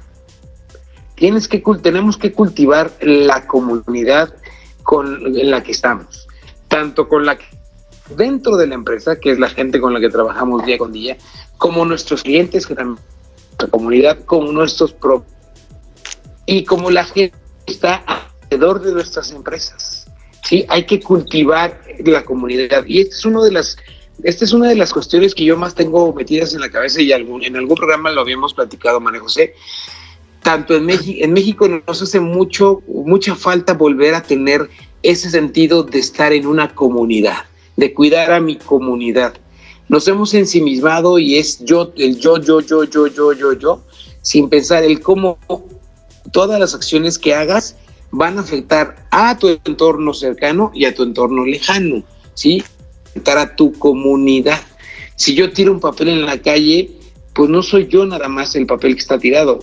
Tienes 1.14 1.47
que, 1.47 1.62
tenemos 1.83 2.16
que 2.16 2.33
cultivar 2.33 2.93
la 3.01 3.47
comunidad 3.47 4.35
con, 4.83 5.37
en 5.37 5.51
la 5.51 5.62
que 5.62 5.72
estamos, 5.72 6.26
tanto 6.68 7.09
con 7.09 7.24
la 7.24 7.39
dentro 8.16 8.57
de 8.57 8.66
la 8.66 8.74
empresa, 8.74 9.16
que 9.20 9.30
es 9.30 9.39
la 9.39 9.49
gente 9.49 9.80
con 9.80 9.95
la 9.95 10.01
que 10.01 10.09
trabajamos 10.09 10.64
día 10.64 10.78
con 10.78 10.93
día, 10.93 11.16
como 11.59 11.85
nuestros 11.85 12.22
clientes, 12.22 12.66
que 12.66 12.74
también 12.74 12.99
la 13.59 13.68
comunidad, 13.68 14.24
como 14.24 14.51
nuestros 14.51 14.93
propios, 14.93 15.33
y 16.47 16.64
como 16.64 16.91
la 16.91 17.05
gente 17.05 17.37
que 17.66 17.72
está 17.72 18.03
alrededor 18.07 18.83
de 18.83 18.93
nuestras 18.93 19.30
empresas. 19.30 20.07
Sí, 20.45 20.66
hay 20.68 20.85
que 20.85 21.01
cultivar 21.01 21.80
la 22.05 22.24
comunidad. 22.24 22.85
Y 22.87 23.01
este 23.01 23.14
es 23.14 23.24
uno 23.24 23.43
de 23.43 23.53
las 23.53 23.76
esta 24.23 24.45
es 24.45 24.53
una 24.53 24.69
de 24.69 24.77
las 24.77 24.93
cuestiones 24.93 25.35
que 25.35 25.45
yo 25.45 25.57
más 25.57 25.75
tengo 25.75 26.13
metidas 26.13 26.55
en 26.55 26.61
la 26.61 26.71
cabeza 26.71 27.01
y 27.01 27.13
en 27.13 27.57
algún 27.57 27.77
programa 27.77 28.11
lo 28.13 28.21
habíamos 28.21 28.55
platicado, 28.55 29.01
María 29.01 29.21
José. 29.21 29.55
Tanto 30.43 30.75
en, 30.75 30.85
México, 30.87 31.19
en 31.23 31.33
México 31.33 31.69
nos 31.69 32.03
hace 32.03 32.21
mucho, 32.21 32.83
mucha 32.87 33.35
falta 33.35 33.75
volver 33.75 34.15
a 34.15 34.23
tener 34.23 34.69
ese 35.03 35.31
sentido 35.31 35.83
de 35.83 35.99
estar 35.99 36.33
en 36.33 36.47
una 36.47 36.75
comunidad, 36.75 37.45
de 37.77 37.93
cuidar 37.93 38.33
a 38.33 38.41
mi 38.41 38.57
comunidad. 38.57 39.35
Nos 39.89 40.07
hemos 40.09 40.35
ensimismado 40.35 41.19
y 41.19 41.37
es 41.37 41.65
yo, 41.65 41.93
el 41.97 42.19
yo, 42.19 42.39
yo, 42.39 42.61
yo, 42.61 42.85
yo, 42.85 43.07
yo, 43.07 43.33
yo, 43.33 43.53
yo, 43.53 43.83
sin 44.23 44.49
pensar 44.49 44.85
el 44.85 45.01
cómo 45.01 45.39
todas 46.33 46.59
las 46.59 46.75
acciones 46.75 47.19
que 47.19 47.35
hagas 47.35 47.77
van 48.11 48.39
a 48.39 48.43
afectar 48.43 49.07
a 49.11 49.37
tu 49.37 49.49
entorno 49.49 50.15
cercano 50.15 50.71
y 50.75 50.85
a 50.85 50.95
tu 50.95 51.03
entorno 51.03 51.45
lejano, 51.45 52.05
¿sí? 52.35 52.63
A 53.25 53.57
tu 53.57 53.73
comunidad. 53.73 54.61
Si 55.17 55.35
yo 55.35 55.53
tiro 55.53 55.73
un 55.73 55.81
papel 55.81 56.09
en 56.09 56.27
la 56.27 56.39
calle, 56.39 56.91
pues 57.35 57.49
no 57.49 57.63
soy 57.63 57.87
yo 57.87 58.05
nada 58.05 58.29
más 58.29 58.55
el 58.57 58.67
papel 58.67 58.95
que 58.95 59.01
está 59.01 59.19
tirado, 59.19 59.61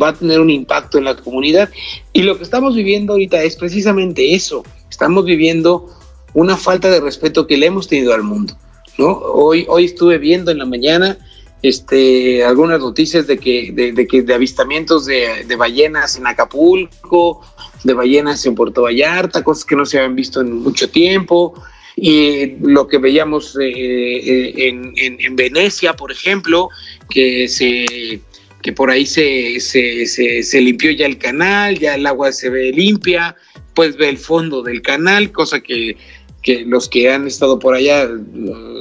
va 0.00 0.08
a 0.08 0.14
tener 0.14 0.40
un 0.40 0.50
impacto 0.50 0.98
en 0.98 1.04
la 1.04 1.16
comunidad. 1.16 1.68
Y 2.12 2.22
lo 2.22 2.36
que 2.36 2.44
estamos 2.44 2.74
viviendo 2.74 3.12
ahorita 3.12 3.42
es 3.42 3.56
precisamente 3.56 4.34
eso, 4.34 4.64
estamos 4.88 5.24
viviendo 5.24 5.90
una 6.34 6.56
falta 6.56 6.90
de 6.90 7.00
respeto 7.00 7.46
que 7.46 7.56
le 7.56 7.66
hemos 7.66 7.88
tenido 7.88 8.14
al 8.14 8.22
mundo. 8.22 8.56
¿no? 8.98 9.12
Hoy, 9.12 9.66
hoy 9.68 9.84
estuve 9.86 10.18
viendo 10.18 10.50
en 10.50 10.58
la 10.58 10.66
mañana 10.66 11.18
este, 11.62 12.44
algunas 12.44 12.78
noticias 12.80 13.26
de 13.26 13.38
que 13.38 13.72
de, 13.72 14.06
que 14.06 14.22
de 14.22 14.34
avistamientos 14.34 15.06
de, 15.06 15.44
de, 15.46 15.56
ballenas 15.56 16.16
en 16.16 16.26
Acapulco, 16.26 17.40
de 17.82 17.94
ballenas 17.94 18.44
en 18.46 18.54
Puerto 18.54 18.82
Vallarta, 18.82 19.42
cosas 19.42 19.64
que 19.64 19.74
no 19.74 19.84
se 19.84 19.98
habían 19.98 20.14
visto 20.14 20.40
en 20.40 20.52
mucho 20.62 20.88
tiempo 20.88 21.54
y 22.00 22.56
lo 22.60 22.86
que 22.86 22.98
veíamos 22.98 23.56
eh, 23.60 23.68
eh, 23.68 24.52
en, 24.96 25.36
Venecia, 25.36 25.94
por 25.94 26.12
ejemplo, 26.12 26.68
que 27.10 27.48
se 27.48 28.20
que 28.62 28.72
por 28.72 28.90
ahí 28.90 29.06
se, 29.06 29.60
se, 29.60 30.60
limpió 30.60 30.90
ya 30.90 31.06
el 31.06 31.16
canal, 31.16 31.78
ya 31.78 31.94
el 31.94 32.06
agua 32.06 32.32
se 32.32 32.50
ve 32.50 32.72
limpia, 32.72 33.36
pues 33.74 33.96
ve 33.96 34.08
el 34.08 34.18
fondo 34.18 34.62
del 34.62 34.82
canal, 34.82 35.30
cosa 35.30 35.60
que, 35.60 35.96
que 36.42 36.64
los 36.64 36.88
que 36.88 37.10
han 37.10 37.28
estado 37.28 37.58
por 37.60 37.74
allá 37.74 38.08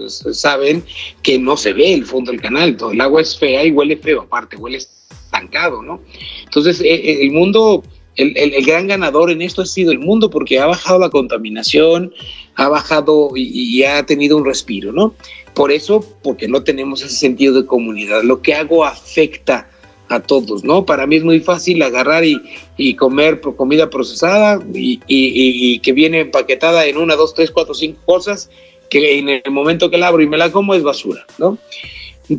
saben 0.08 0.84
que 1.22 1.38
no 1.38 1.58
se 1.58 1.74
ve 1.74 1.94
el 1.94 2.06
fondo 2.06 2.32
del 2.32 2.42
canal, 2.42 2.76
todo 2.76 2.92
el 2.92 3.02
agua 3.02 3.22
es 3.22 3.38
fea 3.38 3.64
y 3.66 3.72
huele 3.72 3.98
feo, 3.98 4.22
aparte, 4.22 4.58
huele 4.58 4.78
estancado, 4.78 5.84
¿no? 5.84 6.02
Entonces, 6.46 6.82
eh, 6.82 7.22
el 7.22 7.32
mundo 7.32 7.84
el, 8.18 8.36
el, 8.36 8.66
gran 8.66 8.88
ganador 8.88 9.30
en 9.30 9.44
esto 9.44 9.62
ha 9.62 9.66
sido 9.66 9.92
el 9.92 10.00
mundo 10.00 10.30
porque 10.30 10.60
ha 10.60 10.66
bajado 10.66 11.00
la 11.00 11.10
contaminación, 11.10 12.12
ha 12.58 12.68
bajado 12.70 13.30
y, 13.36 13.84
ha 13.84 14.04
tenido 14.06 14.36
un 14.36 14.44
respiro, 14.44 14.92
¿no? 14.92 15.14
Por 15.54 15.72
eso, 15.72 16.04
porque 16.24 16.48
no 16.48 16.64
tenemos 16.64 17.04
ese 17.04 17.16
sentido 17.16 17.54
de 17.54 17.68
comunidad. 17.68 18.24
Lo 18.24 18.42
que 18.42 18.56
hago 18.56 18.84
afecta 18.84 19.70
a 20.10 20.20
todos, 20.20 20.64
¿no? 20.64 20.86
Para 20.86 21.06
mí 21.06 21.18
es 21.18 21.24
muy 21.24 21.40
fácil 21.40 21.82
agarrar 21.84 22.26
y, 22.26 22.42
y 22.76 22.96
comer 22.96 23.42
comida 23.42 23.90
procesada 23.90 24.60
y, 24.74 25.00
y, 25.08 25.80
que 25.80 25.92
viene 25.94 26.22
empaquetada 26.22 26.86
en 26.88 26.98
una, 26.98 27.16
dos, 27.16 27.36
tres, 27.36 27.52
cuatro, 27.52 27.76
cinco 27.76 28.02
cosas 28.06 28.50
que 28.90 29.20
en 29.20 29.30
el 29.30 29.52
momento 29.52 29.92
que 29.92 29.98
la 29.98 30.08
abro 30.08 30.24
y 30.24 30.28
me 30.28 30.38
la 30.38 30.52
como 30.52 30.74
es 30.74 30.82
basura, 30.82 31.26
¿no? 31.38 31.58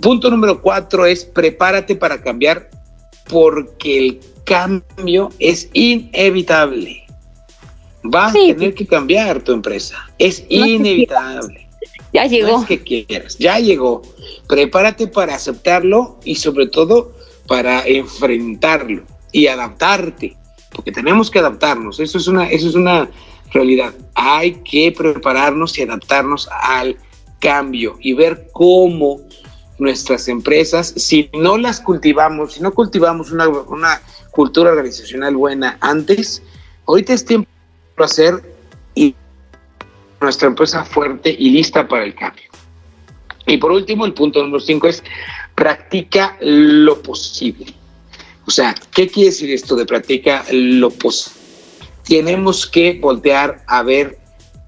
Punto 0.01 0.31
número 0.31 0.61
cuatro 0.61 1.07
es 1.07 1.25
prepárate 1.25 1.95
para 1.95 2.21
cambiar 2.23 2.71
porque 3.31 3.99
el 3.99 4.21
cambio 4.45 5.31
es 5.39 5.71
inevitable. 5.75 7.08
Vas 8.11 8.31
a 8.31 8.39
tener 8.39 8.75
que 8.75 8.87
cambiar 8.87 9.43
tu 9.43 9.53
empresa. 9.53 9.97
Es 10.19 10.45
inevitable. 10.49 11.69
Ya 12.13 12.27
llegó. 12.27 12.65
que 12.65 12.83
quieras, 12.83 13.37
ya 13.39 13.59
llegó. 13.59 14.03
Prepárate 14.49 15.09
para 15.09 15.35
aceptarlo 15.35 16.19
y 16.25 16.37
sobre 16.37 16.67
todo 16.67 17.13
para 17.47 17.87
enfrentarlo 17.87 19.05
y 19.33 19.47
adaptarte, 19.47 20.37
porque 20.73 20.93
tenemos 20.93 21.31
que 21.31 21.39
adaptarnos. 21.39 22.01
Eso 22.01 22.19
es 22.19 22.27
una, 22.27 22.51
eso 22.51 22.69
es 22.69 22.75
una 22.75 23.11
realidad. 23.53 23.93
Hay 24.15 24.55
que 24.65 24.93
prepararnos 24.93 25.79
y 25.79 25.83
adaptarnos 25.83 26.49
al 26.63 26.97
cambio 27.41 27.97
y 28.01 28.15
ver 28.15 28.49
cómo 28.53 29.21
nuestras 29.79 30.29
empresas, 30.29 30.93
si 30.97 31.31
no 31.35 31.57
las 31.57 31.81
cultivamos, 31.81 32.55
si 32.55 32.61
no 32.61 32.73
cultivamos 32.73 33.31
una, 33.31 33.49
una 33.49 34.01
cultura 34.31 34.71
organizacional 34.71 35.37
buena 35.37 35.79
antes, 35.81 36.43
ahorita 36.87 37.13
es 37.13 37.25
tiempo 37.25 37.49
hacer 38.05 38.35
y 38.95 39.15
nuestra 40.21 40.49
empresa 40.49 40.85
fuerte 40.85 41.35
y 41.39 41.51
lista 41.51 41.87
para 41.87 42.05
el 42.05 42.15
cambio. 42.15 42.45
Y 43.47 43.57
por 43.57 43.73
último, 43.73 44.05
el 44.05 44.13
punto 44.13 44.43
número 44.43 44.61
cinco 44.61 44.89
es 44.89 45.03
practica 45.55 46.37
lo 46.41 47.03
posible. 47.03 47.67
O 48.47 48.51
sea, 48.51 48.75
¿qué 48.95 49.09
quiere 49.09 49.31
decir 49.31 49.51
esto 49.51 49.77
de 49.77 49.87
practica 49.87 50.45
lo 50.53 50.91
posible? 50.91 51.39
Tenemos 52.07 52.67
que 52.67 52.99
voltear 53.01 53.63
a 53.67 53.83
ver 53.83 54.19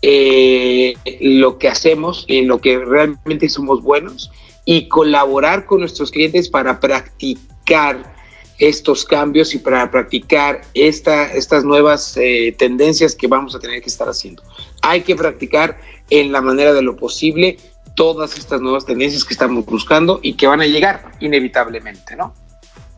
eh, 0.02 0.94
lo 1.20 1.58
que 1.58 1.68
hacemos, 1.68 2.24
en 2.28 2.48
lo 2.48 2.60
que 2.60 2.78
realmente 2.78 3.48
somos 3.48 3.82
buenos 3.82 4.30
y 4.64 4.88
colaborar 4.88 5.66
con 5.66 5.80
nuestros 5.80 6.10
clientes 6.10 6.48
para 6.48 6.80
practicar 6.80 8.19
estos 8.60 9.04
cambios 9.04 9.54
y 9.54 9.58
para 9.58 9.90
practicar 9.90 10.60
esta, 10.74 11.32
estas 11.32 11.64
nuevas 11.64 12.16
eh, 12.16 12.54
tendencias 12.56 13.14
que 13.14 13.26
vamos 13.26 13.54
a 13.54 13.58
tener 13.58 13.82
que 13.82 13.88
estar 13.88 14.08
haciendo. 14.08 14.42
Hay 14.82 15.00
que 15.00 15.16
practicar 15.16 15.80
en 16.10 16.30
la 16.30 16.40
manera 16.40 16.72
de 16.72 16.82
lo 16.82 16.96
posible 16.96 17.56
todas 17.94 18.38
estas 18.38 18.60
nuevas 18.60 18.84
tendencias 18.84 19.24
que 19.24 19.34
estamos 19.34 19.64
buscando 19.64 20.20
y 20.22 20.34
que 20.34 20.46
van 20.46 20.60
a 20.60 20.66
llegar 20.66 21.12
inevitablemente, 21.20 22.14
¿no? 22.16 22.34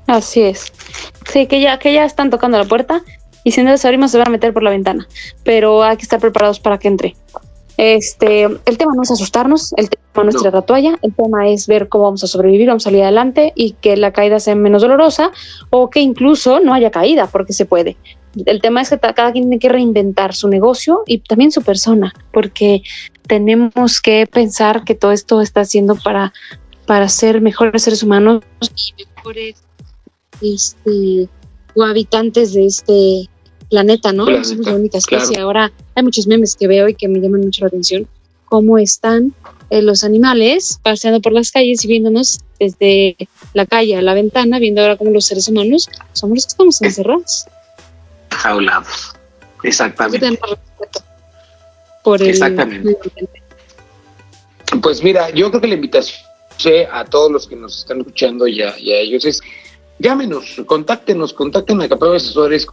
Así 0.06 0.42
es. 0.42 0.72
Sí, 1.32 1.46
que 1.46 1.60
ya, 1.60 1.78
que 1.78 1.92
ya 1.92 2.04
están 2.04 2.28
tocando 2.28 2.58
la 2.58 2.64
puerta 2.64 3.02
y 3.44 3.52
si 3.52 3.62
no 3.62 3.70
les 3.70 3.84
abrimos 3.84 4.10
se 4.10 4.18
van 4.18 4.28
a 4.28 4.30
meter 4.30 4.52
por 4.52 4.62
la 4.62 4.70
ventana, 4.70 5.06
pero 5.44 5.82
hay 5.82 5.96
que 5.96 6.02
estar 6.02 6.20
preparados 6.20 6.60
para 6.60 6.78
que 6.78 6.88
entre. 6.88 7.16
Este, 7.76 8.42
el 8.42 8.78
tema 8.78 8.92
no 8.94 9.02
es 9.02 9.10
asustarnos, 9.10 9.72
el 9.76 9.88
tema 9.88 10.24
no 10.24 10.30
es 10.30 10.36
tirar 10.36 10.54
la 10.54 10.62
toalla, 10.62 10.98
el 11.02 11.14
tema 11.14 11.48
es 11.48 11.66
ver 11.66 11.88
cómo 11.88 12.04
vamos 12.04 12.22
a 12.22 12.26
sobrevivir, 12.26 12.68
vamos 12.68 12.84
a 12.84 12.90
salir 12.90 13.02
adelante 13.02 13.52
y 13.56 13.72
que 13.72 13.96
la 13.96 14.12
caída 14.12 14.40
sea 14.40 14.54
menos 14.54 14.82
dolorosa 14.82 15.32
o 15.70 15.90
que 15.90 16.00
incluso 16.00 16.60
no 16.60 16.74
haya 16.74 16.90
caída, 16.90 17.26
porque 17.26 17.52
se 17.52 17.64
puede. 17.64 17.96
El 18.46 18.60
tema 18.60 18.80
es 18.80 18.90
que 18.90 18.98
cada 18.98 19.32
quien 19.32 19.44
tiene 19.44 19.58
que 19.58 19.68
reinventar 19.68 20.34
su 20.34 20.48
negocio 20.48 21.02
y 21.06 21.18
también 21.18 21.52
su 21.52 21.62
persona, 21.62 22.14
porque 22.32 22.82
tenemos 23.26 24.00
que 24.00 24.26
pensar 24.26 24.84
que 24.84 24.94
todo 24.94 25.12
esto 25.12 25.40
está 25.40 25.60
haciendo 25.60 25.96
para, 25.96 26.32
para 26.86 27.08
ser 27.08 27.40
mejores 27.40 27.82
seres 27.82 28.02
humanos 28.02 28.42
y 28.60 29.04
mejores 29.04 29.62
este, 30.40 31.28
o 31.74 31.82
habitantes 31.82 32.52
de 32.52 32.66
este 32.66 33.28
planeta, 33.72 34.12
¿no? 34.12 34.26
somos 34.44 34.66
la 34.66 34.74
única 34.74 34.98
especie. 34.98 35.40
Ahora 35.40 35.72
hay 35.94 36.02
muchos 36.02 36.26
memes 36.26 36.56
que 36.56 36.68
veo 36.68 36.88
y 36.90 36.94
que 36.94 37.08
me 37.08 37.20
llaman 37.20 37.40
mucho 37.40 37.62
la 37.62 37.68
atención. 37.68 38.06
Cómo 38.44 38.76
están 38.76 39.34
eh, 39.70 39.80
los 39.80 40.04
animales 40.04 40.78
paseando 40.82 41.22
por 41.22 41.32
las 41.32 41.50
calles 41.50 41.82
y 41.82 41.88
viéndonos 41.88 42.40
desde 42.60 43.16
la 43.54 43.64
calle 43.64 43.96
a 43.96 44.02
la 44.02 44.12
ventana, 44.12 44.58
viendo 44.58 44.82
ahora 44.82 44.98
cómo 44.98 45.10
los 45.10 45.24
seres 45.24 45.48
humanos 45.48 45.88
somos 46.12 46.36
los 46.36 46.44
que 46.44 46.50
estamos 46.50 46.82
encerrados. 46.82 47.46
Jaulados. 48.30 49.14
Exactamente. 49.62 50.38
Por 52.04 52.22
Exactamente. 52.22 52.98
Pues 54.82 55.02
mira, 55.02 55.30
yo 55.30 55.48
creo 55.48 55.62
que 55.62 55.68
la 55.68 55.74
invitación 55.74 56.20
a 56.92 57.06
todos 57.06 57.32
los 57.32 57.48
que 57.48 57.56
nos 57.56 57.78
están 57.78 58.00
escuchando 58.00 58.46
y 58.46 58.60
a, 58.60 58.78
y 58.78 58.92
a 58.92 58.98
ellos 58.98 59.24
es 59.24 59.40
llámenos, 59.98 60.60
contáctenos, 60.66 61.32
contacten 61.32 61.80
a 61.80 61.84
Asesores 61.84 62.66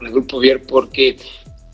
el 0.00 0.10
Grupo 0.10 0.38
Vier, 0.38 0.62
porque 0.62 1.16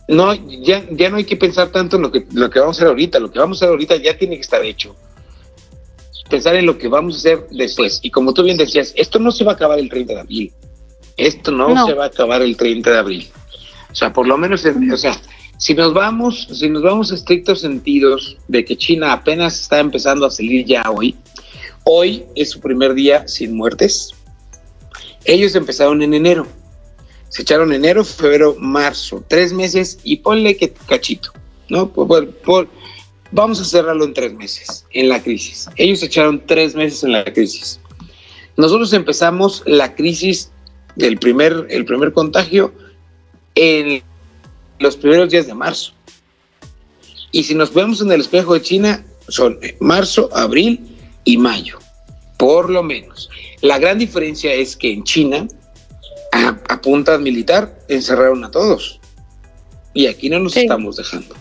no, 0.08 0.34
ya, 0.34 0.84
ya 0.90 1.10
no 1.10 1.16
hay 1.16 1.24
que 1.24 1.36
pensar 1.36 1.68
tanto 1.68 1.96
en 1.96 2.02
lo 2.02 2.12
que, 2.12 2.26
lo 2.32 2.50
que 2.50 2.60
vamos 2.60 2.76
a 2.76 2.78
hacer 2.78 2.88
ahorita, 2.88 3.18
lo 3.18 3.30
que 3.30 3.38
vamos 3.38 3.58
a 3.58 3.64
hacer 3.64 3.72
ahorita 3.72 3.96
ya 3.96 4.16
tiene 4.16 4.36
que 4.36 4.42
estar 4.42 4.64
hecho. 4.64 4.94
Pensar 6.28 6.56
en 6.56 6.66
lo 6.66 6.78
que 6.78 6.88
vamos 6.88 7.14
a 7.14 7.18
hacer 7.18 7.46
después. 7.50 8.00
Y 8.02 8.10
como 8.10 8.32
tú 8.32 8.42
bien 8.42 8.56
decías, 8.56 8.92
esto 8.96 9.18
no 9.18 9.30
se 9.30 9.44
va 9.44 9.52
a 9.52 9.54
acabar 9.54 9.78
el 9.78 9.88
30 9.88 10.14
de 10.14 10.20
abril. 10.20 10.52
Esto 11.16 11.52
no, 11.52 11.86
se 11.86 11.94
va 11.94 12.04
a 12.04 12.08
acabar 12.08 12.42
el 12.42 12.56
30 12.56 12.90
de 12.90 12.98
abril. 12.98 13.28
O 13.90 13.94
sea, 13.94 14.12
por 14.12 14.26
lo 14.26 14.36
menos, 14.36 14.64
o 14.64 14.96
sea, 14.96 15.20
si 15.58 15.74
nos 15.74 15.94
vamos, 15.94 16.48
si 16.52 16.68
nos 16.68 16.82
vamos 16.82 17.12
a 17.12 17.14
estrictos 17.14 17.60
sentidos 17.60 18.36
de 18.48 18.64
que 18.64 18.76
China 18.76 19.12
apenas 19.12 19.60
está 19.60 19.78
empezando 19.78 20.26
a 20.26 20.30
salir 20.30 20.64
ya 20.64 20.82
hoy, 20.90 21.16
hoy 21.84 22.24
es 22.34 22.50
su 22.50 22.60
primer 22.60 22.94
día 22.94 23.28
sin 23.28 23.56
muertes, 23.56 24.14
ellos 25.24 25.54
empezaron 25.54 26.02
en 26.02 26.14
enero. 26.14 26.46
Se 27.34 27.42
echaron 27.42 27.72
enero, 27.72 28.04
febrero, 28.04 28.54
marzo, 28.60 29.24
tres 29.26 29.52
meses 29.52 29.98
y 30.04 30.18
ponle 30.18 30.56
que 30.56 30.72
cachito, 30.86 31.32
¿no? 31.68 31.92
vamos 33.32 33.60
a 33.60 33.64
cerrarlo 33.64 34.04
en 34.04 34.14
tres 34.14 34.32
meses, 34.34 34.86
en 34.92 35.08
la 35.08 35.20
crisis. 35.20 35.68
Ellos 35.74 35.98
se 35.98 36.06
echaron 36.06 36.46
tres 36.46 36.76
meses 36.76 37.02
en 37.02 37.10
la 37.10 37.24
crisis. 37.24 37.80
Nosotros 38.56 38.92
empezamos 38.92 39.64
la 39.66 39.96
crisis 39.96 40.52
del 40.94 41.18
primer, 41.18 41.66
el 41.70 41.84
primer 41.84 42.12
contagio 42.12 42.72
en 43.56 44.04
los 44.78 44.96
primeros 44.96 45.30
días 45.30 45.48
de 45.48 45.54
marzo. 45.54 45.92
Y 47.32 47.42
si 47.42 47.56
nos 47.56 47.74
vemos 47.74 48.00
en 48.00 48.12
el 48.12 48.20
espejo 48.20 48.54
de 48.54 48.62
China, 48.62 49.04
son 49.26 49.58
marzo, 49.80 50.30
abril 50.36 50.86
y 51.24 51.36
mayo, 51.36 51.80
por 52.38 52.70
lo 52.70 52.84
menos. 52.84 53.28
La 53.60 53.80
gran 53.80 53.98
diferencia 53.98 54.54
es 54.54 54.76
que 54.76 54.92
en 54.92 55.02
China, 55.02 55.48
a, 56.34 56.80
punta 56.80 57.18
militar, 57.18 57.78
encerraron 57.88 58.44
a 58.44 58.50
todos. 58.50 59.00
Y 59.92 60.06
aquí 60.06 60.28
no 60.28 60.40
nos 60.40 60.56
estamos 60.56 60.96
dejando. 60.96 61.34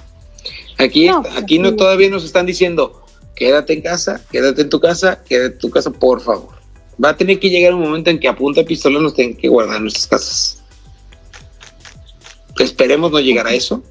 Aquí, 0.78 1.10
pues, 1.10 1.36
aquí 1.38 1.60
no 1.60 1.76
todavía 1.76 2.10
nos 2.10 2.24
están 2.24 2.46
diciendo, 2.46 3.04
quédate 3.36 3.74
en 3.74 3.82
casa, 3.82 4.22
quédate 4.32 4.62
en 4.62 4.70
tu 4.70 4.80
casa, 4.80 5.24
quédate 5.24 5.54
en 5.54 5.60
tu 5.60 5.70
casa, 5.70 5.92
por 5.92 6.22
favor. 6.22 6.50
Va 7.04 7.10
a 7.10 7.18
tener 7.18 7.40
que 7.40 7.50
llegar 7.50 7.74
un 7.74 7.82
momento 7.82 8.10
en 8.10 8.20
que 8.20 8.28
a 8.28 8.36
punta 8.36 8.62
de 8.62 8.68
pistola 8.68 9.00
nos 9.00 9.16
tengan 9.16 9.38
que 9.38 9.48
guardar 9.48 9.78
en 9.78 9.84
nuestras 9.84 10.08
casas. 10.08 10.64
Esperemos 12.60 13.12
no 13.12 13.20
llegar 13.20 13.48
a 13.48 13.54
eso 13.54 13.84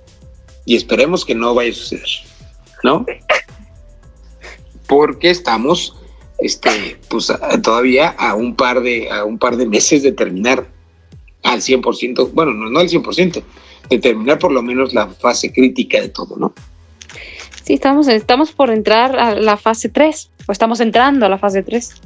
y 0.65 0.77
esperemos 0.77 1.25
que 1.25 1.35
no 1.35 1.53
vaya 1.55 1.73
a 1.73 1.75
suceder, 1.75 2.09
¿no? 2.85 3.05
Porque 4.87 5.31
estamos 5.31 5.97
este, 6.39 6.99
pues 7.09 7.33
todavía 7.63 8.11
a 8.11 8.35
un 8.35 8.55
par 8.55 8.83
de, 8.83 9.11
a 9.11 9.25
un 9.25 9.39
par 9.39 9.57
de 9.57 9.67
meses 9.67 10.05
de 10.05 10.13
terminar 10.13 10.72
al 11.53 11.61
100%, 11.61 12.31
bueno, 12.33 12.53
no, 12.53 12.71
no 12.71 12.81
al 12.81 12.89
100%, 12.89 13.43
de 13.89 13.99
terminar 13.99 14.39
por 14.39 14.53
lo 14.53 14.63
menos 14.63 14.95
la 14.95 15.09
fase 15.09 15.53
crítica 15.53 16.01
de 16.01 16.09
todo, 16.09 16.37
¿no? 16.37 16.53
Sí, 17.63 17.75
estamos, 17.75 18.09
estamos 18.09 18.53
por 18.53 18.71
entrar 18.71 19.19
a 19.19 19.35
la 19.35 19.57
fase 19.57 19.89
3, 19.89 20.31
o 20.49 20.53
estamos 20.53 20.81
entrando 20.81 21.27
a 21.27 21.29
la 21.29 21.39
fase 21.39 21.63
3. 21.63 22.03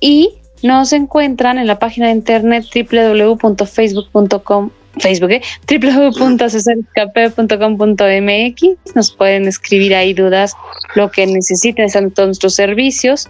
y 0.00 0.40
nos 0.62 0.92
encuentran 0.92 1.58
en 1.58 1.66
la 1.66 1.78
página 1.78 2.06
de 2.06 2.12
internet 2.12 2.64
www.facebook.com 2.74 4.70
Facebook, 4.98 5.30
¿eh? 5.30 5.40
Nos 8.94 9.12
pueden 9.12 9.46
escribir 9.46 9.94
ahí 9.94 10.14
dudas, 10.14 10.56
lo 10.96 11.12
que 11.12 11.26
necesiten, 11.26 11.84
están 11.84 12.10
todos 12.10 12.28
nuestros 12.28 12.54
servicios. 12.54 13.28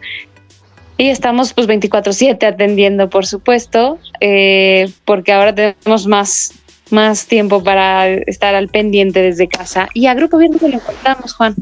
Y 1.00 1.08
estamos 1.08 1.54
pues 1.54 1.66
24/7 1.66 2.46
atendiendo, 2.46 3.08
por 3.08 3.24
supuesto, 3.24 3.98
eh, 4.20 4.92
porque 5.06 5.32
ahora 5.32 5.54
tenemos 5.54 6.06
más, 6.06 6.52
más 6.90 7.26
tiempo 7.26 7.64
para 7.64 8.06
estar 8.06 8.54
al 8.54 8.68
pendiente 8.68 9.22
desde 9.22 9.48
casa. 9.48 9.88
¿Y 9.94 10.08
a 10.08 10.14
Grupo 10.14 10.36
Vier 10.36 10.50
lo 10.60 10.68
encontramos, 10.68 11.32
Juan? 11.32 11.54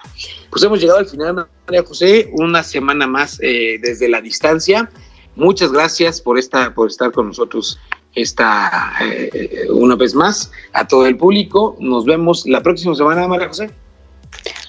Pues 0.50 0.64
hemos 0.64 0.80
llegado 0.80 0.98
al 0.98 1.06
final, 1.06 1.46
María 1.66 1.84
José, 1.84 2.28
una 2.32 2.64
semana 2.64 3.06
más 3.06 3.38
eh, 3.40 3.78
desde 3.80 4.08
la 4.08 4.20
distancia. 4.20 4.90
Muchas 5.36 5.70
gracias 5.70 6.20
por, 6.20 6.38
esta, 6.38 6.74
por 6.74 6.88
estar 6.88 7.12
con 7.12 7.28
nosotros 7.28 7.78
esta, 8.14 8.94
eh, 9.02 9.66
una 9.70 9.94
vez 9.94 10.14
más 10.14 10.50
a 10.72 10.86
todo 10.86 11.06
el 11.06 11.16
público. 11.16 11.76
Nos 11.78 12.04
vemos 12.04 12.46
la 12.46 12.62
próxima 12.62 12.94
semana, 12.94 13.28
María 13.28 13.48
José. 13.48 13.70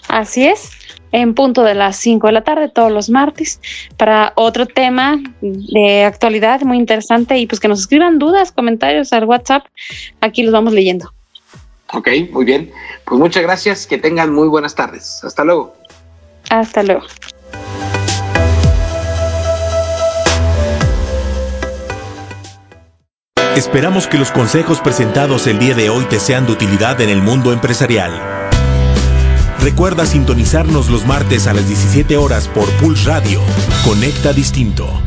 Así 0.10 0.46
es, 0.46 0.72
en 1.12 1.34
punto 1.34 1.64
de 1.64 1.74
las 1.74 1.98
5 1.98 2.28
de 2.28 2.34
la 2.34 2.44
tarde, 2.44 2.70
todos 2.70 2.92
los 2.92 3.10
martes, 3.10 3.60
para 3.98 4.34
otro 4.36 4.66
tema 4.66 5.18
de 5.42 6.04
actualidad 6.04 6.62
muy 6.62 6.78
interesante 6.78 7.38
y 7.38 7.48
pues 7.48 7.60
que 7.60 7.68
nos 7.68 7.80
escriban 7.80 8.20
dudas, 8.20 8.52
comentarios 8.52 9.12
al 9.14 9.26
WhatsApp. 9.26 9.66
Aquí 10.22 10.44
los 10.44 10.54
vamos 10.54 10.74
leyendo. 10.74 11.14
Ok, 11.94 12.10
muy 12.32 12.46
bien. 12.46 12.72
Pues 13.06 13.20
muchas 13.20 13.44
gracias, 13.44 13.88
que 13.88 13.98
tengan 13.98 14.34
muy 14.34 14.48
buenas 14.48 14.76
tardes. 14.76 15.24
Hasta 15.24 15.46
luego. 15.46 15.74
Hasta 16.50 16.84
luego. 16.84 17.04
Esperamos 23.58 24.06
que 24.06 24.20
los 24.20 24.30
consejos 24.30 24.82
presentados 24.82 25.48
el 25.48 25.58
día 25.58 25.74
de 25.74 25.90
hoy 25.90 26.06
te 26.06 26.20
sean 26.20 26.46
de 26.46 26.52
utilidad 26.52 27.02
en 27.02 27.10
el 27.10 27.24
mundo 27.24 27.52
empresarial. 27.52 28.12
Recuerda 29.60 30.06
sintonizarnos 30.06 30.92
los 30.92 31.08
martes 31.08 31.48
a 31.48 31.54
las 31.54 31.68
17 31.68 32.18
horas 32.18 32.48
por 32.48 32.70
Pulse 32.74 33.08
Radio. 33.10 33.42
Conecta 33.84 34.32
Distinto. 34.32 35.02